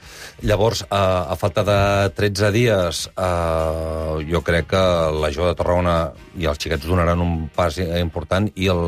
Llavors, 0.47 0.85
uh, 0.87 1.33
a 1.35 1.37
falta 1.41 1.65
de 1.67 1.79
13 2.15 2.53
dies, 2.55 3.03
uh, 3.19 4.23
jo 4.31 4.45
crec 4.47 4.71
que 4.71 4.85
la 5.19 5.33
jove 5.35 5.51
de 5.51 5.59
Tarragona 5.59 5.97
i 6.39 6.47
els 6.51 6.63
xiquets 6.63 6.87
donaran 6.87 7.25
un 7.25 7.49
pas 7.55 7.81
important 7.99 8.47
i 8.55 8.71
el 8.71 8.85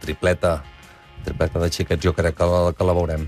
tripleta, 0.00 0.60
tripleta 1.26 1.62
de 1.62 1.74
xiquets 1.74 2.06
jo 2.06 2.14
crec 2.16 2.38
que 2.38 2.48
la, 2.48 2.64
que 2.76 2.86
la 2.86 2.96
veurem. 2.96 3.26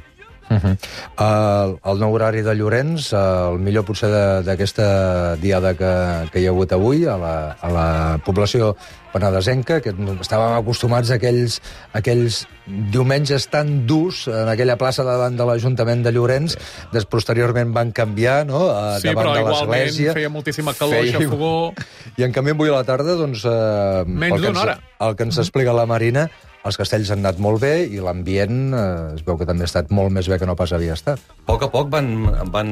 Uh 0.52 0.60
-huh. 0.60 0.76
el, 1.18 1.78
el 1.92 1.98
nou 1.98 2.12
horari 2.14 2.42
de 2.42 2.54
Llorenç, 2.54 3.12
el 3.16 3.58
millor 3.58 3.84
potser 3.84 4.10
de- 4.10 4.42
d'aquesta 4.44 5.36
diada 5.36 5.74
que, 5.74 5.92
que 6.32 6.40
hi 6.40 6.46
ha 6.46 6.50
hagut 6.50 6.72
avui 6.72 7.06
a 7.06 7.16
la, 7.16 7.56
a 7.60 7.68
la 7.70 8.18
població 8.24 8.76
penedesenca, 9.12 9.80
que 9.80 9.90
estàvem 9.92 10.54
acostumats 10.56 11.10
a 11.10 11.14
aquells, 11.20 11.60
a 11.92 11.98
aquells 11.98 12.46
diumenges 12.66 13.48
tan 13.50 13.86
durs 13.86 14.26
en 14.28 14.48
aquella 14.48 14.76
plaça 14.80 15.04
davant 15.04 15.36
de 15.36 15.44
l'Ajuntament 15.44 16.02
de 16.02 16.12
Llorenç, 16.12 16.56
des, 16.92 17.04
posteriorment 17.04 17.72
van 17.74 17.92
canviar 17.92 18.46
no? 18.46 18.70
a, 18.70 18.98
Sí, 19.00 19.08
davant 19.08 19.26
però 19.26 19.34
de 19.34 19.40
igualment 19.40 19.84
l'església. 19.84 20.12
feia 20.14 20.28
moltíssima 20.30 20.72
calor, 20.74 21.02
Feia- 21.04 21.18
xafogó... 21.18 21.74
I 22.16 22.24
en 22.24 22.32
canvi 22.32 22.50
avui 22.50 22.68
a 22.70 22.72
la 22.72 22.84
tarda, 22.84 23.14
doncs... 23.16 23.44
Eh, 23.44 24.04
Menys 24.06 24.40
d'una 24.40 24.60
hora. 24.60 24.78
El 25.00 25.16
que 25.16 25.24
ens 25.24 25.38
explica 25.38 25.72
la 25.72 25.84
Marina, 25.86 26.30
els 26.64 26.76
castells 26.78 27.10
han 27.10 27.18
anat 27.24 27.38
molt 27.42 27.60
bé 27.60 27.86
i 27.90 27.98
l'ambient 27.98 28.74
eh, 28.74 29.14
es 29.16 29.24
veu 29.26 29.36
que 29.38 29.46
també 29.48 29.64
ha 29.66 29.70
estat 29.70 29.90
molt 29.90 30.12
més 30.14 30.28
bé 30.30 30.38
que 30.38 30.46
no 30.46 30.54
pas 30.56 30.72
havia 30.72 30.94
estat. 30.94 31.18
A 31.42 31.46
poc 31.50 31.62
a 31.66 31.70
poc 31.72 31.88
van, 31.90 32.12
van 32.54 32.70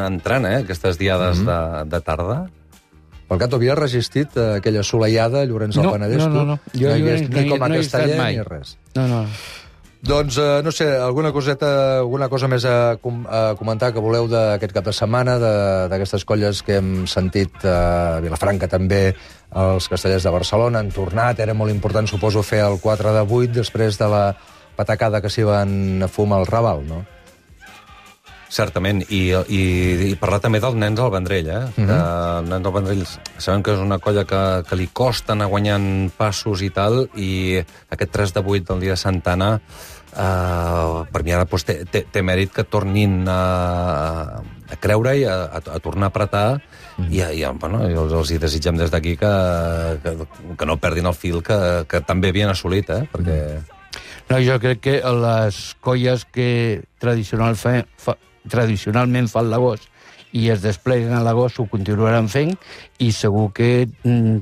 entrant, 0.00 0.46
eh, 0.46 0.60
aquestes 0.62 0.98
diades 0.98 1.38
mm 1.38 1.46
-hmm. 1.48 1.82
de, 1.84 1.90
de 1.96 2.00
tarda. 2.00 2.46
El 3.32 3.38
Gato 3.38 3.56
havia 3.56 3.74
resistit 3.74 4.36
eh, 4.36 4.56
aquella 4.58 4.80
assolellada 4.80 5.40
a 5.40 5.46
Llorenç 5.46 5.74
del 5.74 5.84
No, 5.84 5.92
Penedès, 5.92 6.18
no, 6.18 6.28
no, 6.28 6.40
tu? 6.40 6.46
no. 6.46 6.58
Jo- 6.74 6.88
no 6.90 6.96
hi 6.96 7.02
no 7.28 7.40
ni 7.40 7.48
com 7.48 7.62
a 7.62 7.68
no 7.68 7.74
casteller 7.76 8.18
ni 8.36 8.42
res. 8.42 8.78
No, 8.94 9.08
no. 9.08 9.26
Doncs, 10.02 10.36
eh, 10.36 10.60
no 10.64 10.72
sé, 10.72 10.96
alguna 10.98 11.30
coseta, 11.30 11.98
alguna 12.00 12.28
cosa 12.28 12.48
més 12.48 12.64
a, 12.64 12.96
com, 13.00 13.24
a 13.30 13.54
comentar 13.54 13.92
que 13.92 14.00
voleu 14.02 14.26
d'aquest 14.26 14.72
cap 14.74 14.84
de 14.84 14.92
setmana, 14.92 15.38
de- 15.38 15.88
d'aquestes 15.88 16.24
colles 16.24 16.60
que 16.66 16.76
hem 16.78 17.06
sentit 17.06 17.52
eh, 17.64 17.68
a 17.70 18.20
Vilafranca 18.20 18.66
també, 18.66 19.14
els 19.52 19.88
castellers 19.88 20.24
de 20.24 20.32
Barcelona 20.32 20.80
han 20.80 20.92
tornat, 20.94 21.40
era 21.40 21.54
molt 21.54 21.72
important, 21.72 22.08
suposo, 22.08 22.42
fer 22.42 22.62
el 22.64 22.78
4 22.80 23.12
de 23.12 23.24
8 23.24 23.52
després 23.60 23.98
de 24.00 24.08
la 24.08 24.24
patacada 24.76 25.20
que 25.20 25.30
s'hi 25.30 25.44
van 25.44 26.06
fumar 26.08 26.40
al 26.40 26.48
Raval, 26.48 26.86
no? 26.88 27.02
Certament, 28.52 29.00
i, 29.08 29.30
i, 29.32 29.60
i 30.10 30.14
parlar 30.20 30.42
també 30.44 30.60
dels 30.60 30.76
nens 30.76 30.98
del 30.98 31.12
Vendrell, 31.12 31.48
eh? 31.48 31.62
Mm 31.72 31.84
-hmm. 31.84 31.86
de, 31.88 31.96
els 32.40 32.48
nens 32.50 32.64
del 32.64 32.72
Vendrell 32.72 33.06
sabem 33.38 33.62
que 33.62 33.72
és 33.72 33.78
una 33.78 33.98
colla 33.98 34.24
que, 34.24 34.62
que 34.68 34.76
li 34.76 34.88
costa 34.92 35.32
anar 35.32 35.48
guanyant 35.48 36.12
passos 36.16 36.60
i 36.60 36.70
tal, 36.70 37.08
i 37.16 37.64
aquest 37.90 38.12
3 38.12 38.34
de 38.34 38.40
8 38.40 38.64
del 38.72 38.80
dia 38.80 38.90
de 38.92 38.96
Santana 38.96 39.60
Uh, 40.12 41.08
per 41.08 41.22
mi 41.24 41.32
ara 41.32 41.46
doncs, 41.48 41.64
té, 41.64 41.86
té, 41.88 42.02
té 42.04 42.20
mèrit 42.20 42.50
que 42.52 42.66
tornin 42.68 43.24
a, 43.24 44.42
a 44.68 44.76
creure 44.76 45.14
i 45.16 45.24
a, 45.24 45.36
a, 45.56 45.60
a 45.72 45.78
tornar 45.80 46.10
a 46.10 46.12
apretar 46.12 46.60
i, 47.10 47.20
i, 47.22 47.44
bueno, 47.60 47.82
els, 47.86 48.12
els 48.12 48.30
hi 48.34 48.38
desitgem 48.42 48.76
des 48.80 48.90
d'aquí 48.92 49.16
que, 49.16 49.30
que, 50.02 50.12
que 50.58 50.66
no 50.68 50.76
perdin 50.80 51.06
el 51.08 51.14
fil 51.16 51.40
que, 51.42 51.56
que 51.88 52.00
també 52.04 52.28
havien 52.32 52.50
assolit, 52.52 52.90
eh? 52.90 53.04
perquè 53.12 53.38
No, 54.30 54.38
jo 54.40 54.54
crec 54.62 54.78
que 54.80 54.92
les 55.02 55.56
colles 55.84 56.22
que 56.32 56.82
tradicional 57.02 57.56
fa, 57.58 57.82
fa, 58.00 58.14
tradicionalment 58.48 59.26
fan 59.28 59.50
l'agost 59.50 59.88
i 60.32 60.46
es 60.48 60.62
despleguen 60.62 61.12
a 61.12 61.20
l'agost 61.26 61.58
ho 61.60 61.66
continuaran 61.68 62.30
fent 62.32 62.54
i 63.04 63.10
segur 63.12 63.50
que 63.52 63.88
mm, 64.04 64.38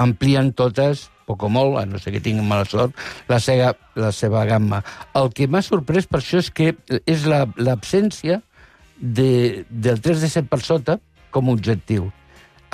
amplien 0.00 0.52
totes 0.56 1.10
poc 1.26 1.42
o 1.42 1.48
molt, 1.50 1.80
no 1.90 1.98
sé 1.98 2.12
que 2.14 2.20
tinguin 2.22 2.46
mala 2.46 2.64
sort, 2.70 2.94
la 3.28 3.40
seva, 3.42 3.72
la 3.98 4.12
seva 4.14 4.44
gamma. 4.46 4.78
El 5.18 5.32
que 5.34 5.48
m'ha 5.50 5.58
sorprès 5.66 6.06
per 6.06 6.20
això 6.22 6.38
és 6.38 6.52
que 6.54 6.70
és 7.04 7.24
la- 7.26 7.48
l'absència 7.58 8.38
de, 8.96 9.64
del 9.68 9.98
3 10.00 10.22
de 10.22 10.30
7 10.30 10.46
per 10.48 10.60
sota 10.62 11.00
com 11.30 11.48
a 11.48 11.56
objectiu. 11.56 12.10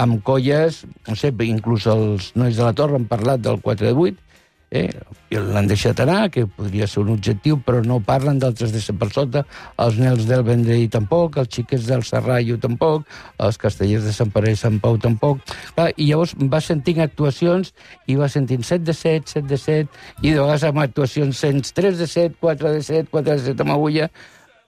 Amb 0.01 0.23
colles, 0.25 0.83
no 1.09 1.17
sé, 1.19 1.33
inclús 1.47 1.87
els 1.91 2.33
nois 2.35 2.57
de 2.57 2.65
la 2.65 2.75
Torre 2.77 2.97
han 2.99 3.09
parlat 3.11 3.43
del 3.45 3.61
4 3.61 3.87
de 3.87 3.93
8, 3.93 4.33
eh? 4.73 4.89
l'han 5.33 5.69
deixat 5.69 6.01
anar, 6.03 6.31
que 6.33 6.47
podria 6.49 6.87
ser 6.89 7.03
un 7.05 7.13
objectiu, 7.15 7.59
però 7.65 7.83
no 7.85 8.01
parlen 8.05 8.41
3 8.41 8.73
de 8.73 8.81
7 8.81 8.97
per 8.99 9.09
sota, 9.13 9.45
els 9.85 9.99
nels 10.01 10.27
del 10.29 10.45
Vendrell 10.47 10.89
tampoc, 10.93 11.37
els 11.41 11.53
xiquets 11.53 11.87
del 11.89 12.05
Serrallo 12.09 12.59
tampoc, 12.61 13.07
els 13.39 13.61
castellers 13.61 14.09
de 14.09 14.15
Sant 14.17 14.33
Pere 14.35 14.53
i 14.53 14.59
Sant 14.59 14.81
Pau 14.83 14.99
tampoc. 15.01 15.41
Clar, 15.77 15.91
I 15.97 16.11
llavors 16.11 16.35
va 16.53 16.61
sentint 16.65 17.03
actuacions 17.05 17.73
i 18.09 18.19
va 18.19 18.31
sentint 18.33 18.65
7 18.65 18.85
de 18.89 18.97
7, 18.97 19.37
7 19.39 19.49
de 19.49 19.61
7, 19.61 20.05
i 20.23 20.33
de 20.33 20.39
vegades 20.41 20.69
amb 20.69 20.85
actuacions 20.85 21.45
sents 21.45 21.77
3 21.77 21.99
de 22.01 22.09
7, 22.09 22.39
4 22.41 22.77
de 22.79 22.87
7, 22.89 23.11
4 23.13 23.37
de 23.37 23.53
7 23.53 23.67
amb 23.67 23.77
agulla, 23.77 24.09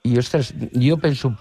i, 0.05 0.15
ostres, 0.21 0.51
jo 0.77 0.97
penso, 1.01 1.31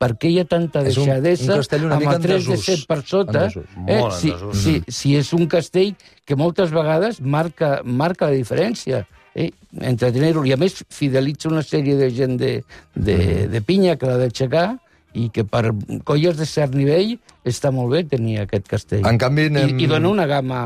per 0.00 0.14
què 0.16 0.30
hi 0.32 0.38
ha 0.40 0.44
tanta 0.48 0.80
un- 0.80 0.86
deixadesa 0.88 1.58
un 1.60 1.86
una 1.90 1.96
amb 1.98 2.08
el 2.08 2.20
3 2.22 2.46
de 2.46 2.52
en 2.54 2.56
desús. 2.56 2.64
7 2.64 2.86
per 2.88 3.00
sota? 3.06 3.42
Eh, 3.86 4.00
si, 4.18 4.30
desús. 4.32 4.62
si, 4.62 4.74
si 4.88 5.16
és 5.18 5.32
un 5.36 5.46
castell 5.46 5.94
que 6.24 6.36
moltes 6.40 6.72
vegades 6.72 7.20
marca, 7.20 7.80
marca 7.84 8.30
la 8.30 8.38
diferència. 8.38 9.04
Eh? 9.34 9.50
Entretenir-lo. 9.80 10.44
I 10.46 10.52
a 10.54 10.56
més 10.56 10.80
fidelitza 10.94 11.48
una 11.50 11.62
sèrie 11.66 11.96
de 11.98 12.08
gent 12.14 12.36
de, 12.38 12.52
de, 12.94 13.16
de 13.50 13.60
pinya 13.66 13.96
que 13.98 14.06
l'ha 14.06 14.16
d'aixecar 14.20 14.78
i 15.14 15.28
que 15.30 15.44
per 15.46 15.68
colles 16.06 16.36
de 16.38 16.46
cert 16.46 16.72
nivell 16.74 17.16
està 17.46 17.70
molt 17.74 17.92
bé 17.92 18.04
tenir 18.10 18.40
aquest 18.42 18.66
castell. 18.70 19.04
En 19.06 19.18
canvi, 19.18 19.48
anem- 19.50 19.74
I, 19.78 19.84
i 19.84 19.90
dona 19.90 20.08
una 20.10 20.26
gamma... 20.26 20.60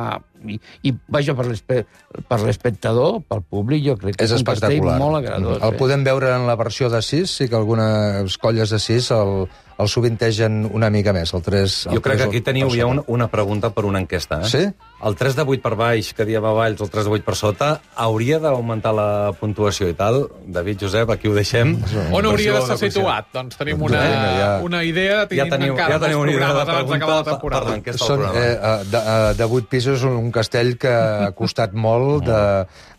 I, 0.47 0.59
i 0.87 0.93
vaja, 1.09 1.35
per 1.35 1.47
l'espe- 1.49 1.85
per 2.29 2.41
l'espectador, 2.45 3.23
pel 3.29 3.43
públic, 3.43 3.85
jo 3.85 3.97
crec 3.99 4.17
que 4.17 4.25
És 4.25 4.33
és, 4.33 4.41
un 4.41 4.47
castell 4.47 4.81
molt 4.85 5.19
agradós. 5.23 5.63
El 5.63 5.75
eh? 5.75 5.79
podem 5.79 6.05
veure 6.05 6.35
en 6.37 6.47
la 6.47 6.57
versió 6.57 6.91
de 6.93 7.03
6, 7.03 7.31
sí 7.31 7.49
que 7.49 7.57
algunes 7.57 8.39
colles 8.39 8.71
de 8.71 8.79
6 8.79 9.11
el, 9.19 9.35
el 9.79 9.87
sovintegen 9.89 10.65
una 10.75 10.89
mica 10.91 11.13
més, 11.15 11.31
el 11.35 11.43
3... 11.47 11.75
El 11.87 11.95
Jo 11.99 12.03
crec 12.03 12.17
3 12.19 12.23
que 12.25 12.29
aquí 12.33 12.41
teniu 12.43 12.67
per 12.69 12.79
ja 12.81 12.87
una, 12.91 13.03
una 13.07 13.29
pregunta 13.31 13.71
per 13.71 13.85
una 13.87 14.01
enquesta. 14.03 14.41
Eh? 14.43 14.49
Sí? 14.51 14.63
El 15.07 15.15
3 15.15 15.37
de 15.39 15.45
8 15.47 15.63
per 15.63 15.75
baix, 15.79 16.09
que 16.19 16.25
dia 16.27 16.41
va 16.43 16.51
valls, 16.57 16.81
el 16.83 16.91
3 16.91 17.05
de 17.07 17.13
8 17.21 17.25
per 17.25 17.37
sota, 17.39 17.69
hauria 17.95 18.41
d'augmentar 18.43 18.91
la 18.99 19.07
puntuació 19.39 19.87
i 19.87 19.95
tal? 19.95 20.25
David, 20.47 20.81
Josep, 20.83 21.13
aquí 21.15 21.31
ho 21.31 21.37
deixem. 21.37 21.77
On 22.11 22.27
hauria 22.27 22.57
de 22.59 22.65
ser 22.67 22.91
situat? 22.91 23.31
Doncs 23.33 23.55
tenim 23.61 23.81
una, 23.87 24.03
Vinga, 24.03 24.35
ja. 24.41 24.51
una 24.67 24.83
idea, 24.83 25.21
tenim 25.31 25.45
Ja 25.45 25.49
teniu- 25.55 25.77
encara 25.77 25.95
ja 25.95 26.03
teniu 26.09 26.25
una 26.27 26.35
idea 26.35 26.51
de 26.59 26.67
pregunta 26.73 27.23
temporada. 27.31 27.65
per 27.69 27.75
l'enquesta 27.77 28.03
del 28.05 28.09
Són, 28.09 28.19
programa. 28.19 28.45
eh, 28.45 28.59
eh, 28.59 28.85
de, 28.91 28.99
eh, 29.15 29.35
de 29.39 29.45
8 29.63 29.69
pisos, 29.71 30.03
un, 30.11 30.17
un 30.27 30.31
castell 30.35 30.75
que 30.77 30.91
ha 30.91 31.31
costat 31.39 31.73
molt 31.73 32.25
de 32.27 32.43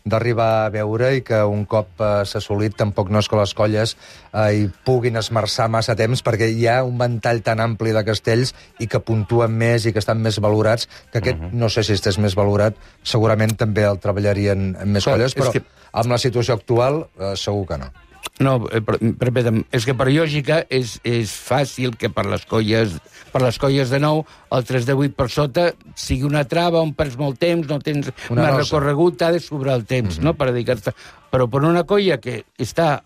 d'arribar 0.04 0.66
a 0.66 0.70
veure 0.72 1.10
i 1.18 1.22
que 1.26 1.42
un 1.44 1.64
cop 1.68 2.00
eh, 2.00 2.24
s'ha 2.24 2.38
assolit 2.40 2.74
tampoc 2.78 3.10
no 3.12 3.20
és 3.20 3.28
que 3.28 3.36
les 3.36 3.52
colles 3.54 3.96
eh, 4.32 4.46
hi 4.56 4.68
puguin 4.86 5.16
esmerçar 5.20 5.68
massa 5.68 5.96
temps 5.98 6.22
perquè 6.24 6.48
hi 6.50 6.66
ha 6.70 6.80
un 6.84 6.96
ventall 6.98 7.42
tan 7.46 7.60
ampli 7.60 7.92
de 7.96 8.04
castells 8.06 8.54
i 8.80 8.88
que 8.88 9.00
puntuen 9.04 9.52
més 9.52 9.86
i 9.86 9.92
que 9.92 10.00
estan 10.02 10.20
més 10.24 10.40
valorats 10.40 10.88
que 11.12 11.18
aquest, 11.20 11.42
no 11.52 11.68
sé 11.68 11.84
si 11.84 11.92
estés 11.96 12.18
més 12.18 12.34
valorat, 12.38 12.76
segurament 13.02 13.56
també 13.60 13.84
el 13.84 13.98
treballarien 14.00 14.70
en 14.80 14.92
més 14.92 15.04
Clar, 15.04 15.18
colles, 15.18 15.36
però 15.36 15.52
que- 15.52 15.64
amb 15.92 16.10
la 16.12 16.18
situació 16.18 16.54
actual 16.54 17.04
eh, 17.18 17.34
segur 17.36 17.66
que 17.68 17.78
no. 17.84 17.90
No, 18.40 18.54
eh, 18.72 18.80
per, 18.80 18.96
permetem, 19.20 19.62
és 19.76 19.84
que 19.84 19.94
per 19.96 20.08
lògica 20.08 20.62
és, 20.72 20.96
és 21.04 21.32
fàcil 21.44 21.92
que 22.00 22.08
per 22.12 22.24
les 22.28 22.46
colles 22.48 22.96
per 23.30 23.42
les 23.44 23.58
colles 23.60 23.92
de 23.92 24.00
nou 24.00 24.22
el 24.56 24.64
3 24.66 24.88
de 24.88 24.96
8 24.96 25.16
per 25.18 25.28
sota 25.30 25.66
sigui 25.94 26.24
una 26.28 26.46
trava 26.48 26.80
on 26.80 26.94
perds 26.96 27.18
molt 27.20 27.38
temps, 27.40 27.68
no 27.68 27.78
tens 27.84 28.08
Una 28.32 28.48
més 28.48 28.56
recorregut, 28.62 29.18
t'ha 29.20 29.30
de 29.36 29.42
sobrar 29.44 29.76
el 29.76 29.84
temps, 29.84 30.16
mm 30.16 30.20
-hmm. 30.20 30.24
no?, 30.24 30.34
per 30.34 30.50
dedicar-te. 30.52 30.94
Però 31.30 31.48
per 31.48 31.62
una 31.62 31.84
colla 31.84 32.18
que 32.18 32.44
està 32.58 33.02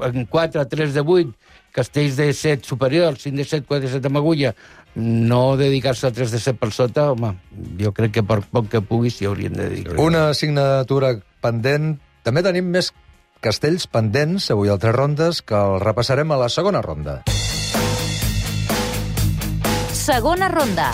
en 0.00 0.26
4, 0.26 0.64
3 0.68 0.94
de 0.94 1.00
8, 1.00 1.34
castells 1.72 2.16
de 2.16 2.32
7 2.32 2.64
superiors, 2.64 3.20
5 3.22 3.36
de 3.36 3.44
7, 3.44 3.66
4 3.66 3.86
de 3.86 3.92
7 3.92 4.06
amb 4.06 4.16
agulla, 4.16 4.54
no 4.94 5.56
dedicar-se 5.56 6.06
a 6.06 6.12
3 6.12 6.30
de 6.30 6.38
7 6.38 6.58
per 6.58 6.72
sota, 6.72 7.10
home, 7.12 7.34
jo 7.78 7.92
crec 7.92 8.12
que 8.12 8.22
per 8.22 8.40
poc 8.50 8.70
que 8.72 8.80
pugui 8.80 9.10
s'hi 9.10 9.26
haurien 9.26 9.52
de 9.52 9.68
dedicar. 9.68 9.98
Una 10.00 10.30
assignatura 10.30 11.18
pendent. 11.40 11.98
També 12.22 12.42
tenim 12.42 12.64
més 12.64 12.92
castells 13.46 13.86
pendents, 13.86 14.50
avui 14.50 14.72
a 14.72 14.74
tres 14.82 14.94
rondes, 14.96 15.38
que 15.46 15.54
el 15.54 15.78
repassarem 15.78 16.32
a 16.34 16.40
la 16.40 16.48
segona 16.50 16.82
ronda. 16.82 17.20
Segona 19.94 20.48
ronda. 20.50 20.90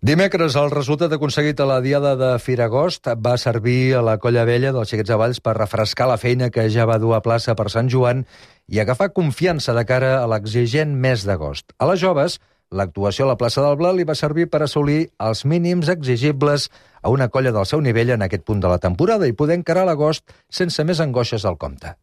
Dimecres, 0.00 0.54
el 0.56 0.70
resultat 0.72 1.12
aconseguit 1.12 1.58
a 1.60 1.66
la 1.68 1.80
Diada 1.84 2.14
de 2.16 2.30
Firagost 2.40 3.10
va 3.20 3.34
servir 3.38 3.96
a 3.98 4.04
la 4.06 4.16
Colla 4.22 4.46
Vella 4.48 4.70
dels 4.72 4.88
Xiquets 4.88 5.10
de 5.10 5.18
Valls 5.20 5.42
per 5.44 5.58
refrescar 5.58 6.06
la 6.08 6.16
feina 6.18 6.48
que 6.54 6.68
ja 6.72 6.86
va 6.88 6.96
dur 7.02 7.12
a 7.18 7.20
plaça 7.26 7.56
per 7.58 7.68
Sant 7.74 7.90
Joan 7.92 8.22
i 8.70 8.80
agafar 8.80 9.10
confiança 9.12 9.74
de 9.76 9.84
cara 9.84 10.14
a 10.22 10.30
l'exigent 10.30 10.94
mes 10.94 11.26
d'agost. 11.26 11.74
A 11.78 11.90
les 11.90 12.00
joves, 12.00 12.38
l'actuació 12.70 13.26
a 13.26 13.32
la 13.32 13.38
plaça 13.38 13.62
del 13.64 13.78
Blat 13.80 13.96
li 13.98 14.06
va 14.06 14.14
servir 14.18 14.46
per 14.50 14.62
assolir 14.62 15.00
els 15.28 15.44
mínims 15.44 15.90
exigibles 15.90 16.68
a 17.02 17.10
una 17.10 17.28
colla 17.28 17.54
del 17.56 17.66
seu 17.66 17.82
nivell 17.82 18.14
en 18.14 18.22
aquest 18.26 18.46
punt 18.46 18.62
de 18.62 18.70
la 18.70 18.78
temporada 18.78 19.26
i 19.26 19.34
poder 19.34 19.58
encarar 19.58 19.86
l'agost 19.88 20.30
sense 20.48 20.84
més 20.84 21.02
angoixes 21.02 21.44
al 21.44 21.58
compte. 21.58 21.96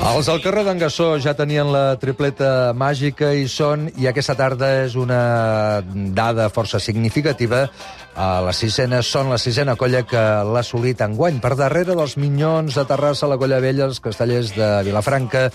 Els 0.00 0.30
al 0.32 0.38
carrer 0.40 0.62
d'en 0.64 0.78
Gassó 0.80 1.10
ja 1.20 1.34
tenien 1.36 1.68
la 1.68 1.98
tripleta 2.00 2.72
màgica 2.72 3.34
i 3.36 3.44
són, 3.52 3.90
i 4.00 4.06
aquesta 4.08 4.32
tarda 4.32 4.70
és 4.86 4.94
una 4.96 5.82
dada 6.16 6.46
força 6.48 6.80
significativa, 6.80 7.66
a 8.16 8.40
la 8.40 8.54
sisena 8.56 9.02
són 9.04 9.28
la 9.30 9.38
sisena 9.38 9.76
colla 9.76 10.00
que 10.08 10.20
l'ha 10.48 10.62
assolit 10.64 11.04
enguany. 11.04 11.36
Per 11.44 11.52
darrere 11.56 11.94
dels 11.98 12.16
Minyons 12.16 12.80
de 12.80 12.86
Terrassa, 12.88 13.28
la 13.28 13.36
Colla 13.40 13.60
Vella, 13.60 13.86
els 13.86 14.00
Castellers 14.00 14.54
de 14.56 14.70
Vilafranca, 14.88 15.46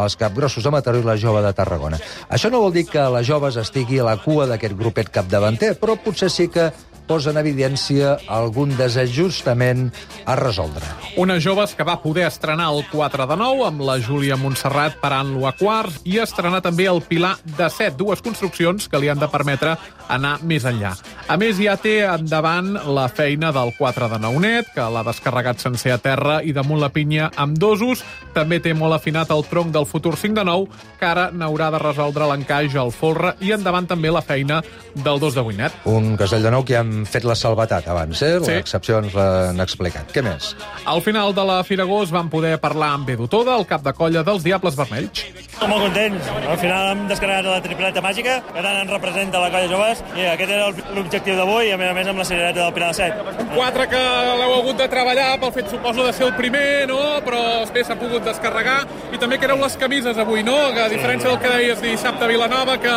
els 0.00 0.16
Capgrossos 0.16 0.64
de 0.64 0.72
Mataró 0.72 1.00
i 1.00 1.06
la 1.06 1.18
Jove 1.20 1.44
de 1.44 1.52
Tarragona. 1.56 2.00
Això 2.32 2.48
no 2.48 2.64
vol 2.64 2.72
dir 2.72 2.86
que 2.88 3.04
la 3.04 3.20
Joves 3.20 3.60
estigui 3.60 4.00
a 4.00 4.08
la 4.08 4.16
cua 4.24 4.48
d'aquest 4.48 4.80
grupet 4.80 5.12
capdavanter, 5.12 5.74
però 5.76 6.00
potser 6.00 6.32
sí 6.32 6.48
que 6.48 6.70
posa 7.10 7.32
en 7.34 7.40
evidència 7.40 8.14
algun 8.30 8.76
desajustament 8.78 9.88
a 10.30 10.36
resoldre. 10.38 10.86
Unes 11.18 11.42
joves 11.42 11.74
que 11.74 11.86
va 11.86 11.98
poder 11.98 12.28
estrenar 12.28 12.68
el 12.70 12.84
4 12.92 13.26
de 13.26 13.38
9 13.40 13.66
amb 13.66 13.82
la 13.82 13.98
Júlia 13.98 14.38
Montserrat 14.38 15.00
parant-lo 15.02 15.48
a 15.48 15.54
quarts 15.58 16.04
i 16.06 16.20
estrenar 16.22 16.62
també 16.62 16.86
el 16.86 17.02
Pilar 17.02 17.34
de 17.58 17.66
7, 17.66 17.96
dues 17.98 18.22
construccions 18.22 18.86
que 18.86 19.00
li 19.02 19.10
han 19.10 19.18
de 19.18 19.26
permetre 19.32 19.74
anar 20.10 20.36
més 20.46 20.66
enllà. 20.66 20.92
A 21.30 21.36
més, 21.38 21.58
ja 21.62 21.76
té 21.78 22.00
endavant 22.02 22.72
la 22.90 23.06
feina 23.10 23.52
del 23.54 23.72
4 23.78 24.08
de 24.10 24.18
9 24.22 24.42
net, 24.42 24.70
que 24.74 24.86
l'ha 24.90 25.04
descarregat 25.06 25.62
sencer 25.62 25.94
a 25.94 26.00
terra 26.02 26.40
i 26.42 26.54
damunt 26.54 26.80
la 26.82 26.90
pinya 26.94 27.30
amb 27.38 27.58
dosos. 27.58 28.02
També 28.34 28.60
té 28.62 28.74
molt 28.74 28.98
afinat 28.98 29.30
el 29.34 29.44
tronc 29.50 29.70
del 29.74 29.86
futur 29.86 30.16
5 30.18 30.38
de 30.38 30.46
9, 30.46 30.80
que 30.98 31.06
ara 31.06 31.28
n'haurà 31.30 31.70
de 31.74 31.82
resoldre 31.82 32.26
l'encaix 32.30 32.74
al 32.78 32.90
folre 32.94 33.34
i 33.40 33.54
endavant 33.54 33.86
també 33.90 34.10
la 34.10 34.24
feina 34.26 34.60
del 34.94 35.22
2 35.22 35.38
de 35.38 35.46
8 35.46 35.58
net. 35.60 35.78
Un 35.90 36.16
castell 36.18 36.46
de 36.46 36.54
nou 36.54 36.66
que 36.66 36.74
ja 36.74 36.82
hem 37.00 37.06
fet 37.08 37.24
la 37.24 37.34
salvetat 37.38 37.88
abans, 37.90 38.20
eh? 38.22 38.36
Sí. 38.44 38.52
L'excepció 38.60 39.00
ens 39.00 39.14
l'han 39.16 39.60
explicat. 39.64 40.12
Què 40.14 40.22
més? 40.24 40.52
Al 40.86 41.00
final 41.04 41.32
de 41.34 41.44
la 41.48 41.60
Firagós 41.64 42.12
vam 42.12 42.28
poder 42.32 42.58
parlar 42.60 42.92
amb 42.98 43.08
Edu 43.10 43.26
Toda, 43.30 43.56
el 43.58 43.66
cap 43.66 43.82
de 43.86 43.92
colla 43.96 44.22
dels 44.26 44.44
Diables 44.44 44.76
Vermells. 44.78 45.24
Estem 45.50 45.68
molt 45.68 45.82
contents. 45.88 46.28
Al 46.48 46.56
final 46.60 46.86
hem 46.92 47.02
descarregat 47.08 47.44
la 47.44 47.60
tripleta 47.64 48.00
màgica, 48.04 48.38
que 48.52 48.62
tant 48.64 48.78
ens 48.80 48.90
representa 48.92 49.40
la 49.42 49.50
colla 49.52 49.68
joves, 49.68 50.00
i 50.16 50.24
aquest 50.30 50.50
era 50.54 50.68
el- 50.70 50.84
l'objectiu 50.96 51.36
d'avui, 51.36 51.68
i 51.68 51.72
a 51.72 51.76
més 51.80 51.90
a 51.90 51.94
més 51.94 52.06
amb 52.08 52.18
la 52.18 52.24
cirereta 52.24 52.64
del 52.64 52.72
Pilar 52.72 52.88
de 52.88 52.94
7. 52.94 53.14
Un 53.40 53.50
4 53.56 53.88
que 53.90 54.00
l'heu 54.40 54.54
hagut 54.60 54.76
de 54.78 54.88
treballar 54.88 55.38
pel 55.40 55.52
fet, 55.52 55.68
suposo, 55.70 56.06
de 56.06 56.12
ser 56.12 56.26
el 56.26 56.34
primer, 56.36 56.86
no? 56.88 57.00
Però 57.24 57.60
després 57.60 57.86
s'ha 57.86 57.96
pogut 57.98 58.24
descarregar. 58.24 58.86
I 59.12 59.18
també 59.18 59.38
que 59.38 59.44
éreu 59.50 59.58
les 59.60 59.76
camises 59.76 60.16
avui, 60.16 60.42
no? 60.42 60.56
Que 60.72 60.80
a 60.86 60.88
diferència 60.88 61.28
del 61.28 61.38
que 61.38 61.48
deies 61.48 61.82
dissabte 61.82 62.24
a 62.24 62.28
Vilanova, 62.28 62.78
que 62.80 62.88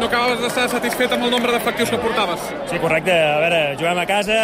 no 0.00 0.06
acabaves 0.06 0.40
d'estar 0.40 0.68
satisfet 0.70 1.12
amb 1.12 1.24
el 1.24 1.30
nombre 1.30 1.52
d'efectius 1.52 1.90
que 1.90 1.98
portaves. 1.98 2.40
Sí, 2.70 2.78
correcte. 2.78 3.12
A 3.36 3.40
veure, 3.40 3.76
juguem 3.76 3.98
a 4.00 4.06
casa, 4.08 4.36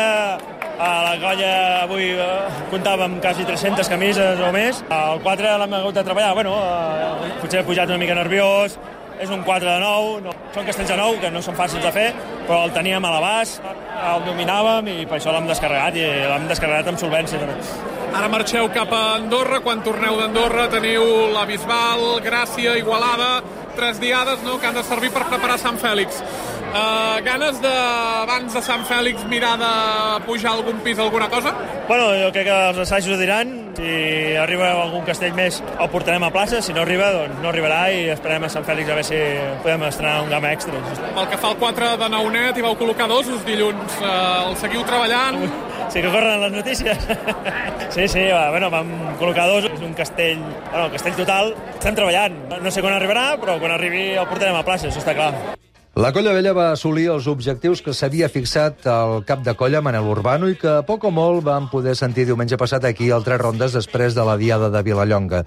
a 0.76 0.88
la 1.06 1.12
colla 1.16 1.52
avui 1.86 2.10
eh, 2.12 2.24
comptàvem 2.68 3.14
quasi 3.24 3.46
300 3.48 3.88
camises 3.88 4.40
o 4.44 4.50
més. 4.52 4.82
El 4.92 5.22
4 5.24 5.52
l'hem 5.62 5.76
hagut 5.78 5.96
de 5.96 6.02
treballar. 6.04 6.34
Bueno, 6.36 6.58
eh, 6.60 7.30
potser 7.40 7.62
he 7.62 7.64
pujat 7.64 7.88
una 7.88 7.96
mica 8.02 8.16
nerviós, 8.18 8.76
és 9.16 9.32
un 9.32 9.46
4 9.46 9.64
de 9.70 9.78
9, 9.80 10.20
no, 10.26 10.34
són 10.52 10.68
castells 10.68 10.92
de 10.92 10.98
9 11.00 11.22
que 11.22 11.30
no 11.32 11.40
són 11.40 11.56
fàcils 11.56 11.86
de 11.86 11.94
fer, 11.94 12.06
però 12.44 12.66
el 12.66 12.76
teníem 12.76 13.08
a 13.08 13.14
l'abast, 13.14 13.64
el 14.10 14.26
dominàvem 14.28 14.92
i 14.92 14.98
per 15.08 15.16
això 15.16 15.32
l'hem 15.32 15.48
descarregat 15.48 15.96
i 15.96 16.04
l'hem 16.34 16.48
descarregat 16.52 16.92
amb 16.92 17.00
solvència 17.00 17.40
també. 17.40 17.56
Ara 18.12 18.28
marxeu 18.28 18.68
cap 18.76 18.92
a 18.92 19.02
Andorra. 19.14 19.62
Quan 19.64 19.80
torneu 19.80 20.18
d'Andorra 20.20 20.66
teniu 20.68 21.32
la 21.32 21.46
Bisbal, 21.48 22.20
Gràcia, 22.20 22.76
Igualada, 22.76 23.38
tres 23.72 24.02
diades 24.04 24.44
no, 24.44 24.58
que 24.60 24.68
han 24.68 24.76
de 24.76 24.84
servir 24.84 25.08
per 25.14 25.24
preparar 25.30 25.56
Sant 25.62 25.80
Fèlix. 25.80 26.20
Uh, 26.72 27.20
ganes 27.20 27.60
de, 27.60 27.68
abans 27.68 28.54
de 28.54 28.60
Sant 28.64 28.84
Fèlix, 28.88 29.26
mirar 29.28 29.58
de 29.60 29.72
pujar 30.24 30.54
algun 30.54 30.78
pis, 30.80 30.98
alguna 30.98 31.28
cosa? 31.28 31.52
Bueno, 31.84 32.06
jo 32.16 32.30
crec 32.32 32.46
que 32.48 32.54
els 32.70 32.78
assajos 32.86 33.12
ho 33.12 33.18
diran. 33.20 33.50
Si 33.76 34.36
arriba 34.40 34.70
algun 34.80 35.04
castell 35.04 35.34
més, 35.36 35.58
el 35.60 35.90
portarem 35.92 36.24
a 36.24 36.30
plaça. 36.32 36.62
Si 36.64 36.72
no 36.72 36.80
arriba, 36.80 37.10
doncs 37.12 37.42
no 37.44 37.50
arribarà 37.50 37.82
i 37.92 38.06
esperem 38.14 38.48
a 38.48 38.50
Sant 38.52 38.64
Fèlix 38.64 38.88
a 38.88 38.96
veure 38.96 39.04
si 39.04 39.20
podem 39.64 39.84
estrenar 39.90 40.22
un 40.24 40.32
gamma 40.32 40.54
extra. 40.56 40.80
Pel 41.02 41.28
que 41.28 41.40
fa 41.44 41.52
al 41.52 41.60
4 41.60 41.92
de 42.00 42.10
Naunet, 42.14 42.56
hi 42.56 42.64
vau 42.64 42.76
col·locar 42.80 43.10
dosos 43.10 43.44
dilluns. 43.44 44.00
Uh, 44.00 44.48
el 44.48 44.56
seguiu 44.64 44.88
treballant? 44.88 45.42
Sí 45.92 46.00
que 46.00 46.08
corren 46.08 46.40
les 46.40 46.54
notícies. 46.56 47.08
sí, 47.94 48.08
sí, 48.08 48.28
va, 48.32 48.46
bueno, 48.54 48.70
vam 48.72 48.88
col·locar 49.20 49.44
dos. 49.50 49.68
És 49.68 49.84
un 49.84 49.92
castell, 49.98 50.40
bueno, 50.70 50.86
el 50.86 50.94
castell 50.96 51.20
total. 51.20 51.52
Estem 51.76 52.00
treballant. 52.00 52.46
No 52.64 52.72
sé 52.72 52.80
quan 52.80 52.96
arribarà, 52.96 53.34
però 53.42 53.60
quan 53.60 53.76
arribi 53.76 54.14
el 54.14 54.30
portarem 54.30 54.56
a 54.56 54.64
plaça, 54.64 54.88
això 54.88 55.04
està 55.04 55.12
clar. 55.18 55.34
La 55.94 56.08
Colla 56.08 56.32
Vella 56.32 56.54
va 56.56 56.70
assolir 56.72 57.10
els 57.12 57.26
objectius 57.28 57.82
que 57.84 57.92
s'havia 57.92 58.30
fixat 58.32 58.86
al 58.88 59.26
cap 59.28 59.42
de 59.44 59.52
colla 59.52 59.82
Manel 59.84 60.06
Urbano 60.08 60.48
i 60.48 60.54
que 60.56 60.78
a 60.78 60.84
poc 60.88 61.02
o 61.04 61.10
molt 61.12 61.44
vam 61.44 61.66
poder 61.68 61.92
sentir 61.98 62.24
diumenge 62.24 62.56
passat 62.56 62.86
aquí 62.88 63.10
al 63.12 63.26
Tres 63.26 63.42
Rondes 63.42 63.76
després 63.76 64.16
de 64.16 64.24
la 64.24 64.38
Diada 64.40 64.70
de 64.72 64.80
Vilallonga. 64.86 65.42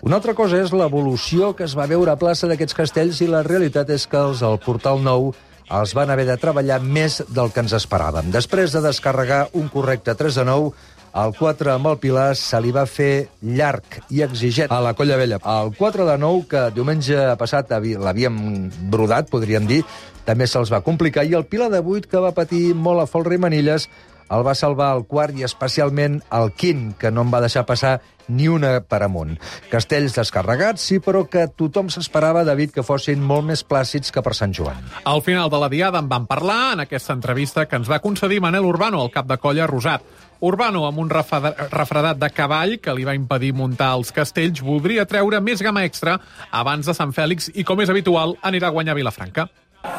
Una 0.00 0.16
altra 0.16 0.32
cosa 0.32 0.56
és 0.56 0.72
l'evolució 0.72 1.52
que 1.52 1.68
es 1.68 1.76
va 1.76 1.84
veure 1.90 2.14
a 2.14 2.16
plaça 2.16 2.48
d'aquests 2.48 2.78
castells 2.78 3.20
i 3.20 3.28
la 3.28 3.42
realitat 3.44 3.92
és 3.92 4.08
que 4.08 4.16
els 4.16 4.40
del 4.40 4.56
Portal 4.64 5.04
Nou 5.04 5.34
els 5.68 5.92
van 5.92 6.08
haver 6.08 6.24
de 6.30 6.38
treballar 6.40 6.80
més 6.80 7.20
del 7.28 7.52
que 7.52 7.60
ens 7.60 7.76
esperàvem. 7.76 8.32
Després 8.32 8.72
de 8.72 8.80
descarregar 8.80 9.50
un 9.52 9.68
correcte 9.68 10.16
3 10.16 10.40
de 10.40 10.48
9, 10.48 10.72
el 11.14 11.34
4 11.38 11.72
amb 11.74 11.90
el 11.90 11.98
Pilar 11.98 12.34
se 12.38 12.60
li 12.62 12.70
va 12.74 12.86
fer 12.86 13.28
llarg 13.42 14.00
i 14.14 14.22
exigent 14.22 14.70
a 14.70 14.80
la 14.84 14.94
Colla 14.94 15.18
Vella. 15.18 15.40
El 15.42 15.74
4 15.78 16.06
de 16.06 16.16
9, 16.18 16.44
que 16.50 16.62
diumenge 16.76 17.18
passat 17.40 17.72
l'havíem 17.72 18.70
brodat, 18.92 19.30
podríem 19.30 19.66
dir, 19.66 19.82
també 20.24 20.46
se'ls 20.46 20.70
va 20.70 20.84
complicar, 20.86 21.26
i 21.26 21.34
el 21.34 21.48
Pilar 21.50 21.70
de 21.72 21.82
8, 21.82 22.08
que 22.10 22.22
va 22.22 22.36
patir 22.36 22.70
molt 22.74 23.02
a 23.02 23.08
folre 23.10 23.34
i 23.34 23.42
manilles, 23.42 23.88
el 24.30 24.46
va 24.46 24.54
salvar 24.54 24.92
el 24.94 25.04
quart 25.10 25.34
i 25.34 25.42
especialment 25.42 26.20
el 26.38 26.52
quint, 26.54 26.92
que 26.98 27.10
no 27.10 27.24
en 27.26 27.32
va 27.34 27.42
deixar 27.42 27.66
passar 27.66 27.98
ni 28.30 28.46
una 28.46 28.76
per 28.86 29.02
amunt. 29.02 29.34
Castells 29.72 30.14
descarregats, 30.14 30.84
sí, 30.86 31.00
però 31.02 31.24
que 31.26 31.48
tothom 31.50 31.90
s'esperava, 31.90 32.44
David, 32.46 32.70
que 32.76 32.86
fossin 32.86 33.22
molt 33.26 33.48
més 33.48 33.64
plàcids 33.66 34.14
que 34.14 34.22
per 34.22 34.36
Sant 34.38 34.54
Joan. 34.54 34.86
Al 35.10 35.24
final 35.26 35.50
de 35.50 35.58
la 35.58 35.68
diada 35.72 35.98
en 35.98 36.08
vam 36.08 36.28
parlar 36.30 36.76
en 36.76 36.84
aquesta 36.86 37.16
entrevista 37.16 37.66
que 37.66 37.80
ens 37.80 37.90
va 37.90 37.98
concedir 38.04 38.40
Manel 38.40 38.68
Urbano, 38.70 39.02
el 39.02 39.10
cap 39.10 39.26
de 39.26 39.40
colla 39.42 39.66
rosat. 39.66 40.06
Urbano, 40.40 40.86
amb 40.88 40.98
un 41.02 41.10
refredat 41.12 42.16
de 42.16 42.30
cavall 42.32 42.78
que 42.80 42.94
li 42.96 43.04
va 43.04 43.16
impedir 43.16 43.52
muntar 43.52 43.92
els 43.98 44.12
castells, 44.16 44.62
voldria 44.64 45.04
treure 45.04 45.40
més 45.44 45.60
gamma 45.60 45.84
extra 45.84 46.16
abans 46.50 46.88
de 46.88 46.96
Sant 46.96 47.12
Fèlix 47.12 47.50
i, 47.52 47.64
com 47.64 47.80
és 47.84 47.92
habitual, 47.92 48.38
anirà 48.40 48.70
a 48.70 48.76
guanyar 48.76 48.96
Vilafranca. 48.96 49.50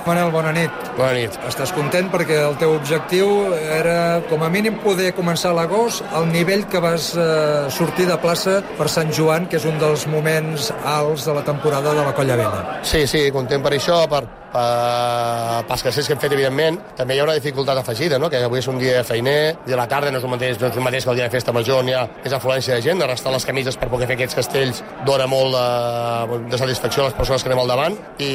Manel, 0.05 0.31
bona 0.33 0.51
nit. 0.53 0.73
Bona 0.97 1.13
nit. 1.13 1.37
Estàs 1.49 1.71
content 1.73 2.09
perquè 2.13 2.37
el 2.41 2.57
teu 2.61 2.73
objectiu 2.73 3.53
era, 3.53 4.21
com 4.29 4.41
a 4.45 4.49
mínim, 4.53 4.77
poder 4.81 5.11
començar 5.17 5.53
l'agost 5.57 6.05
al 6.17 6.27
nivell 6.29 6.67
que 6.69 6.81
vas 6.81 7.11
eh, 7.17 7.69
sortir 7.73 8.09
de 8.09 8.17
plaça 8.21 8.59
per 8.77 8.89
Sant 8.89 9.13
Joan, 9.13 9.45
que 9.49 9.61
és 9.61 9.65
un 9.69 9.77
dels 9.81 10.05
moments 10.09 10.69
alts 10.85 11.25
de 11.29 11.37
la 11.37 11.45
temporada 11.45 11.93
de 11.97 12.05
la 12.05 12.13
Colla 12.17 12.37
Vella. 12.37 12.61
Sí, 12.81 13.05
sí, 13.09 13.27
content 13.33 13.65
per 13.65 13.73
això, 13.77 14.03
per, 14.09 14.25
per, 14.53 15.63
pels 15.69 15.85
castells 15.87 16.09
que 16.09 16.15
hem 16.15 16.21
fet, 16.21 16.35
evidentment. 16.35 16.79
També 16.97 17.15
hi 17.15 17.21
ha 17.21 17.25
una 17.27 17.35
dificultat 17.37 17.81
afegida, 17.81 18.19
no? 18.21 18.29
que 18.29 18.41
avui 18.43 18.61
és 18.61 18.69
un 18.71 18.79
dia 18.81 19.03
feiner, 19.07 19.55
i 19.67 19.75
a 19.75 19.79
la 19.79 19.87
tarda 19.91 20.11
no 20.11 20.21
és 20.21 20.27
el 20.27 20.33
mateix, 20.33 20.59
no 20.61 20.69
és 20.69 20.79
el 20.79 20.85
mateix 20.85 21.05
que 21.07 21.13
el 21.13 21.19
dia 21.21 21.27
de 21.27 21.35
festa 21.35 21.55
major, 21.55 21.83
n'hi 21.85 21.95
ha 21.97 22.05
és 22.25 22.35
afluència 22.37 22.77
de 22.77 22.85
gent, 22.85 23.03
arrestar 23.03 23.33
les 23.35 23.45
camises 23.47 23.77
per 23.77 23.89
poder 23.91 24.09
fer 24.09 24.17
aquests 24.19 24.39
castells 24.41 24.81
dona 25.07 25.27
molt 25.31 25.55
de, 25.55 26.41
de 26.51 26.61
satisfacció 26.61 27.05
a 27.05 27.09
les 27.09 27.17
persones 27.19 27.43
que 27.43 27.51
anem 27.51 27.63
al 27.63 27.71
davant, 27.73 27.99
i 28.19 28.31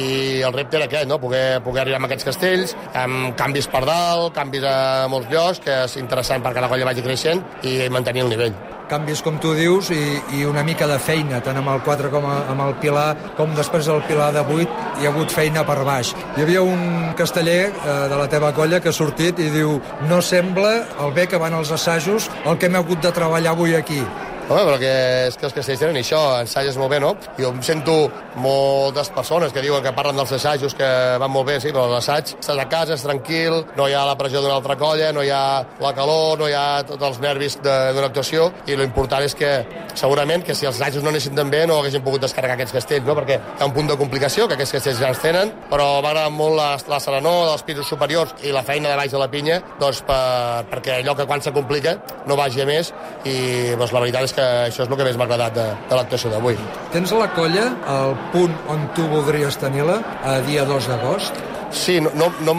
el 0.47 0.55
repte 0.55 0.79
era 0.79 0.89
aquest, 0.89 1.09
no? 1.09 1.19
poder, 1.23 1.61
poder 1.65 1.85
arribar 1.85 2.01
a 2.03 2.09
aquests 2.09 2.31
castells, 2.31 2.77
amb 2.93 3.35
canvis 3.39 3.69
per 3.71 3.85
dalt, 3.87 4.33
canvis 4.37 4.65
a 4.67 4.77
molts 5.11 5.31
llocs, 5.33 5.61
que 5.63 5.83
és 5.85 5.99
interessant 6.01 6.43
perquè 6.45 6.63
la 6.63 6.71
colla 6.71 6.89
vagi 6.91 7.05
creixent 7.05 7.45
i 7.67 7.79
mantenir 7.93 8.25
el 8.25 8.35
nivell. 8.35 8.76
Canvis 8.89 9.21
com 9.25 9.37
tu 9.41 9.53
dius 9.57 9.91
i, 9.91 10.01
i 10.37 10.45
una 10.47 10.63
mica 10.67 10.87
de 10.89 10.97
feina, 10.99 11.41
tant 11.43 11.59
amb 11.59 11.71
el 11.73 11.81
4 11.85 12.11
com 12.13 12.27
a, 12.27 12.37
amb 12.53 12.63
el 12.67 12.75
Pilar, 12.81 13.09
com 13.37 13.55
després 13.57 13.89
del 13.89 14.03
Pilar 14.07 14.31
de 14.35 14.43
8 14.43 15.01
hi 15.01 15.07
ha 15.07 15.11
hagut 15.11 15.33
feina 15.33 15.65
per 15.67 15.79
baix. 15.87 16.13
Hi 16.35 16.45
havia 16.45 16.63
un 16.63 17.11
casteller 17.19 17.59
eh, 17.67 17.97
de 18.11 18.19
la 18.19 18.29
teva 18.31 18.53
colla 18.55 18.81
que 18.83 18.93
ha 18.93 18.95
sortit 18.95 19.39
i 19.43 19.51
diu 19.53 19.77
no 20.09 20.21
sembla 20.21 20.73
el 21.03 21.13
bé 21.17 21.27
que 21.27 21.41
van 21.41 21.57
els 21.57 21.71
assajos 21.75 22.31
el 22.45 22.57
que 22.57 22.71
hem 22.71 22.79
hagut 22.79 23.03
de 23.03 23.13
treballar 23.15 23.55
avui 23.55 23.75
aquí. 23.75 24.01
Home, 24.47 24.61
però 24.63 24.77
que 24.79 24.89
és 25.27 25.35
que 25.35 25.43
els 25.43 25.51
castells 25.57 25.81
tenen 25.81 25.97
això, 25.99 26.19
ensages 26.39 26.77
molt 26.79 26.93
bé, 26.93 27.01
no? 27.03 27.09
Jo 27.35 27.49
em 27.51 27.57
sento 27.67 27.95
moltes 28.39 29.09
persones 29.11 29.51
que 29.51 29.59
diuen 29.59 29.83
que 29.83 29.91
parlen 29.91 30.15
dels 30.15 30.31
assajos 30.37 30.71
que 30.77 30.87
van 31.19 31.33
molt 31.33 31.49
bé, 31.49 31.57
sí, 31.59 31.73
però 31.75 31.89
l'assaig 31.91 32.31
estàs 32.37 32.61
a 32.63 32.65
casa, 32.71 32.95
és 32.95 33.03
tranquil, 33.03 33.57
no 33.75 33.89
hi 33.89 33.95
ha 33.97 34.05
la 34.07 34.15
pressió 34.15 34.39
d'una 34.39 34.55
altra 34.55 34.77
colla, 34.79 35.09
no 35.11 35.25
hi 35.25 35.33
ha 35.35 35.41
la 35.83 35.91
calor, 35.97 36.39
no 36.39 36.47
hi 36.47 36.55
ha 36.55 36.79
tots 36.87 37.09
els 37.09 37.19
nervis 37.25 37.57
d'una 37.59 38.05
actuació, 38.07 38.45
i 38.71 38.79
l'important 38.79 39.25
és 39.27 39.35
que 39.35 39.51
segurament 39.99 40.45
que 40.47 40.55
si 40.55 40.69
els 40.69 40.79
assajos 40.79 41.03
no 41.03 41.11
anessin 41.11 41.35
tan 41.35 41.51
bé 41.51 41.65
no 41.67 41.81
haguessin 41.81 42.05
pogut 42.05 42.23
descarregar 42.23 42.55
aquests 42.55 42.77
castells, 42.77 43.03
no? 43.03 43.17
Perquè 43.19 43.41
hi 43.41 43.59
ha 43.59 43.67
un 43.67 43.75
punt 43.75 43.91
de 43.91 43.99
complicació 43.99 44.47
que 44.47 44.55
aquests 44.55 44.77
castells 44.77 45.03
ja 45.03 45.11
els 45.11 45.19
tenen, 45.25 45.51
però 45.67 45.89
m'agrada 46.05 46.31
molt 46.31 46.55
la, 46.55 46.69
la 46.87 47.01
serenor 47.03 47.49
dels 47.49 47.67
pisos 47.67 47.91
superiors 47.91 48.31
i 48.47 48.55
la 48.55 48.63
feina 48.63 48.93
de 48.93 49.01
baix 49.01 49.11
de 49.11 49.19
la 49.19 49.27
pinya, 49.33 49.59
doncs 49.83 50.05
per, 50.07 50.23
perquè 50.71 51.01
allò 51.01 51.19
que 51.19 51.27
quan 51.27 51.43
se 51.43 51.51
complica 51.51 51.97
no 52.29 52.39
vagi 52.39 52.63
a 52.63 52.69
més 52.69 52.95
i 53.25 53.37
doncs, 53.75 53.91
la 53.91 54.05
veritat 54.05 54.29
és 54.29 54.36
que 54.37 54.47
això 54.67 54.85
és 54.85 54.89
el 54.89 54.97
que 54.99 55.07
més 55.07 55.17
m'ha 55.19 55.27
agradat 55.29 55.57
de, 55.57 55.67
de 55.89 55.99
l'actuació 55.99 56.31
d'avui. 56.33 56.57
Tens 56.93 57.13
la 57.17 57.29
colla 57.35 57.67
al 57.97 58.17
punt 58.33 58.53
on 58.73 58.89
tu 58.97 59.07
voldries 59.11 59.57
tenir-la 59.61 59.99
a 60.23 60.39
dia 60.45 60.65
2 60.69 60.91
d'agost? 60.93 61.45
Sí, 61.71 61.99
no, 61.99 62.09
no, 62.15 62.31
no, 62.41 62.53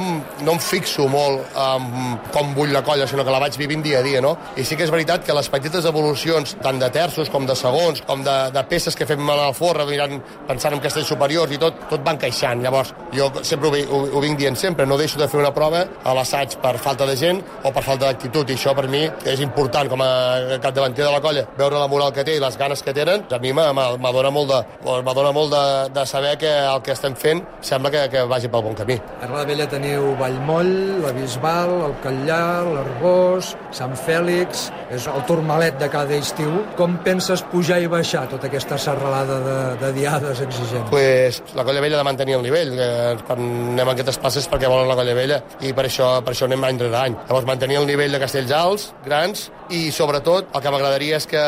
no 0.44 0.52
em 0.52 0.58
fixo 0.60 1.06
molt 1.08 1.56
um, 1.56 2.16
com 2.32 2.52
vull 2.56 2.72
la 2.74 2.82
colla, 2.84 3.06
sinó 3.08 3.24
que 3.24 3.32
la 3.32 3.40
vaig 3.40 3.56
vivint 3.56 3.82
dia 3.84 4.02
a 4.02 4.04
dia, 4.04 4.20
no? 4.20 4.34
I 4.60 4.64
sí 4.68 4.76
que 4.76 4.84
és 4.84 4.92
veritat 4.92 5.24
que 5.24 5.36
les 5.36 5.48
petites 5.48 5.86
evolucions, 5.88 6.54
tant 6.62 6.78
de 6.80 6.90
terços 6.92 7.30
com 7.32 7.46
de 7.48 7.56
segons, 7.56 8.02
com 8.06 8.22
de, 8.24 8.36
de 8.52 8.64
peces 8.68 8.96
que 8.96 9.06
fem 9.08 9.22
a 9.32 9.36
la 9.38 9.48
forra, 9.56 9.86
mirant, 9.88 10.18
pensant 10.48 10.76
en 10.76 10.82
castells 10.84 11.08
superiors 11.08 11.54
i 11.56 11.60
tot, 11.60 11.80
tot 11.88 12.04
va 12.04 12.14
encaixant. 12.16 12.60
Llavors, 12.64 12.92
jo 13.16 13.30
sempre 13.40 13.70
ho, 13.70 13.80
ho, 13.96 14.02
ho 14.18 14.22
vinc 14.24 14.38
dient 14.40 14.58
sempre, 14.60 14.86
no 14.86 15.00
deixo 15.00 15.20
de 15.20 15.28
fer 15.30 15.40
una 15.40 15.54
prova 15.56 15.86
a 16.04 16.14
l'assaig 16.16 16.58
per 16.62 16.76
falta 16.76 17.08
de 17.08 17.16
gent 17.16 17.40
o 17.62 17.72
per 17.72 17.84
falta 17.86 18.06
d'actitud, 18.06 18.52
i 18.52 18.58
això 18.58 18.76
per 18.76 18.88
mi 18.92 19.06
és 19.24 19.44
important 19.44 19.88
com 19.88 20.04
a 20.04 20.12
capdavanter 20.60 21.06
de 21.06 21.12
la 21.14 21.22
colla, 21.24 21.46
veure 21.56 21.80
la 21.80 21.88
moral 21.88 22.12
que 22.12 22.26
té 22.28 22.36
i 22.36 22.44
les 22.44 22.60
ganes 22.60 22.84
que 22.84 22.92
tenen, 22.96 23.24
a 23.32 23.40
mi 23.40 23.54
m'adona 23.56 24.32
molt, 24.34 24.52
de, 24.52 25.32
molt 25.32 25.56
de, 25.56 25.64
de 25.96 26.06
saber 26.06 26.36
que 26.38 26.52
el 26.60 26.84
que 26.84 26.92
estem 26.92 27.16
fent 27.16 27.44
sembla 27.64 27.94
que, 27.94 28.08
que 28.12 28.28
vagi 28.28 28.52
pel 28.52 28.66
bon 28.68 28.76
camí. 28.76 28.97
A 29.22 29.28
la 29.30 29.44
Vella 29.48 29.66
teniu 29.70 30.12
Vallmoll, 30.18 31.00
la 31.02 31.12
Bisbal, 31.16 31.72
el 31.88 31.96
Catllà, 32.04 32.42
l'Arbós, 32.68 33.54
Sant 33.74 33.96
Fèlix, 33.98 34.68
és 34.94 35.08
el 35.10 35.24
turmalet 35.28 35.78
de 35.80 35.88
cada 35.92 36.16
estiu. 36.16 36.54
Com 36.78 36.98
penses 37.04 37.42
pujar 37.52 37.80
i 37.82 37.90
baixar 37.90 38.26
tota 38.30 38.48
aquesta 38.48 38.78
serralada 38.80 39.38
de, 39.44 39.58
de 39.82 39.92
diades 39.98 40.42
exigents? 40.46 40.90
pues, 40.90 41.42
la 41.54 41.64
Colla 41.64 41.80
Vella 41.80 41.98
ha 41.98 42.02
de 42.04 42.08
mantenir 42.08 42.38
el 42.38 42.42
nivell. 42.42 42.74
Eh, 42.78 43.16
anem 43.34 43.88
a 43.88 43.94
aquestes 43.94 44.18
places 44.18 44.48
perquè 44.50 44.70
volen 44.70 44.88
la 44.88 44.96
Colla 44.98 45.16
Vella 45.16 45.42
i 45.60 45.72
per 45.76 45.86
això, 45.88 46.10
per 46.24 46.34
això 46.34 46.48
anem 46.48 46.64
any 46.64 46.82
rere 46.84 46.98
any. 47.04 47.16
Llavors, 47.28 47.48
mantenir 47.48 47.78
el 47.82 47.88
nivell 47.88 48.14
de 48.14 48.22
castells 48.22 48.54
alts, 48.54 48.88
grans, 49.04 49.48
i 49.68 49.90
sobretot 49.92 50.54
el 50.56 50.62
que 50.64 50.70
m'agradaria 50.72 51.18
és 51.20 51.26
que 51.28 51.42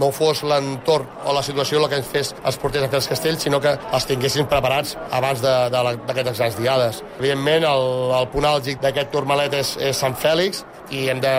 no 0.00 0.10
fos 0.14 0.42
l'entorn 0.42 1.06
o 1.28 1.34
la 1.36 1.44
situació 1.46 1.82
la 1.82 1.90
que 1.90 2.00
ens 2.00 2.08
fes 2.10 2.32
els 2.42 2.58
porters 2.58 2.86
a 2.86 2.90
fer 2.90 2.98
els 3.00 3.10
castells, 3.12 3.44
sinó 3.46 3.60
que 3.62 3.74
els 3.78 4.08
tinguessin 4.10 4.48
preparats 4.50 4.96
abans 5.14 5.42
d'aquestes 5.44 6.38
grans 6.38 6.57
diades. 6.60 7.02
Evidentment, 7.18 7.64
el, 7.68 7.86
el 8.18 8.28
punt 8.32 8.48
àlgic 8.48 8.82
d'aquest 8.82 9.10
turmalet 9.14 9.54
és, 9.60 9.76
és 9.90 9.96
Sant 9.96 10.16
Fèlix, 10.18 10.64
i 10.88 11.02
hem 11.12 11.18
de 11.20 11.30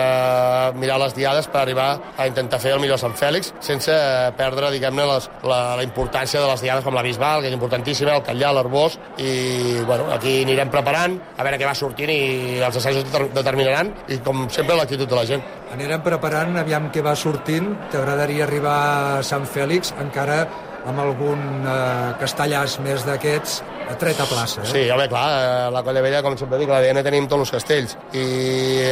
mirar 0.78 1.00
les 1.02 1.14
diades 1.16 1.48
per 1.50 1.64
arribar 1.64 1.88
a 2.22 2.26
intentar 2.28 2.60
fer 2.62 2.70
el 2.76 2.78
millor 2.78 3.00
Sant 3.02 3.16
Fèlix 3.18 3.48
sense 3.66 3.90
perdre, 4.38 4.68
diguem-ne, 4.70 5.02
la, 5.10 5.18
la 5.74 5.82
importància 5.82 6.38
de 6.38 6.46
les 6.52 6.62
diades 6.62 6.84
com 6.86 6.94
la 6.94 7.02
Bisbal, 7.02 7.42
que 7.42 7.50
és 7.50 7.56
importantíssima, 7.56 8.14
el 8.14 8.22
Catllà, 8.28 8.52
l'Arbós, 8.54 8.94
i 9.18 9.80
bueno, 9.88 10.06
aquí 10.14 10.36
anirem 10.44 10.70
preparant, 10.70 11.18
a 11.36 11.42
veure 11.42 11.58
què 11.58 11.66
va 11.66 11.74
sortint 11.74 12.12
i 12.14 12.60
els 12.62 12.78
assajos 12.78 13.08
deter- 13.08 13.26
determinaran, 13.34 13.90
i 14.14 14.20
com 14.22 14.46
sempre 14.54 14.78
l'actitud 14.78 15.10
de 15.10 15.18
la 15.18 15.26
gent. 15.26 15.42
Anirem 15.74 16.02
preparant, 16.06 16.54
aviam 16.62 16.86
què 16.94 17.02
va 17.02 17.16
sortint. 17.18 17.72
T'agradaria 17.90 18.46
arribar 18.46 18.78
a 19.18 19.22
Sant 19.26 19.50
Fèlix 19.50 19.90
encara 19.98 20.44
amb 20.86 21.02
algun 21.02 21.42
eh, 21.66 22.14
castellàs 22.22 22.78
més 22.86 23.02
d'aquests 23.04 23.58
a 23.90 23.96
tret 23.98 24.20
a 24.20 24.26
plaça. 24.30 24.62
Eh? 24.62 24.70
Sí, 24.72 24.82
home, 24.90 25.08
clar, 25.10 25.26
eh, 25.40 25.70
la 25.74 25.82
Colla 25.86 26.00
Vella, 26.04 26.22
com 26.22 26.36
sempre 26.38 26.58
dic, 26.60 26.70
a 26.70 26.78
l'ADN 26.80 27.02
tenim 27.06 27.26
tots 27.30 27.44
els 27.46 27.52
castells 27.56 27.96
i 28.16 28.24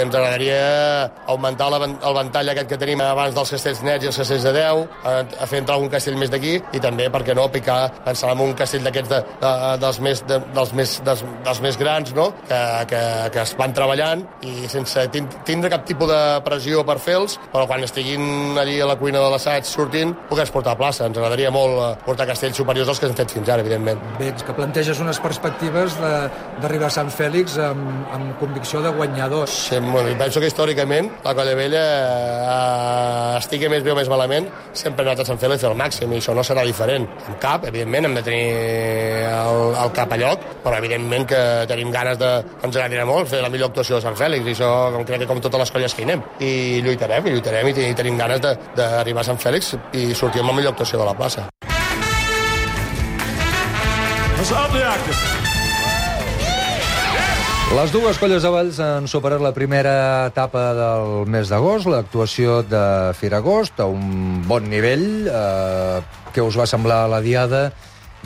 ens 0.03 0.15
agradaria 0.15 1.11
augmentar 1.29 1.69
el 1.73 2.15
ventall 2.17 2.53
aquest 2.53 2.69
que 2.73 2.79
tenim 2.81 3.01
abans 3.05 3.35
dels 3.37 3.51
castells 3.55 3.83
nets 3.87 4.05
i 4.05 4.11
els 4.11 4.19
castells 4.21 4.47
de 4.47 4.53
10, 4.57 4.85
a, 5.05 5.15
a 5.45 5.49
fer 5.51 5.61
entrar 5.63 5.77
algun 5.79 5.91
castell 5.93 6.17
més 6.21 6.31
d'aquí 6.33 6.57
i 6.59 6.81
també, 6.83 7.09
per 7.13 7.23
què 7.27 7.37
no, 7.37 7.47
picar, 7.53 7.81
pensar 8.05 8.33
en 8.35 8.43
un 8.49 8.55
castell 8.59 8.85
d'aquests 8.87 9.13
de, 9.13 9.21
de, 9.43 9.53
dels, 9.85 10.01
més, 10.05 10.23
de, 10.29 10.41
dels, 10.57 10.73
més, 10.79 10.97
dels, 11.07 11.25
dels 11.47 11.63
més 11.65 11.79
grans, 11.81 12.15
no?, 12.17 12.31
que, 12.49 12.61
que, 12.93 13.03
que 13.35 13.43
es 13.45 13.55
van 13.59 13.75
treballant 13.77 14.25
i 14.49 14.69
sense 14.71 15.07
tin- 15.15 15.29
tindre 15.49 15.71
cap 15.73 15.85
tipus 15.89 16.09
de 16.11 16.21
pressió 16.47 16.85
per 16.89 16.99
fer-los, 17.03 17.39
però 17.53 17.67
quan 17.71 17.85
estiguin 17.87 18.59
allí 18.59 18.79
a 18.81 18.89
la 18.89 18.97
cuina 19.01 19.23
de 19.23 19.31
l'assaig 19.33 19.67
sortint, 19.69 20.15
puguem 20.29 20.49
portar 20.53 20.75
a 20.75 20.81
plaça. 20.81 21.07
Ens 21.09 21.19
agradaria 21.19 21.51
molt 21.55 21.79
eh, 21.83 21.91
portar 22.07 22.27
castells 22.29 22.57
superiors 22.57 22.89
als 22.89 23.01
que 23.01 23.07
hem 23.11 23.15
fet 23.19 23.31
fins 23.37 23.49
ara, 23.53 23.63
evidentment. 23.65 24.01
Bé, 24.19 24.31
que 24.45 24.55
planteges 24.89 25.03
unes 25.05 25.19
perspectives 25.21 25.97
d'arribar 26.01 26.89
a 26.89 26.93
Sant 26.93 27.11
Fèlix 27.13 27.59
amb, 27.61 28.07
amb 28.15 28.31
convicció 28.41 28.81
de 28.81 28.89
guanyadors. 28.97 29.53
Sí, 29.69 29.79
bueno, 29.79 30.15
penso 30.19 30.41
que 30.41 30.49
històricament 30.49 31.11
la 31.25 31.35
Colla 31.37 31.55
Vella 31.59 31.83
eh, 31.83 33.39
estigui 33.39 33.69
més 33.69 33.85
bé 33.85 33.93
o 33.93 33.97
més 33.99 34.09
malament 34.09 34.49
sempre 34.73 35.05
hem 35.05 35.11
anat 35.11 35.25
a 35.25 35.29
Sant 35.29 35.41
Fèlix 35.41 35.67
al 35.69 35.77
màxim 35.77 36.13
i 36.13 36.23
això 36.23 36.35
no 36.35 36.45
serà 36.47 36.65
diferent. 36.65 37.05
En 37.29 37.37
cap, 37.43 37.67
evidentment, 37.69 38.09
hem 38.09 38.17
de 38.17 38.25
tenir 38.25 38.49
el, 39.29 39.63
el 39.85 39.93
cap 39.97 40.13
a 40.15 40.21
lloc, 40.21 40.47
però 40.65 40.81
evidentment 40.81 41.29
que 41.29 41.43
tenim 41.69 41.93
ganes 41.93 42.21
de... 42.21 42.33
ens 42.63 42.75
agradarà 42.75 43.05
molt 43.09 43.29
fer 43.29 43.43
la 43.45 43.53
millor 43.53 43.73
actuació 43.73 43.99
de 43.99 44.07
Sant 44.07 44.17
Fèlix 44.17 44.49
i 44.49 44.57
això 44.57 44.73
com 44.95 45.05
crec 45.05 45.25
que 45.25 45.33
com 45.35 45.43
totes 45.45 45.67
les 45.67 45.75
colles 45.75 45.97
que 45.97 46.05
hi 46.05 46.09
anem. 46.09 46.25
I 46.41 46.53
lluitarem, 46.87 47.29
i 47.29 47.37
lluitarem 47.37 47.75
i, 47.75 47.77
i 47.91 47.97
tenim 47.99 48.17
ganes 48.21 48.41
d'arribar 48.41 49.27
a 49.27 49.33
Sant 49.35 49.43
Fèlix 49.43 49.75
i 49.93 50.15
sortir 50.15 50.45
amb 50.45 50.55
la 50.55 50.63
millor 50.63 50.77
actuació 50.77 51.03
de 51.03 51.11
la 51.11 51.19
plaça. 51.19 51.51
Les 57.75 57.91
dues 57.93 58.19
colles 58.23 58.45
de 58.45 58.51
Valls 58.55 58.79
han 58.81 59.09
superat 59.11 59.43
la 59.43 59.51
primera 59.53 59.95
etapa 60.31 60.63
del 60.79 61.27
mes 61.27 61.51
d'agost, 61.51 61.89
l'actuació 61.91 62.61
de 62.63 62.83
Firagost, 63.19 63.81
a 63.83 63.89
un 63.91 64.39
bon 64.47 64.69
nivell. 64.71 65.27
Eh, 65.27 65.99
què 66.33 66.45
us 66.45 66.57
va 66.57 66.69
semblar 66.71 67.03
la 67.11 67.19
diada 67.25 67.65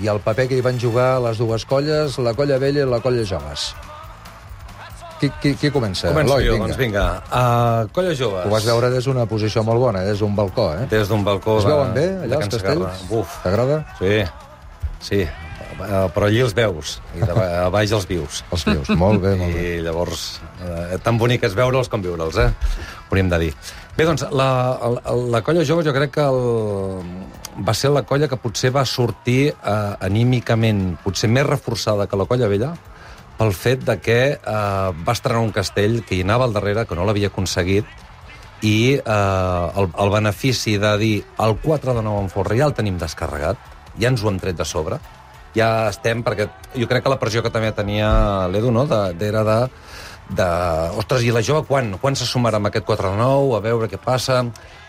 i 0.04 0.10
el 0.12 0.20
paper 0.20 0.46
que 0.50 0.60
hi 0.60 0.64
van 0.64 0.78
jugar 0.78 1.16
les 1.24 1.40
dues 1.40 1.64
colles, 1.64 2.18
la 2.20 2.36
colla 2.38 2.60
vella 2.62 2.84
i 2.84 2.90
la 2.92 3.00
colla 3.00 3.24
joves? 3.24 3.70
Qui, 5.18 5.30
qui, 5.40 5.54
qui 5.56 5.70
comença? 5.74 6.10
Començo 6.12 6.34
Eloi, 6.36 6.46
jo, 6.46 6.54
vinga. 6.58 6.66
doncs 6.66 6.78
vinga. 6.80 7.06
Uh, 7.30 7.88
colla 7.96 8.12
joves. 8.18 8.46
Ho 8.46 8.52
vas 8.52 8.66
veure 8.68 8.90
des 8.92 9.06
d'una 9.08 9.24
posició 9.30 9.64
molt 9.64 9.80
bona, 9.80 10.04
des 10.06 10.20
d'un 10.20 10.36
balcó, 10.36 10.74
eh? 10.76 10.84
Des 10.90 11.08
d'un 11.08 11.24
balcó 11.24 11.56
Es 11.62 11.70
veuen 11.70 11.94
bé, 11.96 12.08
allà, 12.26 12.42
els 12.42 12.52
castells? 12.52 13.06
Buf. 13.08 13.40
T'agrada? 13.46 13.84
Sí, 14.00 14.20
sí. 15.00 15.24
Eh, 15.72 16.08
Però 16.14 16.26
allí 16.28 16.40
els 16.44 16.52
veus, 16.54 16.98
i 17.16 17.20
de, 17.24 17.32
ba- 17.34 17.66
a 17.66 17.70
baix 17.72 17.92
els 17.96 18.06
vius. 18.08 18.42
Els 18.52 18.64
vius, 18.68 18.90
molt 18.98 19.22
bé, 19.22 19.34
molt 19.40 19.54
bé. 19.56 19.62
I 19.78 19.84
llavors, 19.84 20.40
eh, 20.62 20.98
tan 21.02 21.18
bonic 21.18 21.44
és 21.48 21.54
veure'ls 21.58 21.88
com 21.92 22.02
viure'ls, 22.04 22.36
eh? 22.38 22.50
Hauríem 23.10 23.28
de 23.32 23.38
dir. 23.46 23.52
Bé, 23.96 24.04
doncs, 24.08 24.24
la, 24.32 24.48
la, 24.96 25.14
la 25.36 25.40
colla 25.44 25.64
jove 25.68 25.84
jo 25.84 25.92
crec 25.92 26.14
que 26.14 26.24
el, 26.24 27.02
va 27.66 27.74
ser 27.76 27.90
la 27.92 28.02
colla 28.08 28.28
que 28.28 28.38
potser 28.40 28.70
va 28.72 28.84
sortir 28.88 29.50
eh, 29.52 29.72
anímicament, 30.00 30.96
potser 31.04 31.28
més 31.28 31.44
reforçada 31.48 32.06
que 32.08 32.16
la 32.16 32.24
colla 32.30 32.48
vella, 32.48 32.70
pel 33.38 33.52
fet 33.56 33.82
de 33.84 33.98
que 34.00 34.20
eh, 34.36 34.88
va 35.04 35.12
estrenar 35.16 35.42
un 35.44 35.52
castell 35.52 36.00
que 36.08 36.16
hi 36.16 36.22
anava 36.24 36.46
al 36.48 36.54
darrere, 36.56 36.86
que 36.86 36.94
no 36.96 37.04
l'havia 37.08 37.28
aconseguit, 37.32 37.84
i 38.62 38.94
eh, 38.94 39.02
el, 39.02 39.88
el 39.98 40.10
benefici 40.14 40.76
de 40.78 40.92
dir 41.00 41.14
el 41.42 41.56
4 41.64 41.96
de 41.98 42.02
9 42.06 42.20
en 42.28 42.30
folre 42.30 42.56
ja 42.60 42.68
el 42.70 42.76
tenim 42.78 42.96
descarregat, 43.00 43.58
ja 43.98 44.08
ens 44.12 44.22
ho 44.24 44.30
hem 44.30 44.38
tret 44.40 44.56
de 44.56 44.64
sobre, 44.68 45.00
ja 45.56 45.88
estem, 45.90 46.22
perquè 46.24 46.48
jo 46.74 46.88
crec 46.88 47.04
que 47.04 47.12
la 47.12 47.18
pressió 47.20 47.42
que 47.44 47.52
també 47.52 47.72
tenia 47.76 48.48
l'Edu, 48.52 48.72
no?, 48.74 48.86
de, 48.88 49.02
era 49.26 49.42
de, 49.44 49.58
de... 50.30 50.48
Ostres, 51.00 51.24
i 51.24 51.32
la 51.34 51.42
jove 51.44 51.66
quan? 51.68 51.96
Quan 52.00 52.16
se 52.16 52.28
sumarà 52.28 52.60
amb 52.60 52.70
aquest 52.70 52.86
4 52.88 53.12
de 53.12 53.20
9? 53.20 53.56
A 53.58 53.64
veure 53.64 53.90
què 53.90 54.00
passa. 54.00 54.42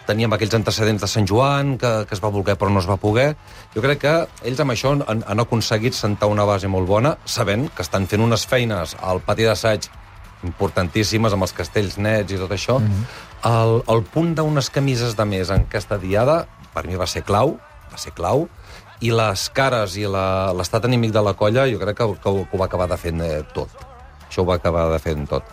Teníem 0.07 0.33
aquells 0.35 0.55
antecedents 0.57 1.03
de 1.03 1.07
Sant 1.07 1.27
Joan, 1.27 1.77
que, 1.79 1.91
que 2.07 2.15
es 2.15 2.21
va 2.23 2.31
voler 2.33 2.57
però 2.59 2.71
no 2.71 2.81
es 2.83 2.87
va 2.89 2.99
poder. 2.99 3.33
Jo 3.75 3.83
crec 3.83 4.01
que 4.03 4.15
ells 4.49 4.59
amb 4.59 4.75
això 4.75 4.91
han, 4.95 5.23
han 5.23 5.43
aconseguit 5.43 5.95
sentar 5.95 6.27
una 6.31 6.47
base 6.47 6.71
molt 6.71 6.89
bona, 6.89 7.15
sabent 7.23 7.69
que 7.71 7.85
estan 7.85 8.07
fent 8.11 8.23
unes 8.23 8.43
feines 8.47 8.97
al 8.99 9.23
pati 9.23 9.47
d'assaig 9.47 9.87
importantíssimes 10.43 11.31
amb 11.31 11.47
els 11.47 11.55
castells 11.55 11.95
nets 11.97 12.35
i 12.35 12.39
tot 12.39 12.51
això. 12.51 12.79
Mm 12.79 12.87
-hmm. 12.87 13.05
el, 13.51 13.83
el 13.95 14.03
punt 14.03 14.35
d'unes 14.35 14.69
camises 14.69 15.15
de 15.15 15.25
més 15.25 15.49
en 15.49 15.61
aquesta 15.61 15.97
diada, 15.97 16.47
per 16.73 16.85
mi 16.87 16.95
va 16.95 17.07
ser 17.07 17.23
clau, 17.23 17.57
va 17.91 17.97
ser 17.97 18.11
clau, 18.11 18.49
i 19.03 19.11
les 19.11 19.47
cares 19.55 19.97
i 19.99 20.05
la- 20.07 20.53
l'estat 20.55 20.85
anímic 20.87 21.11
de 21.15 21.23
la 21.25 21.33
colla 21.39 21.67
jo 21.69 21.79
crec 21.81 21.97
que, 21.99 22.07
que, 22.23 22.29
ho- 22.29 22.45
que 22.47 22.55
ho 22.55 22.61
va 22.61 22.69
acabar 22.69 22.87
de 22.91 22.97
fent 22.97 23.21
eh, 23.25 23.41
tot. 23.55 23.69
Això 24.29 24.43
ho 24.43 24.47
va 24.49 24.55
acabar 24.61 24.87
de 24.91 24.99
fent 25.03 25.27
tot. 25.29 25.43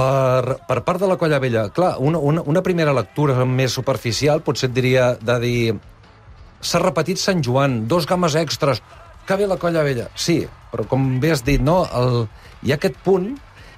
Per, 0.00 0.56
per 0.64 0.78
part 0.86 1.00
de 1.02 1.08
la 1.10 1.18
Colla 1.20 1.38
Vella, 1.42 1.66
clar, 1.76 1.96
una, 2.00 2.18
una, 2.18 2.40
una 2.48 2.62
primera 2.64 2.94
lectura 2.96 3.44
més 3.44 3.74
superficial 3.76 4.40
potser 4.40 4.70
et 4.70 4.74
diria 4.76 5.10
de 5.20 5.36
dir 5.42 5.74
s'ha 6.64 6.80
repetit 6.80 7.20
Sant 7.20 7.42
Joan, 7.44 7.82
dos 7.88 8.06
games 8.08 8.36
extras, 8.40 8.80
que 9.26 9.36
bé 9.36 9.48
la 9.48 9.58
Colla 9.60 9.82
Vella. 9.84 10.08
Sí, 10.16 10.40
però 10.72 10.86
com 10.88 11.18
bé 11.20 11.34
has 11.34 11.44
dit, 11.44 11.60
no? 11.60 11.82
El, 11.96 12.22
hi 12.64 12.72
ha 12.72 12.78
aquest 12.80 12.96
punt, 13.04 13.34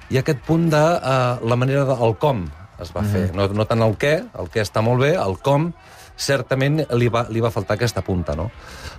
hi 0.09 0.19
ha 0.19 0.23
aquest 0.23 0.39
punt 0.47 0.69
de 0.71 0.83
uh, 0.83 1.43
la 1.43 1.59
manera 1.59 1.83
del 1.89 1.99
de, 1.99 2.13
com 2.21 2.45
es 2.79 2.93
va 2.95 3.03
mm. 3.03 3.11
fer. 3.11 3.25
No, 3.35 3.49
no 3.51 3.67
tant 3.67 3.83
el 3.83 3.97
què, 3.99 4.15
el 4.39 4.51
què 4.53 4.63
està 4.63 4.83
molt 4.85 5.03
bé, 5.03 5.13
el 5.19 5.37
com 5.43 5.71
certament 6.17 6.83
li 6.93 7.09
va, 7.09 7.25
li 7.29 7.41
va 7.41 7.51
faltar 7.51 7.77
aquesta 7.77 8.03
punta, 8.05 8.35
no? 8.37 8.49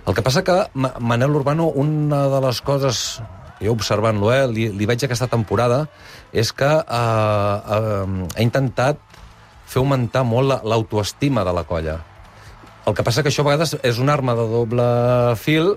El 0.05 0.13
que 0.13 0.23
passa 0.25 0.43
que 0.43 0.57
Manel 0.75 1.35
Urbano, 1.35 1.69
una 1.71 2.25
de 2.29 2.41
les 2.43 2.61
coses 2.61 3.21
jo 3.61 3.71
observant-lo, 3.71 4.31
eh, 4.33 4.47
li, 4.51 4.67
li 4.75 4.87
veig 4.87 5.05
aquesta 5.05 5.29
temporada, 5.31 5.85
és 6.35 6.51
que 6.53 6.67
eh, 6.67 7.75
eh, 7.77 8.27
ha 8.35 8.43
intentat 8.43 8.99
fer 9.65 9.81
augmentar 9.81 10.25
molt 10.27 10.65
l'autoestima 10.67 11.45
de 11.47 11.53
la 11.55 11.63
colla. 11.65 11.99
El 12.85 12.93
que 12.93 13.03
passa 13.03 13.23
que 13.25 13.31
això 13.31 13.41
a 13.41 13.49
vegades 13.49 13.77
és 13.81 13.99
una 14.01 14.13
arma 14.13 14.35
de 14.37 14.45
doble 14.51 14.83
fil 15.41 15.73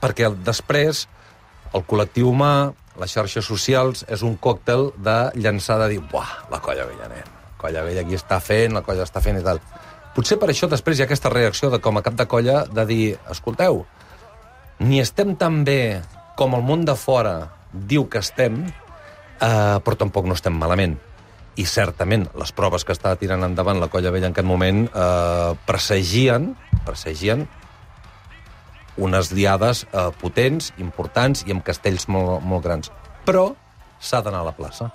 perquè 0.00 0.30
després 0.46 1.04
el 1.76 1.84
col·lectiu 1.86 2.30
humà, 2.30 2.72
les 3.00 3.12
xarxes 3.12 3.44
socials, 3.46 4.06
és 4.08 4.24
un 4.26 4.38
còctel 4.40 4.88
de 4.98 5.18
llançar 5.36 5.76
de 5.82 5.90
dir 5.92 6.00
«Buah, 6.10 6.48
la 6.50 6.58
colla 6.64 6.86
vella, 6.88 7.10
nen, 7.12 7.28
la 7.28 7.60
colla 7.60 7.84
vella 7.86 8.02
aquí 8.02 8.16
està 8.16 8.40
fent, 8.42 8.74
la 8.74 8.82
colla 8.86 9.04
està 9.06 9.22
fent 9.22 9.38
i 9.38 9.44
tal». 9.44 9.60
Potser 10.14 10.40
per 10.42 10.50
això 10.50 10.66
després 10.70 10.98
hi 10.98 11.04
ha 11.04 11.06
aquesta 11.06 11.30
reacció 11.30 11.70
de 11.70 11.78
com 11.82 11.98
a 11.98 12.02
cap 12.02 12.16
de 12.18 12.26
colla 12.26 12.64
de 12.66 12.84
dir 12.86 13.04
«Escolteu, 13.30 13.84
ni 14.80 14.98
estem 15.00 15.36
tan 15.38 15.62
bé 15.64 16.00
com 16.36 16.56
el 16.56 16.64
món 16.66 16.86
de 16.88 16.96
fora 16.98 17.52
diu 17.72 18.08
que 18.10 18.18
estem, 18.18 18.64
eh, 18.66 19.78
però 19.84 19.96
tampoc 19.96 20.26
no 20.26 20.34
estem 20.34 20.56
malament. 20.56 20.96
I 21.60 21.66
certament 21.66 22.26
les 22.38 22.52
proves 22.56 22.86
que 22.86 22.94
està 22.96 23.12
tirant 23.20 23.44
endavant 23.44 23.80
la 23.80 23.90
Colla 23.92 24.12
Vella 24.14 24.30
en 24.30 24.34
aquest 24.34 24.48
moment 24.48 24.86
eh, 24.88 25.50
presagien, 25.66 26.54
presagien 26.86 27.46
unes 28.96 29.30
diades 29.34 29.84
eh, 29.92 30.08
potents, 30.20 30.72
importants 30.78 31.44
i 31.46 31.54
amb 31.54 31.64
castells 31.66 32.08
molt, 32.08 32.40
molt 32.42 32.64
grans. 32.64 32.90
Però 33.26 33.50
s'ha 34.00 34.22
d'anar 34.24 34.42
a 34.42 34.50
la 34.50 34.56
plaça. 34.56 34.90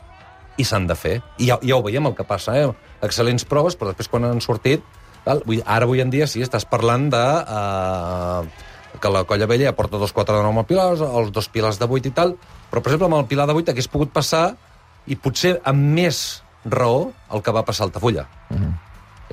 I 0.57 0.63
s'han 0.63 0.88
de 0.88 0.95
fer. 0.95 1.20
I 1.38 1.51
ja, 1.51 1.59
ja 1.61 1.78
ho 1.78 1.84
veiem 1.86 2.07
el 2.07 2.16
que 2.18 2.26
passa, 2.28 2.55
eh? 2.57 2.70
Excel·lents 3.05 3.45
proves, 3.47 3.78
però 3.78 3.93
després 3.93 4.11
quan 4.11 4.28
han 4.28 4.43
sortit... 4.43 4.84
Val? 5.26 5.41
Ara, 5.65 5.84
avui 5.86 6.01
en 6.01 6.13
dia, 6.13 6.28
sí, 6.28 6.43
estàs 6.45 6.67
parlant 6.69 7.09
de... 7.13 7.26
Eh, 7.59 8.71
que 9.01 9.11
la 9.11 9.26
Colla 9.28 9.45
Vella 9.45 9.67
ja 9.67 9.76
porta 9.76 9.99
dos 9.99 10.13
4 10.15 10.38
de 10.38 10.43
9 10.45 10.61
amb 10.61 10.69
pilars, 10.69 11.01
els 11.03 11.32
dos 11.36 11.49
pilars 11.51 11.80
de 11.82 11.88
8 11.89 12.09
i 12.09 12.13
tal, 12.15 12.38
però, 12.71 12.80
per 12.82 12.93
exemple, 12.93 13.09
amb 13.09 13.19
el 13.19 13.28
pilar 13.28 13.47
de 13.49 13.57
8 13.57 13.73
hagués 13.73 13.89
pogut 13.91 14.13
passar, 14.15 14.55
i 15.05 15.17
potser 15.19 15.57
amb 15.67 15.93
més 15.97 16.23
raó, 16.65 17.11
el 17.34 17.43
que 17.45 17.53
va 17.53 17.65
passar 17.65 17.86
a 17.86 17.88
Altafulla. 17.89 18.28
Mm 18.49 18.57
-hmm. 18.57 18.73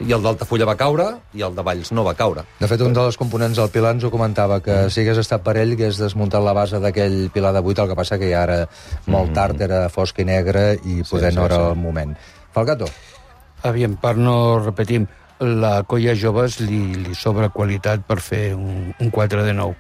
I 0.09 0.13
el 0.13 0.23
d'Altafulla 0.23 0.65
va 0.65 0.75
caure, 0.77 1.07
i 1.35 1.43
el 1.43 1.55
de 1.55 1.63
Valls 1.63 1.93
no 1.93 2.03
va 2.05 2.15
caure. 2.15 2.43
De 2.59 2.67
fet, 2.67 2.81
un 2.81 2.93
dels 2.93 3.17
components 3.17 3.57
del 3.57 3.69
pilar 3.69 3.93
ens 3.93 4.05
ho 4.05 4.11
comentava, 4.11 4.61
que 4.61 4.87
mm. 4.87 4.91
si 4.91 5.01
hagués 5.01 5.19
estat 5.19 5.43
per 5.43 5.57
ell, 5.57 5.73
hagués 5.73 5.99
desmuntat 5.99 6.43
la 6.43 6.53
base 6.53 6.81
d'aquell 6.81 7.31
pilar 7.31 7.53
de 7.53 7.61
8, 7.61 7.83
el 7.83 7.89
que 7.89 7.95
passa 7.95 8.19
que 8.19 8.31
ja 8.31 8.43
ara 8.43 8.69
molt 9.07 9.31
mm. 9.31 9.35
tard, 9.35 9.61
era 9.61 9.89
fosc 9.89 10.19
i 10.19 10.25
negre, 10.25 10.79
i 10.85 11.03
poder 11.03 11.33
sí, 11.33 11.37
no 11.37 11.45
era 11.45 11.57
sí. 11.57 11.63
el 11.63 11.77
moment. 11.77 12.17
Falgato. 12.53 12.87
Aviam, 13.63 13.97
per 13.97 14.17
no 14.17 14.59
repetim, 14.59 15.07
la 15.43 15.83
colla 15.83 16.15
joves 16.15 16.61
li, 16.63 16.95
li 17.03 17.15
sobra 17.19 17.51
qualitat 17.51 18.07
per 18.07 18.21
fer 18.23 18.53
un, 18.55 18.93
un 18.95 19.11
4 19.11 19.45
de 19.45 19.55
9. 19.59 19.77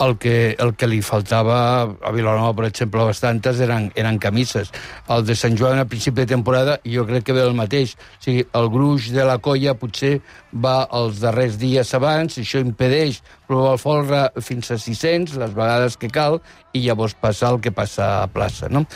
El 0.00 0.14
que, 0.16 0.56
el 0.56 0.70
que 0.80 0.86
li 0.88 1.02
faltava 1.04 1.56
a 1.84 2.10
Vilanova, 2.14 2.54
per 2.56 2.70
exemple, 2.70 3.02
bastantes 3.04 3.58
eren, 3.60 3.90
eren 4.00 4.16
camises. 4.16 4.70
El 5.12 5.26
de 5.28 5.34
Sant 5.36 5.58
Joan 5.60 5.82
a 5.82 5.84
principi 5.84 6.22
de 6.22 6.30
temporada 6.30 6.78
jo 6.88 7.04
crec 7.04 7.26
que 7.26 7.34
ve 7.36 7.42
el 7.44 7.52
mateix. 7.58 7.92
O 7.98 8.24
sigui, 8.24 8.46
el 8.56 8.70
gruix 8.72 9.10
de 9.12 9.26
la 9.28 9.36
colla 9.44 9.74
potser 9.76 10.14
va 10.56 10.86
els 10.96 11.20
darrers 11.20 11.58
dies 11.60 11.92
abans, 11.98 12.38
i 12.38 12.46
això 12.46 12.62
impedeix 12.64 13.18
provar 13.50 13.74
el 13.74 13.82
folre 13.82 14.22
fins 14.40 14.70
a 14.72 14.78
600, 14.80 15.36
les 15.42 15.52
vegades 15.58 15.98
que 16.00 16.08
cal, 16.08 16.38
i 16.72 16.86
llavors 16.86 17.12
passa 17.20 17.50
el 17.50 17.60
que 17.60 17.74
passa 17.74 18.22
a 18.22 18.30
plaça. 18.32 18.70
No? 18.72 18.86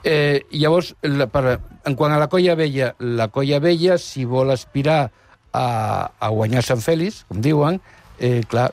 Eh, 0.00 0.46
llavors, 0.48 0.94
la, 1.04 1.28
per, 1.28 1.58
en 1.84 1.98
quant 1.98 2.16
a 2.16 2.22
la 2.22 2.30
colla 2.32 2.56
vella, 2.56 2.94
la 3.04 3.28
colla 3.28 3.60
vella, 3.60 4.00
si 4.00 4.24
vol 4.24 4.54
aspirar 4.56 5.10
a, 5.54 6.10
a 6.18 6.28
guanyar 6.34 6.64
Sant 6.66 6.82
Fèlix, 6.82 7.22
com 7.30 7.40
diuen, 7.44 7.78
eh, 8.18 8.42
clar, 8.50 8.70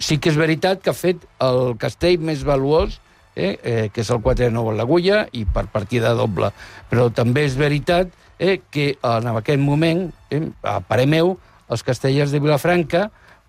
sí 0.00 0.18
que 0.18 0.32
és 0.32 0.38
veritat 0.40 0.82
que 0.82 0.92
ha 0.92 0.96
fet 0.96 1.24
el 1.44 1.76
castell 1.80 2.24
més 2.24 2.44
valuós, 2.48 2.98
eh, 3.36 3.56
eh, 3.62 3.88
que 3.92 4.02
és 4.02 4.10
el 4.10 4.22
4 4.24 4.46
de 4.46 4.52
9 4.54 4.72
en 4.72 4.80
l'agulla, 4.80 5.24
i 5.32 5.44
per 5.44 5.66
partida 5.72 6.14
doble. 6.16 6.52
Però 6.90 7.10
també 7.12 7.44
és 7.48 7.58
veritat 7.60 8.12
eh, 8.38 8.60
que 8.70 8.94
en 9.02 9.28
aquest 9.34 9.60
moment, 9.60 10.06
eh, 10.30 10.42
a 10.62 10.80
parer 10.80 11.06
meu, 11.10 11.36
els 11.68 11.84
castellers 11.84 12.32
de 12.32 12.40
Vilafranca, 12.40 13.08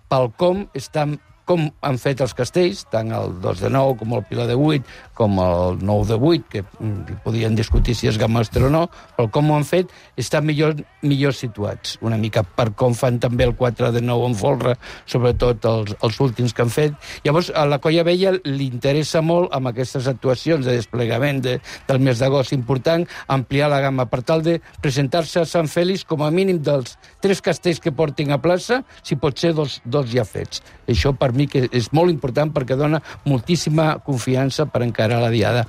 pel 0.09 0.29
com 0.37 0.65
estan 0.77 1.17
com 1.45 1.67
han 1.85 1.99
fet 2.01 2.21
els 2.25 2.33
castells, 2.37 2.83
tant 2.91 3.11
el 3.15 3.37
2 3.41 3.61
de 3.61 3.69
9 3.73 3.97
com 3.99 4.15
el 4.17 4.23
Pilar 4.25 4.47
de 4.49 4.55
8, 4.57 4.83
com 5.17 5.37
el 5.39 5.79
9 5.85 6.07
de 6.09 6.17
8, 6.17 6.45
que 6.49 6.63
mm, 6.65 7.19
podien 7.23 7.55
discutir 7.55 7.95
si 7.95 8.09
és 8.09 8.17
gammastre 8.19 8.65
o 8.65 8.71
no, 8.73 8.85
però 9.15 9.29
com 9.31 9.51
ho 9.51 9.59
han 9.59 9.67
fet, 9.67 9.93
estan 10.17 10.45
millor, 10.47 10.75
millor 11.05 11.35
situats, 11.37 11.99
una 12.01 12.17
mica 12.17 12.43
per 12.43 12.71
com 12.77 12.97
fan 12.97 13.19
també 13.21 13.45
el 13.45 13.55
4 13.55 13.91
de 13.95 14.01
9 14.01 14.31
en 14.31 14.37
folre, 14.39 14.75
sobretot 15.05 15.69
els, 15.69 15.93
els 16.01 16.19
últims 16.25 16.55
que 16.55 16.65
han 16.65 16.73
fet. 16.73 16.97
Llavors, 17.27 17.51
a 17.53 17.67
la 17.69 17.79
Colla 17.83 18.05
Vella 18.07 18.33
li 18.43 18.69
interessa 18.71 19.21
molt, 19.21 19.53
amb 19.55 19.69
aquestes 19.69 20.09
actuacions 20.11 20.65
de 20.65 20.77
desplegament 20.79 21.43
de, 21.45 21.59
del 21.87 22.01
mes 22.01 22.19
d'agost 22.19 22.55
important, 22.57 23.05
ampliar 23.29 23.69
la 23.69 23.83
gamma 23.85 24.07
per 24.09 24.23
tal 24.25 24.41
de 24.45 24.57
presentar-se 24.81 25.43
a 25.43 25.49
Sant 25.49 25.69
Fèlix 25.71 26.05
com 26.09 26.25
a 26.25 26.31
mínim 26.33 26.57
dels 26.65 26.97
tres 27.21 27.41
castells 27.45 27.81
que 27.83 27.93
portin 27.93 28.33
a 28.33 28.41
plaça, 28.41 28.81
si 29.05 29.19
pot 29.19 29.37
ser 29.37 29.53
dos, 29.53 29.79
dos 29.85 30.09
ja 30.11 30.25
fets. 30.25 30.63
Això 30.89 31.13
per 31.17 31.34
mi 31.35 31.47
que 31.51 31.65
és 31.71 31.91
molt 31.93 32.13
important 32.13 32.51
perquè 32.55 32.77
dona 32.79 33.01
moltíssima 33.25 33.99
confiança 34.05 34.65
per 34.65 34.83
encarar 34.85 35.21
la 35.21 35.31
diada. 35.33 35.65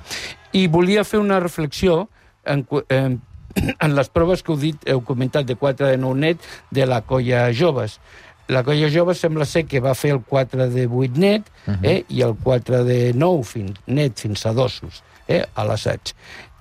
I 0.53 0.67
volia 0.67 1.05
fer 1.05 1.19
una 1.19 1.39
reflexió 1.43 2.07
en, 2.45 2.65
en, 2.89 3.19
en 3.85 3.95
les 3.95 4.09
proves 4.09 4.43
que 4.43 4.53
heu 4.53 4.61
dit, 4.61 4.87
heu 4.89 5.03
comentat 5.05 5.47
de 5.47 5.57
4 5.59 5.91
de 5.91 5.99
9 6.01 6.23
net 6.23 6.47
de 6.71 6.87
la 6.87 7.01
colla 7.05 7.47
joves. 7.53 7.99
La 8.47 8.63
colla 8.63 8.87
jove 8.87 9.11
sembla 9.15 9.45
ser 9.45 9.65
que 9.67 9.81
va 9.83 9.95
fer 9.97 10.13
el 10.15 10.21
4 10.23 10.69
de 10.71 10.87
8 10.87 11.19
net 11.19 11.43
uh 11.67 11.73
-huh. 11.73 11.79
eh, 11.83 12.05
i 12.07 12.21
el 12.21 12.35
4 12.43 12.83
de 12.83 13.13
9 13.13 13.43
fins, 13.43 13.79
net 13.87 14.19
fins 14.19 14.45
a 14.45 14.53
dosos 14.53 15.03
eh, 15.27 15.43
a 15.53 15.63
l'assaig. 15.63 16.13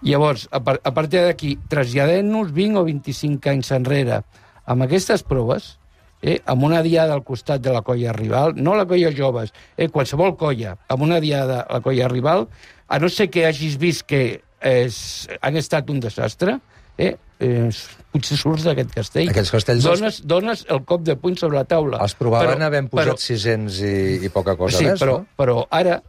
Llavors, 0.02 0.48
a, 0.50 0.60
par 0.60 0.80
a 0.82 0.92
partir 0.92 1.22
d'aquí, 1.22 1.58
traslladem-nos 1.68 2.52
20 2.52 2.78
o 2.78 2.84
25 2.84 3.50
anys 3.50 3.70
enrere 3.70 4.22
amb 4.66 4.82
aquestes 4.82 5.22
proves, 5.22 5.78
eh, 6.22 6.38
amb 6.46 6.64
una 6.68 6.82
diada 6.82 7.14
al 7.14 7.24
costat 7.24 7.62
de 7.62 7.74
la 7.74 7.82
colla 7.86 8.14
rival, 8.16 8.56
no 8.56 8.76
la 8.76 8.86
colla 8.88 9.12
joves, 9.14 9.52
eh, 9.76 9.88
qualsevol 9.88 10.36
colla, 10.36 10.76
amb 10.88 11.06
una 11.06 11.20
diada 11.20 11.62
a 11.62 11.78
la 11.78 11.84
colla 11.84 12.08
rival, 12.08 12.48
a 12.88 12.98
no 13.02 13.10
ser 13.10 13.28
que 13.30 13.46
hagis 13.46 13.76
vist 13.78 14.06
que 14.08 14.24
és, 14.60 14.98
han 15.40 15.56
estat 15.56 15.90
un 15.92 16.00
desastre, 16.00 16.58
eh, 16.96 17.14
eh, 17.40 17.68
potser 18.12 18.38
surts 18.40 18.64
d'aquest 18.66 18.94
castell. 18.94 19.30
Aquests 19.32 19.52
castells... 19.52 19.86
Dones, 19.86 20.20
dones 20.24 20.64
el 20.72 20.82
cop 20.88 21.04
de 21.06 21.16
puny 21.20 21.36
sobre 21.40 21.60
la 21.60 21.66
taula. 21.68 22.00
Els 22.04 22.16
provaven 22.18 22.56
però, 22.56 22.70
havent 22.70 22.90
posat 22.92 23.12
però, 23.12 23.24
600 23.26 23.80
i, 23.84 23.96
i 24.26 24.32
poca 24.32 24.56
cosa 24.58 24.80
sí, 24.80 24.88
més, 24.90 25.00
però, 25.02 25.20
no? 25.20 25.36
però 25.38 25.58
ara 25.70 26.00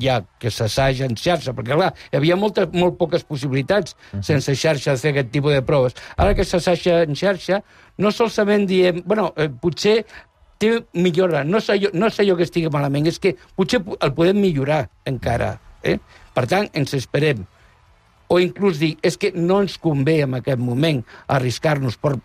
ja 0.00 0.20
que 0.40 0.50
s'assaja 0.50 1.06
en 1.06 1.16
xarxa, 1.16 1.54
perquè 1.56 1.76
clar, 1.76 1.92
hi 2.12 2.18
havia 2.18 2.36
moltes, 2.36 2.68
molt 2.72 2.98
poques 2.98 3.24
possibilitats 3.24 3.94
uh 3.94 4.18
-huh. 4.18 4.22
sense 4.22 4.54
xarxa 4.54 4.92
de 4.92 4.98
fer 4.98 5.10
aquest 5.10 5.30
tipus 5.30 5.52
de 5.52 5.62
proves. 5.62 5.94
Ara 6.16 6.34
que 6.34 6.44
s'assaja 6.44 7.02
en 7.02 7.14
xarxa, 7.14 7.62
no 7.98 8.10
solament 8.10 8.66
diem, 8.66 9.02
bueno, 9.04 9.32
eh, 9.36 9.48
potser 9.48 10.04
té 10.58 10.84
millora, 10.92 11.44
no 11.44 11.60
sé, 11.60 11.78
jo, 11.80 11.90
no 11.92 12.10
sé 12.10 12.24
jo 12.28 12.36
que 12.36 12.42
estigui 12.42 12.70
malament, 12.72 13.06
és 13.06 13.18
que 13.18 13.36
potser 13.56 13.82
el 14.00 14.12
podem 14.12 14.40
millorar 14.40 14.88
encara. 15.04 15.58
Eh? 15.82 15.98
Per 16.34 16.46
tant, 16.46 16.68
ens 16.72 16.94
esperem 16.94 17.46
o 18.28 18.40
inclús 18.42 18.80
dir, 18.80 18.96
és 19.02 19.16
que 19.16 19.30
no 19.34 19.60
ens 19.62 19.76
convé 19.78 20.20
en 20.24 20.34
aquest 20.34 20.58
moment 20.58 21.02
arriscar-nos 21.28 21.96
per, 21.96 22.16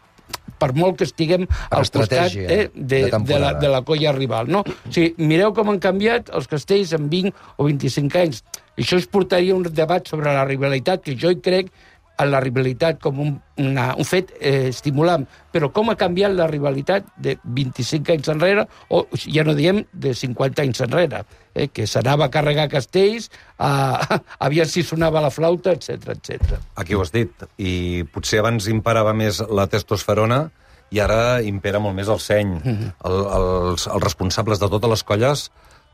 per 0.61 0.71
molt 0.77 0.99
que 1.01 1.07
estiguem 1.09 1.47
al 1.69 1.87
costat 1.89 2.37
eh, 2.37 2.69
de, 2.73 3.03
de, 3.09 3.21
de, 3.27 3.39
la, 3.41 3.53
de 3.59 3.71
la 3.71 3.83
colla 3.87 4.13
rival. 4.17 4.51
No? 4.53 4.63
O 4.63 4.93
sigui, 4.93 5.13
mireu 5.31 5.55
com 5.57 5.73
han 5.73 5.81
canviat 5.83 6.31
els 6.37 6.49
castells 6.51 6.93
en 6.97 7.09
20 7.11 7.33
o 7.57 7.69
25 7.69 8.21
anys. 8.21 8.43
Això 8.79 8.97
es 9.01 9.07
portaria 9.11 9.55
un 9.57 9.65
debat 9.67 10.07
sobre 10.07 10.31
la 10.33 10.45
rivalitat 10.47 11.03
que 11.05 11.17
jo 11.19 11.33
hi 11.33 11.41
crec 11.43 11.73
a 12.21 12.27
la 12.29 12.39
rivalitat 12.43 12.99
com 13.01 13.19
un, 13.23 13.33
una, 13.61 13.91
un 13.97 14.07
fet 14.07 14.31
eh, 14.37 14.69
estimulant, 14.69 15.25
però 15.51 15.71
com 15.73 15.91
ha 15.91 15.97
canviat 15.99 16.35
la 16.35 16.47
rivalitat 16.49 17.07
de 17.17 17.37
25 17.43 18.15
anys 18.15 18.31
enrere, 18.33 18.67
o 18.93 19.03
ja 19.25 19.45
no 19.47 19.55
diem 19.57 19.83
de 19.91 20.13
50 20.17 20.65
anys 20.65 20.83
enrere, 20.85 21.23
eh, 21.53 21.67
que 21.73 21.87
s'anava 21.89 22.27
a 22.27 22.33
carregar 22.33 22.69
castells, 22.71 23.31
a, 23.57 23.71
aviam 24.47 24.69
si 24.69 24.85
sonava 24.85 25.23
la 25.23 25.33
flauta, 25.33 25.73
etc 25.73 26.13
etc. 26.15 26.61
Aquí 26.81 26.95
ho 26.95 27.03
has 27.03 27.13
dit, 27.15 27.47
i 27.57 28.03
potser 28.13 28.41
abans 28.43 28.69
imparava 28.71 29.15
més 29.17 29.41
la 29.49 29.67
testosterona, 29.71 30.45
i 30.91 30.99
ara 30.99 31.39
impera 31.47 31.79
molt 31.79 31.95
més 31.95 32.09
el 32.11 32.19
seny. 32.19 32.47
Mm 32.47 32.61
-hmm. 32.61 32.93
el, 33.07 33.19
els, 33.37 33.87
els 33.87 34.03
responsables 34.03 34.59
de 34.59 34.69
totes 34.69 34.89
les 34.89 35.03
colles 35.03 35.49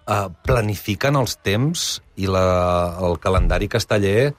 eh, 0.07 0.27
planifiquen 0.43 1.15
els 1.15 1.37
temps 1.43 1.87
i 2.15 2.27
la, 2.27 2.97
el 3.03 3.19
calendari 3.19 3.67
casteller 3.67 4.33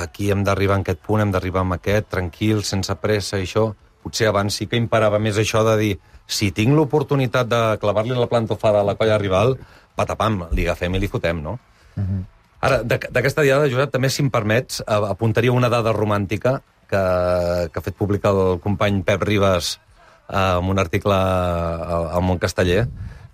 aquí 0.00 0.30
hem 0.32 0.42
d'arribar 0.46 0.76
en 0.80 0.84
aquest 0.86 1.00
punt, 1.04 1.20
hem 1.22 1.32
d'arribar 1.34 1.62
en 1.66 1.72
aquest, 1.76 2.08
tranquil, 2.12 2.62
sense 2.64 2.94
pressa 3.02 3.38
i 3.40 3.46
això. 3.46 3.68
Potser 4.02 4.26
abans 4.30 4.54
sí 4.58 4.66
que 4.66 4.76
imparava 4.80 5.18
més 5.22 5.36
això 5.38 5.62
de 5.66 5.76
dir 5.78 5.92
si 6.26 6.50
tinc 6.54 6.74
l'oportunitat 6.74 7.46
de 7.50 7.60
clavar-li 7.82 8.14
la 8.16 8.26
plantofada 8.30 8.80
a 8.80 8.86
la 8.86 8.94
colla 8.98 9.18
rival, 9.20 9.56
patapam, 9.98 10.46
li 10.56 10.64
agafem 10.66 10.94
i 10.96 11.02
li 11.02 11.08
fotem, 11.10 11.42
no? 11.44 11.58
Ara, 12.62 12.78
d'ac- 12.86 13.10
d'aquesta 13.12 13.42
diada, 13.42 13.68
Josep, 13.68 13.90
també, 13.92 14.08
si 14.10 14.22
em 14.22 14.30
permets, 14.30 14.80
apuntaria 14.86 15.52
una 15.52 15.68
dada 15.68 15.92
romàntica 15.92 16.60
que, 16.88 17.00
que 17.72 17.78
ha 17.78 17.82
fet 17.84 17.96
públic 17.98 18.24
el 18.30 18.58
company 18.62 19.02
Pep 19.02 19.22
Ribas 19.26 19.74
eh, 20.30 20.36
en 20.58 20.70
un 20.70 20.78
article 20.78 21.12
al, 21.14 22.06
al 22.16 22.22
Mont 22.22 22.38
Casteller, 22.40 22.86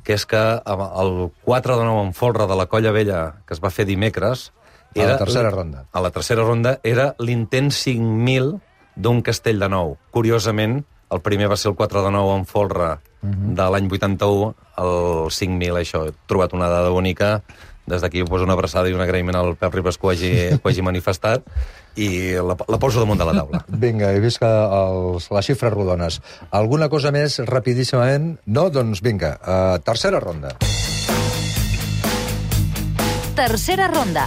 que 0.05 0.17
és 0.17 0.25
que 0.27 0.41
amb 0.65 0.85
el 1.03 1.13
4 1.45 1.77
de 1.77 1.85
9 1.85 2.07
en 2.09 2.15
folre 2.17 2.47
de 2.49 2.57
la 2.57 2.67
Colla 2.67 2.91
Vella, 2.97 3.21
que 3.47 3.55
es 3.55 3.61
va 3.65 3.71
fer 3.71 3.85
dimecres... 3.89 4.51
A 4.97 5.05
la 5.05 5.19
tercera 5.19 5.51
ronda. 5.51 5.85
A 5.93 6.01
la 6.01 6.11
tercera 6.11 6.45
ronda 6.47 6.79
era 6.83 7.13
l'intent 7.19 7.71
5.000 7.75 8.55
d'un 8.97 9.21
castell 9.23 9.61
de 9.63 9.69
nou. 9.71 9.97
Curiosament, 10.15 10.81
el 11.11 11.23
primer 11.25 11.49
va 11.51 11.57
ser 11.57 11.71
el 11.71 11.77
4 11.79 12.03
de 12.05 12.13
9 12.15 12.37
en 12.41 12.47
folre 12.49 12.97
de 13.23 13.71
l'any 13.73 13.89
81, 13.91 14.53
el 14.79 14.93
5.000, 15.35 15.81
això. 15.81 16.05
He 16.09 16.15
trobat 16.31 16.55
una 16.55 16.71
dada 16.71 16.93
única. 16.95 17.43
Des 17.89 18.03
d'aquí 18.05 18.23
poso 18.29 18.45
una 18.45 18.53
abraçada 18.53 18.91
i 18.91 18.95
un 18.95 19.01
agraïment 19.01 19.39
al 19.39 19.55
Pep 19.57 19.75
Ribas 19.75 19.97
que 19.97 20.07
ho 20.07 20.11
hagi, 20.11 20.33
que 20.59 20.61
ho 20.63 20.71
hagi 20.71 20.85
manifestat 20.85 21.47
i 21.99 22.37
la, 22.39 22.55
la 22.55 22.79
poso 22.79 23.01
damunt 23.03 23.19
de 23.19 23.27
la 23.27 23.35
taula. 23.41 23.63
Vinga, 23.85 24.13
he 24.13 24.21
vist 24.23 24.43
que 24.43 24.49
els, 24.49 25.31
les 25.35 25.51
xifres 25.51 25.75
rodones. 25.75 26.21
Alguna 26.55 26.91
cosa 26.93 27.13
més 27.15 27.41
rapidíssimament? 27.49 28.37
No? 28.47 28.69
Doncs 28.71 29.03
vinga, 29.03 29.35
uh, 29.41 29.81
tercera 29.83 30.21
ronda. 30.23 30.55
Tercera 33.39 33.89
ronda. 33.91 34.27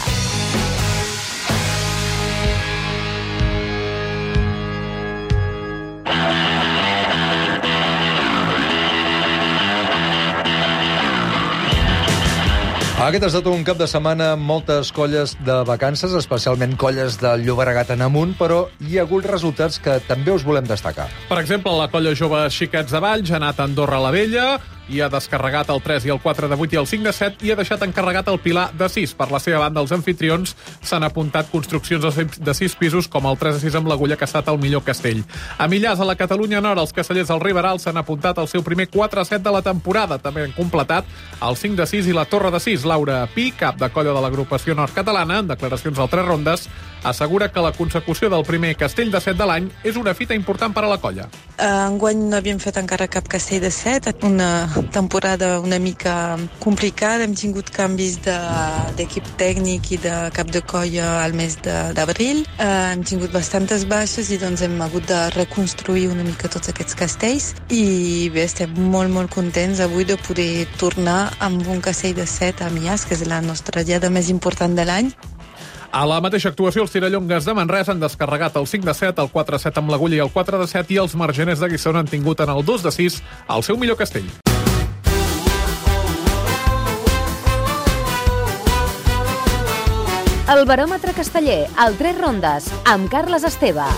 Aquest 13.01 13.23
ha 13.25 13.29
estat 13.31 13.47
un 13.49 13.63
cap 13.65 13.79
de 13.79 13.87
setmana 13.89 14.27
amb 14.35 14.45
moltes 14.45 14.91
colles 14.93 15.31
de 15.41 15.55
vacances, 15.65 16.13
especialment 16.13 16.75
colles 16.77 17.15
del 17.17 17.41
Llobregat 17.47 17.89
en 17.95 18.03
amunt, 18.05 18.35
però 18.37 18.59
hi 18.85 18.99
ha 18.99 19.05
hagut 19.07 19.25
resultats 19.25 19.81
que 19.81 19.95
també 20.05 20.29
us 20.31 20.45
volem 20.45 20.69
destacar. 20.69 21.07
Per 21.27 21.39
exemple, 21.41 21.73
la 21.75 21.89
colla 21.89 22.13
jove 22.15 22.43
Xiquets 22.53 22.93
de 22.93 23.01
Valls 23.01 23.33
ha 23.33 23.39
anat 23.41 23.57
a 23.57 23.65
Andorra 23.65 23.97
la 24.05 24.13
Vella 24.13 24.45
i 24.89 24.99
ha 25.01 25.09
descarregat 25.09 25.69
el 25.69 25.81
3 25.81 26.05
i 26.05 26.09
el 26.09 26.19
4 26.19 26.47
de 26.49 26.55
8 26.55 26.73
i 26.75 26.77
el 26.79 26.87
5 26.87 27.03
de 27.03 27.13
7 27.13 27.45
i 27.45 27.51
ha 27.51 27.55
deixat 27.55 27.83
encarregat 27.83 28.27
el 28.27 28.39
Pilar 28.39 28.71
de 28.73 28.89
6. 28.89 29.13
Per 29.15 29.29
la 29.31 29.39
seva 29.39 29.59
banda, 29.59 29.79
els 29.81 29.91
anfitrions 29.91 30.55
s'han 30.81 31.03
apuntat 31.03 31.49
construccions 31.51 32.03
de 32.03 32.11
sis- 32.11 32.39
de 32.41 32.53
6 32.53 32.75
pisos 32.75 33.07
com 33.07 33.25
el 33.25 33.37
3 33.37 33.55
de 33.55 33.61
6 33.61 33.75
amb 33.75 33.87
l'Agulla, 33.87 34.17
que 34.17 34.23
ha 34.25 34.31
estat 34.31 34.47
el 34.49 34.57
millor 34.59 34.83
castell. 34.83 35.23
A 35.57 35.67
Millàs, 35.67 35.99
a 36.01 36.05
la 36.05 36.15
Catalunya 36.15 36.61
Nord, 36.61 36.79
els 36.79 36.93
castellers 36.93 37.27
del 37.29 37.39
Riberal 37.39 37.79
s'han 37.79 37.97
apuntat 37.97 38.37
al 38.39 38.47
seu 38.47 38.63
primer 38.63 38.89
4 38.89 39.21
a 39.21 39.25
7 39.25 39.43
de 39.43 39.51
la 39.51 39.61
temporada. 39.61 40.17
També 40.19 40.43
han 40.43 40.51
completat 40.53 41.05
el 41.41 41.55
5 41.55 41.75
de 41.75 41.85
6 41.85 42.07
i 42.07 42.13
la 42.13 42.25
Torre 42.25 42.51
de 42.51 42.59
6. 42.59 42.83
Laura 42.85 43.27
Pi, 43.33 43.51
cap 43.51 43.77
de 43.77 43.89
colla 43.89 44.11
de 44.13 44.21
l'agrupació 44.21 44.75
nord-catalana, 44.75 45.39
en 45.39 45.47
declaracions 45.47 45.97
al 45.99 46.09
Tres 46.09 46.25
Rondes, 46.25 46.67
assegura 47.03 47.51
que 47.51 47.59
la 47.61 47.71
consecució 47.71 48.29
del 48.29 48.43
primer 48.43 48.75
castell 48.77 49.11
de 49.11 49.19
7 49.21 49.37
de 49.37 49.45
l'any 49.45 49.69
és 49.83 49.95
una 49.97 50.13
fita 50.13 50.35
important 50.35 50.73
per 50.73 50.83
a 50.85 50.87
la 50.87 50.97
colla. 50.97 51.27
Enguany 51.61 52.17
no 52.29 52.37
havíem 52.37 52.59
fet 52.59 52.77
encara 52.77 53.07
cap 53.07 53.27
castell 53.29 53.61
de 53.61 53.71
set, 53.71 54.07
una 54.23 54.67
temporada 54.91 55.59
una 55.59 55.77
mica 55.79 56.37
complicada, 56.59 57.23
hem 57.23 57.35
tingut 57.35 57.69
canvis 57.69 58.21
de- 58.25 58.37
d'equip 58.97 59.23
de, 59.25 59.31
tècnic 59.37 59.91
i 59.91 59.97
de 59.97 60.15
cap 60.33 60.47
de 60.51 60.61
colla 60.61 61.23
al 61.23 61.33
mes 61.33 61.57
d'abril, 61.61 62.45
eh, 62.57 62.93
hem 62.93 63.03
tingut 63.03 63.31
bastantes 63.31 63.85
baixes 63.87 64.29
i 64.31 64.37
doncs 64.37 64.61
hem 64.61 64.79
hagut 64.81 65.07
de 65.07 65.29
reconstruir 65.35 66.07
una 66.09 66.23
mica 66.23 66.47
tots 66.49 66.69
aquests 66.69 66.95
castells. 66.95 67.53
I 67.69 68.29
bé, 68.33 68.43
estem 68.43 68.73
molt 68.91 69.09
molt 69.11 69.29
contents 69.33 69.79
avui 69.79 70.05
de 70.05 70.17
poder 70.17 70.67
tornar 70.77 71.31
amb 71.39 71.67
un 71.67 71.81
castell 71.81 72.15
de 72.15 72.25
set 72.27 72.61
a 72.61 72.69
Mias, 72.69 73.05
que 73.05 73.13
és 73.13 73.25
la 73.27 73.41
nostra 73.41 73.83
diada 73.83 74.09
més 74.09 74.29
important 74.29 74.75
de 74.75 74.85
l'any, 74.85 75.13
A 75.91 76.05
la 76.07 76.21
mateixa 76.23 76.47
actuació, 76.53 76.85
els 76.85 76.93
tirallongues 76.93 77.43
de 77.43 77.53
Manresa 77.53 77.91
han 77.91 77.99
descarregat 77.99 78.55
el 78.55 78.67
5 78.67 78.87
de 78.87 78.93
7, 78.95 79.25
el 79.25 79.31
4 79.33 79.57
de 79.57 79.59
7 79.59 79.81
amb 79.81 79.91
l'Agulla 79.91 80.15
i 80.15 80.21
el 80.23 80.31
4 80.31 80.61
de 80.61 80.67
7, 80.71 80.93
i 80.95 80.99
els 81.03 81.17
margeners 81.19 81.59
de 81.59 81.67
Guissona 81.67 81.99
han 81.99 82.07
tingut 82.07 82.39
en 82.39 82.53
el 82.53 82.63
2 82.63 82.85
de 82.87 82.93
6 82.95 83.19
el 83.57 83.65
seu 83.67 83.75
millor 83.75 83.99
castell. 83.99 84.29
El 90.51 90.63
baròmetre 90.67 91.11
casteller, 91.15 91.65
al 91.75 91.99
Tres 91.99 92.15
Rondes, 92.23 92.71
amb 92.87 93.11
Carles 93.11 93.43
Esteve. 93.47 93.91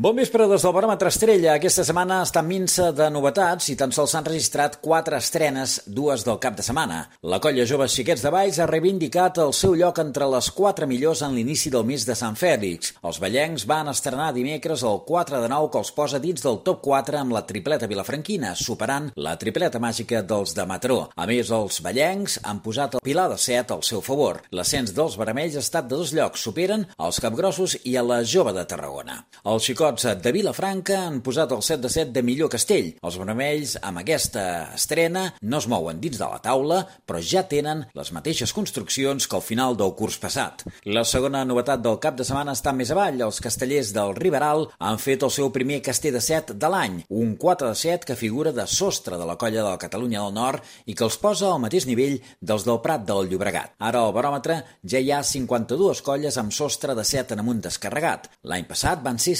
Bon 0.00 0.16
vespre 0.16 0.46
des 0.48 0.62
del 0.64 0.72
baròmetre 0.72 1.10
Estrella. 1.12 1.58
Aquesta 1.58 1.82
setmana 1.84 2.22
està 2.24 2.40
minsa 2.40 2.86
de 2.96 3.10
novetats 3.12 3.66
i 3.68 3.74
tan 3.76 3.90
sols 3.92 4.14
s'han 4.14 4.24
registrat 4.24 4.78
quatre 4.80 5.18
estrenes, 5.20 5.74
dues 5.84 6.22
del 6.24 6.38
cap 6.40 6.54
de 6.56 6.64
setmana. 6.64 7.02
La 7.20 7.36
colla 7.44 7.66
jove 7.68 7.84
Xiquets 7.84 8.24
de 8.24 8.30
Valls 8.32 8.56
ha 8.56 8.68
reivindicat 8.70 9.36
el 9.44 9.52
seu 9.52 9.74
lloc 9.76 10.00
entre 10.00 10.24
les 10.32 10.48
quatre 10.56 10.88
millors 10.88 11.20
en 11.26 11.34
l'inici 11.36 11.68
del 11.74 11.84
mes 11.84 12.06
de 12.08 12.16
Sant 12.16 12.38
Fèlix. 12.40 12.94
Els 13.04 13.18
ballencs 13.20 13.66
van 13.68 13.90
estrenar 13.92 14.30
dimecres 14.32 14.86
el 14.88 15.02
4 15.04 15.42
de 15.42 15.50
9 15.52 15.68
que 15.74 15.82
els 15.82 15.92
posa 15.98 16.22
dins 16.24 16.46
del 16.48 16.56
top 16.64 16.80
4 16.86 17.20
amb 17.20 17.36
la 17.36 17.44
tripleta 17.44 17.90
vilafranquina, 17.92 18.54
superant 18.56 19.10
la 19.20 19.36
tripleta 19.36 19.84
màgica 19.84 20.24
dels 20.24 20.56
de 20.56 20.64
Matró. 20.64 20.98
A 21.12 21.28
més, 21.28 21.52
els 21.52 21.82
ballencs 21.84 22.38
han 22.40 22.64
posat 22.64 22.96
el 22.96 23.04
Pilar 23.04 23.28
de 23.34 23.36
7 23.36 23.76
al 23.76 23.84
seu 23.84 24.00
favor. 24.00 24.40
L'ascens 24.48 24.96
dels 24.96 25.20
vermells 25.20 25.60
ha 25.60 25.66
estat 25.66 25.92
de 25.92 26.00
dos 26.00 26.16
llocs, 26.16 26.48
superen 26.48 26.88
els 26.96 27.20
capgrossos 27.20 27.76
i 27.84 27.98
a 28.00 28.08
la 28.14 28.22
jove 28.24 28.56
de 28.56 28.64
Tarragona. 28.64 29.20
Els 29.44 29.68
xicots 29.90 30.22
de 30.22 30.30
Vilafranca 30.32 30.98
han 31.06 31.20
posat 31.24 31.50
el 31.52 31.62
7 31.62 31.82
de 31.82 31.88
7 31.90 32.12
de 32.14 32.22
millor 32.22 32.50
castell. 32.52 32.92
Els 33.02 33.16
vermells, 33.18 33.76
amb 33.82 34.00
aquesta 34.00 34.42
estrena, 34.74 35.24
no 35.42 35.58
es 35.58 35.66
mouen 35.66 36.00
dins 36.00 36.18
de 36.18 36.26
la 36.28 36.38
taula, 36.42 36.84
però 37.06 37.18
ja 37.20 37.42
tenen 37.48 37.82
les 37.94 38.12
mateixes 38.12 38.52
construccions 38.52 39.26
que 39.26 39.36
al 39.36 39.42
final 39.42 39.76
del 39.76 39.94
curs 39.98 40.18
passat. 40.22 40.62
La 40.84 41.04
segona 41.04 41.42
novetat 41.44 41.82
del 41.82 41.98
cap 41.98 42.16
de 42.16 42.24
setmana 42.24 42.54
està 42.54 42.72
més 42.72 42.92
avall. 42.94 43.20
Els 43.20 43.40
castellers 43.42 43.92
del 43.96 44.14
Riberal 44.16 44.68
han 44.78 45.00
fet 45.02 45.24
el 45.26 45.32
seu 45.34 45.50
primer 45.50 45.80
castell 45.82 46.14
de 46.14 46.22
7 46.22 46.54
de 46.54 46.70
l'any, 46.70 47.00
un 47.08 47.34
4 47.40 47.72
de 47.72 47.80
7 47.82 48.06
que 48.06 48.18
figura 48.20 48.52
de 48.52 48.66
sostre 48.66 49.18
de 49.18 49.26
la 49.26 49.36
colla 49.40 49.64
de 49.64 49.68
la 49.68 49.80
Catalunya 49.80 50.22
del 50.22 50.34
Nord 50.34 50.62
i 50.86 50.94
que 50.94 51.06
els 51.08 51.18
posa 51.18 51.50
al 51.50 51.62
mateix 51.64 51.88
nivell 51.88 52.20
dels 52.40 52.66
del 52.68 52.80
Prat 52.84 53.06
del 53.08 53.26
Llobregat. 53.30 53.74
Ara 53.78 54.04
al 54.04 54.14
baròmetre 54.14 54.60
ja 54.84 55.02
hi 55.02 55.10
ha 55.10 55.22
52 55.24 56.04
colles 56.06 56.38
amb 56.38 56.54
sostre 56.54 56.94
de 56.94 57.04
7 57.04 57.34
en 57.34 57.42
amunt 57.42 57.64
descarregat. 57.66 58.30
L'any 58.46 58.68
passat 58.70 59.02
van 59.02 59.18
ser 59.18 59.34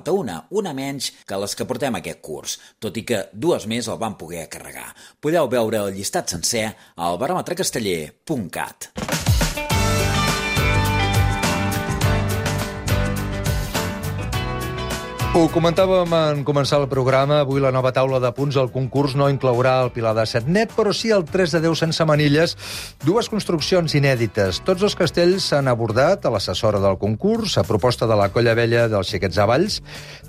51, 0.00 0.38
una 0.50 0.72
menys 0.76 1.10
que 1.28 1.38
les 1.40 1.56
que 1.58 1.66
portem 1.68 1.98
aquest 1.98 2.22
curs, 2.24 2.56
tot 2.82 2.96
i 2.96 3.04
que 3.08 3.26
dues 3.32 3.68
més 3.70 3.90
el 3.92 4.00
van 4.00 4.16
poder 4.20 4.48
carregar. 4.52 4.88
Podeu 5.20 5.50
veure 5.52 5.84
el 5.86 5.98
llistat 5.98 6.32
sencer 6.32 6.70
al 6.96 7.20
baròmetrecasteller.cat. 7.22 9.21
Ho 15.32 15.46
comentàvem 15.48 16.10
en 16.12 16.40
començar 16.44 16.76
el 16.82 16.90
programa. 16.92 17.38
Avui 17.40 17.62
la 17.64 17.70
nova 17.72 17.88
taula 17.96 18.18
de 18.20 18.28
punts 18.36 18.58
al 18.60 18.66
concurs 18.68 19.14
no 19.16 19.30
inclourà 19.32 19.78
el 19.80 19.88
Pilar 19.94 20.12
de 20.18 20.26
Set 20.28 20.44
net, 20.44 20.74
però 20.76 20.92
sí 20.92 21.08
el 21.08 21.24
3 21.24 21.54
de 21.56 21.62
10 21.64 21.80
sense 21.80 22.04
manilles. 22.04 22.52
Dues 23.00 23.30
construccions 23.32 23.96
inèdites. 23.96 24.60
Tots 24.66 24.84
els 24.84 24.98
castells 24.98 25.48
s'han 25.48 25.72
abordat 25.72 26.28
a 26.28 26.34
l'assessora 26.36 26.84
del 26.84 27.00
concurs, 27.00 27.56
a 27.56 27.64
proposta 27.64 28.04
de 28.04 28.20
la 28.20 28.28
Colla 28.28 28.52
Vella 28.52 28.84
dels 28.92 29.08
Xiquets 29.08 29.40
de 29.40 29.48
Valls. 29.48 29.80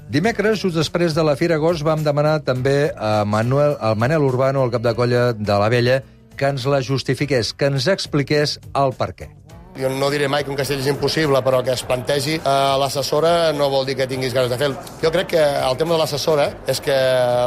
Dimecres, 0.08 0.64
just 0.64 0.80
després 0.80 1.12
de 1.12 1.28
la 1.28 1.36
Fira 1.36 1.60
Gos, 1.60 1.84
vam 1.84 2.08
demanar 2.08 2.40
també 2.48 2.94
a 2.96 3.26
Manuel, 3.28 3.76
al 3.84 4.00
Manel 4.00 4.24
Urbano, 4.24 4.64
el 4.64 4.72
cap 4.72 4.88
de 4.88 4.96
colla 4.96 5.34
de 5.36 5.62
la 5.68 5.68
Vella, 5.68 6.00
que 6.40 6.56
ens 6.56 6.64
la 6.64 6.80
justifiqués, 6.80 7.52
que 7.52 7.74
ens 7.76 7.92
expliqués 7.92 8.62
el 8.72 8.96
per 8.96 9.12
què. 9.20 9.34
Jo 9.74 9.90
no 9.90 10.12
diré 10.14 10.28
mai 10.30 10.44
que 10.46 10.52
un 10.54 10.58
castell 10.58 10.84
és 10.84 10.88
impossible, 10.92 11.40
però 11.42 11.64
que 11.66 11.74
es 11.74 11.82
plantegi 11.88 12.36
a 12.46 12.76
l'assessora 12.78 13.52
no 13.58 13.72
vol 13.74 13.88
dir 13.88 13.96
que 13.98 14.06
tinguis 14.10 14.36
ganes 14.36 14.52
de 14.52 14.60
fer-lo. 14.60 14.78
Jo 15.02 15.10
crec 15.14 15.32
que 15.34 15.42
el 15.42 15.78
tema 15.80 15.96
de 15.96 16.02
l'assessora 16.04 16.52
és 16.70 16.82
que 16.84 16.98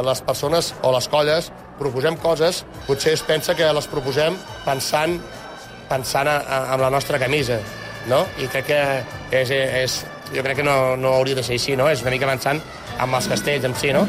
les 0.03 0.21
persones 0.27 0.73
o 0.83 0.91
les 0.91 1.07
colles 1.07 1.51
proposem 1.79 2.17
coses, 2.19 2.65
potser 2.87 3.13
es 3.15 3.23
pensa 3.23 3.55
que 3.55 3.69
les 3.73 3.87
proposem 3.87 4.35
pensant, 4.65 5.15
pensant 5.87 6.27
amb 6.27 6.83
la 6.83 6.91
nostra 6.91 7.19
camisa, 7.21 7.61
no? 8.11 8.25
I 8.43 8.51
crec 8.51 8.67
que 8.73 8.81
és, 9.31 9.53
és, 9.53 9.97
jo 10.33 10.43
crec 10.43 10.59
que 10.59 10.67
no, 10.67 10.97
no 10.99 11.15
hauria 11.15 11.37
de 11.39 11.47
ser 11.47 11.55
així, 11.55 11.79
no? 11.79 11.87
És 11.87 12.03
una 12.03 12.11
mica 12.11 12.27
pensant 12.27 12.59
amb 13.03 13.17
els 13.17 13.27
castells 13.31 13.67
en 13.67 13.75
si, 13.77 13.91
no? 13.95 14.03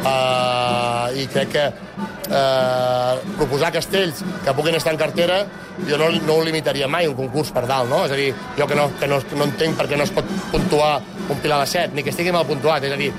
Uh, 0.00 1.10
I 1.20 1.26
crec 1.32 1.50
que 1.52 1.64
uh, 1.68 3.18
proposar 3.36 3.72
castells 3.74 4.22
que 4.44 4.54
puguin 4.56 4.78
estar 4.78 4.94
en 4.94 5.00
cartera 5.00 5.42
jo 5.88 5.98
no, 6.00 6.10
no 6.24 6.38
ho 6.38 6.44
limitaria 6.44 6.88
mai 6.88 7.08
un 7.08 7.16
concurs 7.18 7.52
per 7.56 7.66
dalt, 7.68 7.90
no? 7.90 8.04
És 8.06 8.14
a 8.14 8.20
dir, 8.20 8.30
jo 8.58 8.68
que 8.70 8.78
no, 8.78 8.88
que 9.00 9.10
no, 9.10 9.20
no 9.36 9.48
entenc 9.48 9.78
per 9.78 9.88
què 9.90 9.98
no 9.98 10.08
es 10.08 10.14
pot 10.14 10.32
puntuar 10.52 10.94
un 11.28 11.42
pilar 11.42 11.60
de 11.62 11.68
7, 11.72 11.94
ni 11.96 12.06
que 12.06 12.14
estigui 12.14 12.34
mal 12.34 12.48
puntuat, 12.48 12.84
és 12.88 12.96
a 12.96 13.00
dir, 13.00 13.12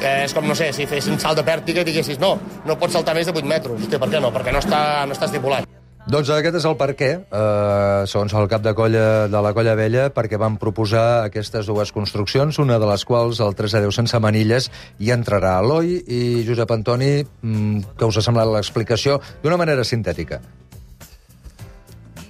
eh, 0.00 0.18
és 0.24 0.34
com, 0.36 0.46
no 0.46 0.58
sé, 0.58 0.72
si 0.76 0.88
fessin 0.90 1.18
salt 1.22 1.40
de 1.40 1.46
pèrtica 1.46 1.82
i 1.82 1.90
diguessis 1.90 2.20
no, 2.22 2.36
no 2.66 2.78
pots 2.80 2.98
saltar 2.98 3.16
més 3.18 3.26
de 3.28 3.34
8 3.34 3.54
metres. 3.56 3.80
Hòstia, 3.86 4.02
per 4.02 4.12
què 4.12 4.22
no? 4.22 4.34
Perquè 4.34 4.54
no 4.54 4.62
està, 4.62 4.80
no 5.06 5.16
està 5.16 5.30
estipulat. 5.30 5.75
Doncs 6.06 6.28
aquest 6.30 6.54
és 6.54 6.64
el 6.68 6.76
per 6.78 6.92
què, 6.94 7.08
eh, 7.18 8.02
segons 8.06 8.30
el 8.38 8.44
cap 8.46 8.62
de 8.62 8.72
colla 8.78 9.26
de 9.26 9.40
la 9.42 9.50
Colla 9.56 9.74
Vella, 9.74 10.04
perquè 10.14 10.38
van 10.38 10.54
proposar 10.56 11.24
aquestes 11.24 11.66
dues 11.66 11.90
construccions, 11.90 12.60
una 12.62 12.78
de 12.78 12.86
les 12.86 13.04
quals, 13.04 13.40
el 13.42 13.56
3 13.58 13.74
de 13.74 13.80
10 13.88 13.98
sense 13.98 14.20
manilles, 14.22 14.70
hi 15.02 15.10
entrarà 15.10 15.56
Eloi 15.64 15.96
i 16.06 16.20
Josep 16.46 16.70
Antoni, 16.70 17.26
mm, 17.42 17.98
que 17.98 18.06
us 18.06 18.18
ha 18.18 18.22
semblat 18.22 18.46
l'explicació 18.46 19.18
d'una 19.42 19.58
manera 19.58 19.82
sintètica. 19.82 20.38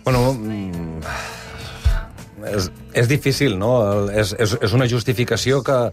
Bueno, 0.07 0.33
mm, 0.33 1.01
és, 2.57 2.73
és 2.95 3.09
difícil, 3.09 3.59
no? 3.59 4.09
És, 4.09 4.33
és, 4.39 4.57
és 4.63 4.73
una 4.73 4.89
justificació 4.89 5.61
que, 5.63 5.93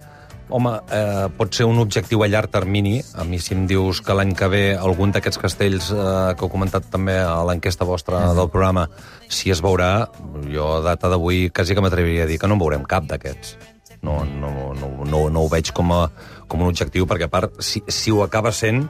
home, 0.49 0.71
eh, 0.91 1.27
pot 1.37 1.53
ser 1.55 1.65
un 1.65 1.79
objectiu 1.79 2.23
a 2.23 2.27
llarg 2.27 2.51
termini. 2.51 3.01
A 3.15 3.23
mi, 3.23 3.39
si 3.39 3.53
em 3.55 3.65
dius 3.67 4.01
que 4.01 4.15
l'any 4.15 4.33
que 4.35 4.49
ve 4.51 4.63
algun 4.75 5.13
d'aquests 5.13 5.41
castells 5.41 5.91
eh, 5.91 6.33
que 6.35 6.45
heu 6.45 6.51
comentat 6.51 6.89
també 6.91 7.17
a 7.19 7.43
l'enquesta 7.47 7.87
vostra 7.87 8.33
del 8.33 8.49
programa, 8.49 8.87
si 9.29 9.51
es 9.53 9.63
veurà, 9.63 10.07
jo 10.51 10.69
a 10.77 10.81
data 10.85 11.09
d'avui 11.09 11.49
quasi 11.49 11.75
que 11.75 11.85
m'atreviria 11.85 12.27
a 12.27 12.29
dir 12.29 12.39
que 12.39 12.47
no 12.47 12.57
en 12.59 12.63
veurem 12.65 12.83
cap 12.83 13.07
d'aquests. 13.09 13.57
No, 14.03 14.25
no, 14.27 14.73
no, 14.75 14.89
no, 15.07 15.29
no 15.31 15.45
ho 15.45 15.47
veig 15.47 15.71
com, 15.71 15.93
a, 15.95 16.09
com 16.47 16.61
un 16.61 16.73
objectiu, 16.73 17.07
perquè 17.07 17.29
a 17.29 17.31
part, 17.31 17.61
si, 17.63 17.79
si 17.87 18.11
ho 18.11 18.19
acaba 18.25 18.51
sent, 18.51 18.83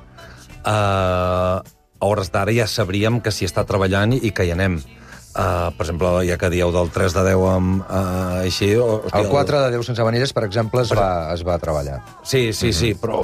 eh, 0.66 0.74
a 2.04 2.10
hores 2.10 2.34
d'ara 2.34 2.52
ja 2.52 2.68
sabríem 2.68 3.22
que 3.22 3.32
s'hi 3.32 3.48
està 3.48 3.64
treballant 3.70 4.18
i 4.18 4.34
que 4.34 4.48
hi 4.48 4.52
anem. 4.56 4.82
Uh, 5.34 5.72
per 5.74 5.86
exemple, 5.88 6.10
ja 6.28 6.36
que 6.38 6.50
dieu 6.54 6.70
del 6.72 6.92
3 6.94 7.14
de 7.18 7.24
10 7.32 7.44
amb, 7.56 7.80
uh, 7.82 8.44
així... 8.44 8.76
o- 8.78 9.00
Hòstia, 9.02 9.22
El 9.24 9.30
4 9.32 9.62
de 9.64 9.72
10 9.74 9.88
sense 9.88 10.04
manilles, 10.06 10.34
per 10.34 10.44
exemple, 10.46 10.84
es 10.86 10.92
va, 10.94 11.34
es 11.34 11.42
va 11.48 11.56
treballar. 11.58 12.02
Sí, 12.22 12.52
sí, 12.54 12.70
sí, 12.74 12.94
però... 12.94 13.24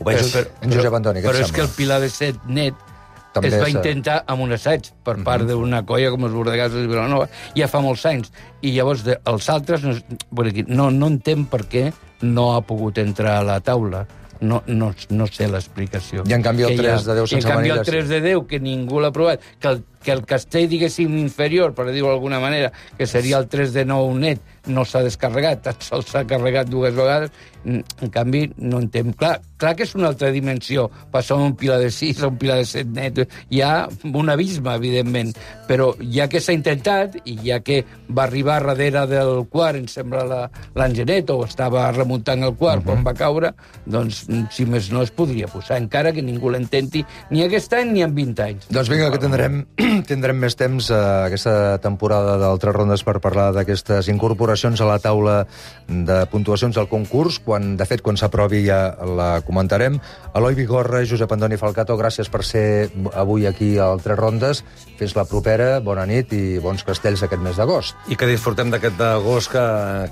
Ho 0.00 0.04
veig... 0.08 0.24
Però- 0.32 0.48
En 0.64 0.72
Josep 0.72 0.96
Antoni, 0.96 1.20
què 1.20 1.28
et 1.28 1.34
Però 1.34 1.44
és 1.44 1.52
que 1.52 1.62
el 1.66 1.70
Pilar 1.76 2.00
de 2.02 2.08
Set 2.10 2.40
net 2.48 2.74
També 3.34 3.50
es 3.52 3.58
va 3.60 3.66
s'ha- 3.68 3.74
intentar 3.76 4.16
amb 4.30 4.44
un 4.46 4.56
assaig 4.56 4.88
per 5.04 5.16
part 5.26 5.44
d'una 5.48 5.82
colla 5.86 6.10
com 6.14 6.24
els 6.28 6.34
Bordegats 6.34 6.74
de 6.74 6.86
Vilanova 6.88 7.28
ja 7.58 7.68
fa 7.68 7.80
molts 7.84 8.04
anys. 8.06 8.32
I 8.62 8.72
llavors 8.76 9.04
de, 9.06 9.18
els 9.30 9.48
altres 9.50 9.84
no, 9.84 9.94
no, 10.70 10.90
no 10.94 11.08
entenc 11.12 11.48
per 11.52 11.64
què 11.68 11.88
no 12.24 12.52
ha 12.54 12.60
pogut 12.64 12.98
entrar 13.02 13.40
a 13.40 13.46
la 13.46 13.60
taula. 13.60 14.06
No, 14.44 14.58
no, 14.66 14.90
no 15.14 15.26
sé 15.30 15.46
l'explicació. 15.48 16.22
I 16.28 16.34
en 16.36 16.42
canvi 16.44 16.66
el 16.66 16.74
Que 16.74 16.82
hi 16.82 16.86
ha- 16.90 16.96
3 16.98 17.04
de 17.06 17.14
10 17.16 17.18
I 17.18 17.22
en 17.22 17.28
sense 17.40 17.48
canvi 17.48 17.70
el 17.70 17.76
manilles- 17.78 17.90
3 17.90 18.08
de 18.10 18.20
10, 18.20 18.46
que 18.50 18.60
ningú 18.60 19.00
l'ha 19.00 19.10
provat, 19.14 19.40
que 19.62 19.68
el, 19.70 19.84
que 20.04 20.12
el 20.12 20.24
castell, 20.28 20.68
diguéssim, 20.68 21.16
inferior, 21.18 21.72
per 21.74 21.88
dir-ho 21.90 22.10
d'alguna 22.12 22.38
manera, 22.40 22.70
que 22.98 23.06
seria 23.08 23.38
el 23.40 23.48
3 23.48 23.72
de 23.72 23.84
9 23.88 24.14
net, 24.20 24.40
no 24.66 24.84
s'ha 24.84 25.02
descarregat, 25.04 25.62
tan 25.64 25.80
sols 25.84 26.06
s'ha 26.12 26.22
carregat 26.28 26.68
dues 26.72 26.94
vegades. 26.96 27.32
Mm, 27.64 27.80
En 28.04 28.10
canvi, 28.12 28.42
no 28.58 28.78
entenc. 28.80 29.14
Clar, 29.16 29.38
clar 29.56 29.74
que 29.76 29.84
és 29.84 29.94
una 29.96 30.08
altra 30.12 30.28
dimensió. 30.30 30.90
Passar 31.10 31.36
un 31.40 31.54
pilar 31.56 31.78
de 31.80 31.90
6 31.90 32.22
a 32.22 32.28
un 32.28 32.36
pilar 32.38 32.58
de 32.60 32.66
7 32.68 32.90
net. 32.92 33.22
Hi 33.48 33.60
ha 33.64 33.88
un 34.04 34.28
abisme, 34.30 34.74
evidentment. 34.76 35.32
Però 35.68 35.94
ja 36.12 36.28
que 36.28 36.40
s'ha 36.44 36.52
intentat, 36.52 37.16
i 37.24 37.38
ja 37.44 37.60
que 37.64 37.82
va 38.10 38.24
arribar 38.24 38.58
darrere 38.66 39.06
del 39.08 39.46
quart, 39.48 39.78
em 39.80 39.86
sembla, 39.88 40.24
la- 40.28 40.50
l'Angenet, 40.74 41.30
o 41.30 41.44
estava 41.44 41.90
remuntant 41.92 42.42
el 42.44 42.54
quart 42.54 42.84
quan 42.84 43.02
va 43.04 43.14
caure, 43.16 43.54
doncs, 43.86 44.26
si 44.50 44.66
més 44.66 44.90
no, 44.92 45.02
es 45.02 45.10
podria 45.10 45.46
posar, 45.48 45.78
encara 45.80 46.12
que 46.12 46.22
ningú 46.22 46.50
l'intenti 46.50 47.04
ni 47.30 47.42
aquest 47.44 47.72
any 47.72 47.92
ni 47.92 48.02
en 48.02 48.14
20 48.14 48.42
anys. 48.42 48.68
Doncs 48.68 48.88
vinga, 48.92 49.10
que 49.10 49.18
tindrem, 49.18 49.62
tindrem 50.10 50.38
més 50.40 50.56
temps 50.58 50.88
eh, 50.90 50.98
aquesta 51.28 51.78
temporada 51.82 52.36
d'altres 52.40 52.74
rondes 52.74 53.04
per 53.06 53.18
parlar 53.22 53.50
d'aquestes 53.54 54.08
incorporacions 54.12 54.80
a 54.80 54.88
la 54.88 54.98
taula 55.02 55.36
de 55.88 56.18
puntuacions 56.32 56.74
del 56.76 56.88
concurs. 56.90 57.38
Quan, 57.44 57.74
de 57.78 57.86
fet, 57.88 58.02
quan 58.02 58.18
s'aprovi 58.18 58.64
ja 58.66 58.80
la 59.04 59.40
comentarem. 59.46 59.98
Eloi 60.34 60.56
Vigorra, 60.58 61.04
Josep 61.06 61.30
Antoni 61.36 61.58
Falcato, 61.60 61.96
gràcies 62.00 62.30
per 62.32 62.42
ser 62.46 62.90
avui 63.14 63.46
aquí 63.46 63.76
a 63.78 63.90
Altres 63.92 64.18
Rondes. 64.18 64.64
Fins 64.98 65.14
la 65.18 65.26
propera, 65.28 65.78
bona 65.84 66.06
nit 66.08 66.32
i 66.34 66.58
bons 66.62 66.84
castells 66.86 67.22
aquest 67.26 67.42
mes 67.42 67.58
d'agost. 67.58 67.96
I 68.10 68.18
que 68.18 68.28
disfrutem 68.30 68.72
d'aquest 68.72 69.00
agost 69.04 69.52
que, 69.52 69.64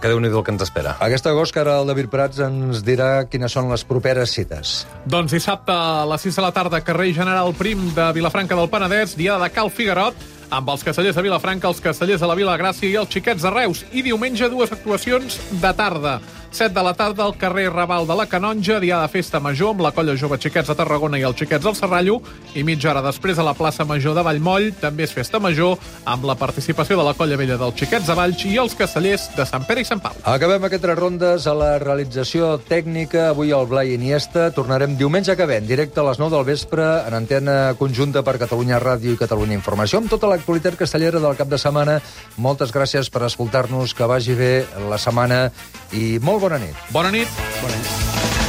que 0.02 0.12
déu-n'hi-do 0.12 0.42
el 0.42 0.46
que 0.46 0.54
ens 0.54 0.66
espera. 0.66 0.96
Aquest 1.02 1.26
agost, 1.30 1.54
que 1.54 1.62
ara 1.62 1.78
el 1.80 1.90
David 1.90 2.10
Prats 2.12 2.42
ens 2.44 2.84
dirà 2.86 3.24
quines 3.30 3.52
són 3.52 3.70
les 3.72 3.86
properes 3.88 4.34
cites. 4.34 4.82
Doncs 5.06 5.34
dissabte 5.34 5.74
a 5.74 6.04
les 6.10 6.28
6 6.28 6.38
de 6.38 6.46
la 6.46 6.52
tarda, 6.54 6.82
carrer 6.84 7.12
General 7.16 7.52
Prim 7.56 7.88
de 7.96 8.10
Vilafranca 8.14 8.58
del 8.58 8.70
Penedès, 8.70 9.16
diada 9.18 9.46
de 9.46 9.50
Cal 9.54 9.71
Figuerot, 9.72 10.28
amb 10.52 10.68
els 10.68 10.84
castellers 10.84 11.16
de 11.16 11.24
Vilafranca, 11.24 11.70
els 11.70 11.80
castellers 11.80 12.20
de 12.20 12.28
la 12.28 12.36
Vila 12.36 12.58
Gràcia 12.60 12.90
i 12.90 12.98
els 13.00 13.10
xiquets 13.12 13.42
de 13.42 13.52
Reus. 13.54 13.84
I 13.92 14.04
diumenge 14.04 14.50
dues 14.52 14.72
actuacions 14.74 15.40
de 15.62 15.74
tarda. 15.78 16.20
7 16.52 16.74
de 16.74 16.82
la 16.84 16.92
tarda 16.92 17.24
al 17.24 17.38
carrer 17.38 17.70
Raval 17.72 18.06
de 18.06 18.14
la 18.14 18.26
Canonja, 18.26 18.76
dia 18.78 18.98
de 19.00 19.08
festa 19.08 19.40
major 19.40 19.70
amb 19.72 19.80
la 19.80 19.90
colla 19.96 20.12
jove 20.20 20.36
Xiquets 20.36 20.68
de 20.68 20.74
Tarragona 20.76 21.16
i 21.16 21.22
els 21.24 21.38
Xiquets 21.40 21.64
del 21.64 21.76
Serrallo, 21.78 22.18
i 22.52 22.60
mitja 22.62 22.90
hora 22.90 23.00
després 23.00 23.38
a 23.40 23.46
la 23.46 23.54
plaça 23.56 23.86
Major 23.88 24.12
de 24.12 24.20
Vallmoll, 24.26 24.68
també 24.76 25.06
és 25.06 25.14
festa 25.16 25.40
major, 25.40 25.80
amb 26.04 26.26
la 26.28 26.36
participació 26.36 26.98
de 27.00 27.06
la 27.06 27.14
colla 27.16 27.38
vella 27.40 27.56
dels 27.56 27.78
Xiquets 27.80 28.04
de 28.04 28.16
Valls 28.18 28.44
i 28.44 28.58
els 28.60 28.76
castellers 28.76 29.30
de 29.32 29.46
Sant 29.48 29.64
Pere 29.64 29.80
i 29.80 29.88
Sant 29.88 30.02
Pau. 30.04 30.12
Acabem 30.28 30.68
aquestes 30.68 30.98
rondes 30.98 31.48
a 31.48 31.56
la 31.56 31.70
realització 31.80 32.58
tècnica. 32.68 33.30
Avui 33.30 33.54
el 33.56 33.64
Blai 33.70 33.94
Iniesta. 33.96 34.50
Tornarem 34.52 34.98
diumenge 35.00 35.38
que 35.40 35.48
ve, 35.48 35.56
en 35.62 35.66
directe 35.66 36.04
a 36.04 36.06
les 36.10 36.20
9 36.20 36.36
del 36.36 36.44
vespre, 36.52 36.84
en 37.08 37.16
antena 37.16 37.72
conjunta 37.80 38.20
per 38.20 38.36
Catalunya 38.44 38.82
Ràdio 38.82 39.16
i 39.16 39.20
Catalunya 39.20 39.56
Informació, 39.56 40.02
amb 40.02 40.12
tota 40.12 40.28
l'actualitat 40.28 40.76
castellera 40.76 41.22
del 41.22 41.40
cap 41.40 41.48
de 41.48 41.56
setmana. 41.56 41.96
Moltes 42.36 42.76
gràcies 42.76 43.08
per 43.08 43.24
escoltar-nos, 43.24 43.96
que 43.96 44.10
vagi 44.10 44.36
bé 44.36 44.52
la 44.90 45.00
setmana 45.00 45.46
i 45.92 46.18
molt 46.22 46.40
bona 46.40 46.58
nit. 46.62 46.86
Bona 46.92 47.10
nit. 47.14 47.28
Bona 47.60 47.76
nit. 47.76 48.41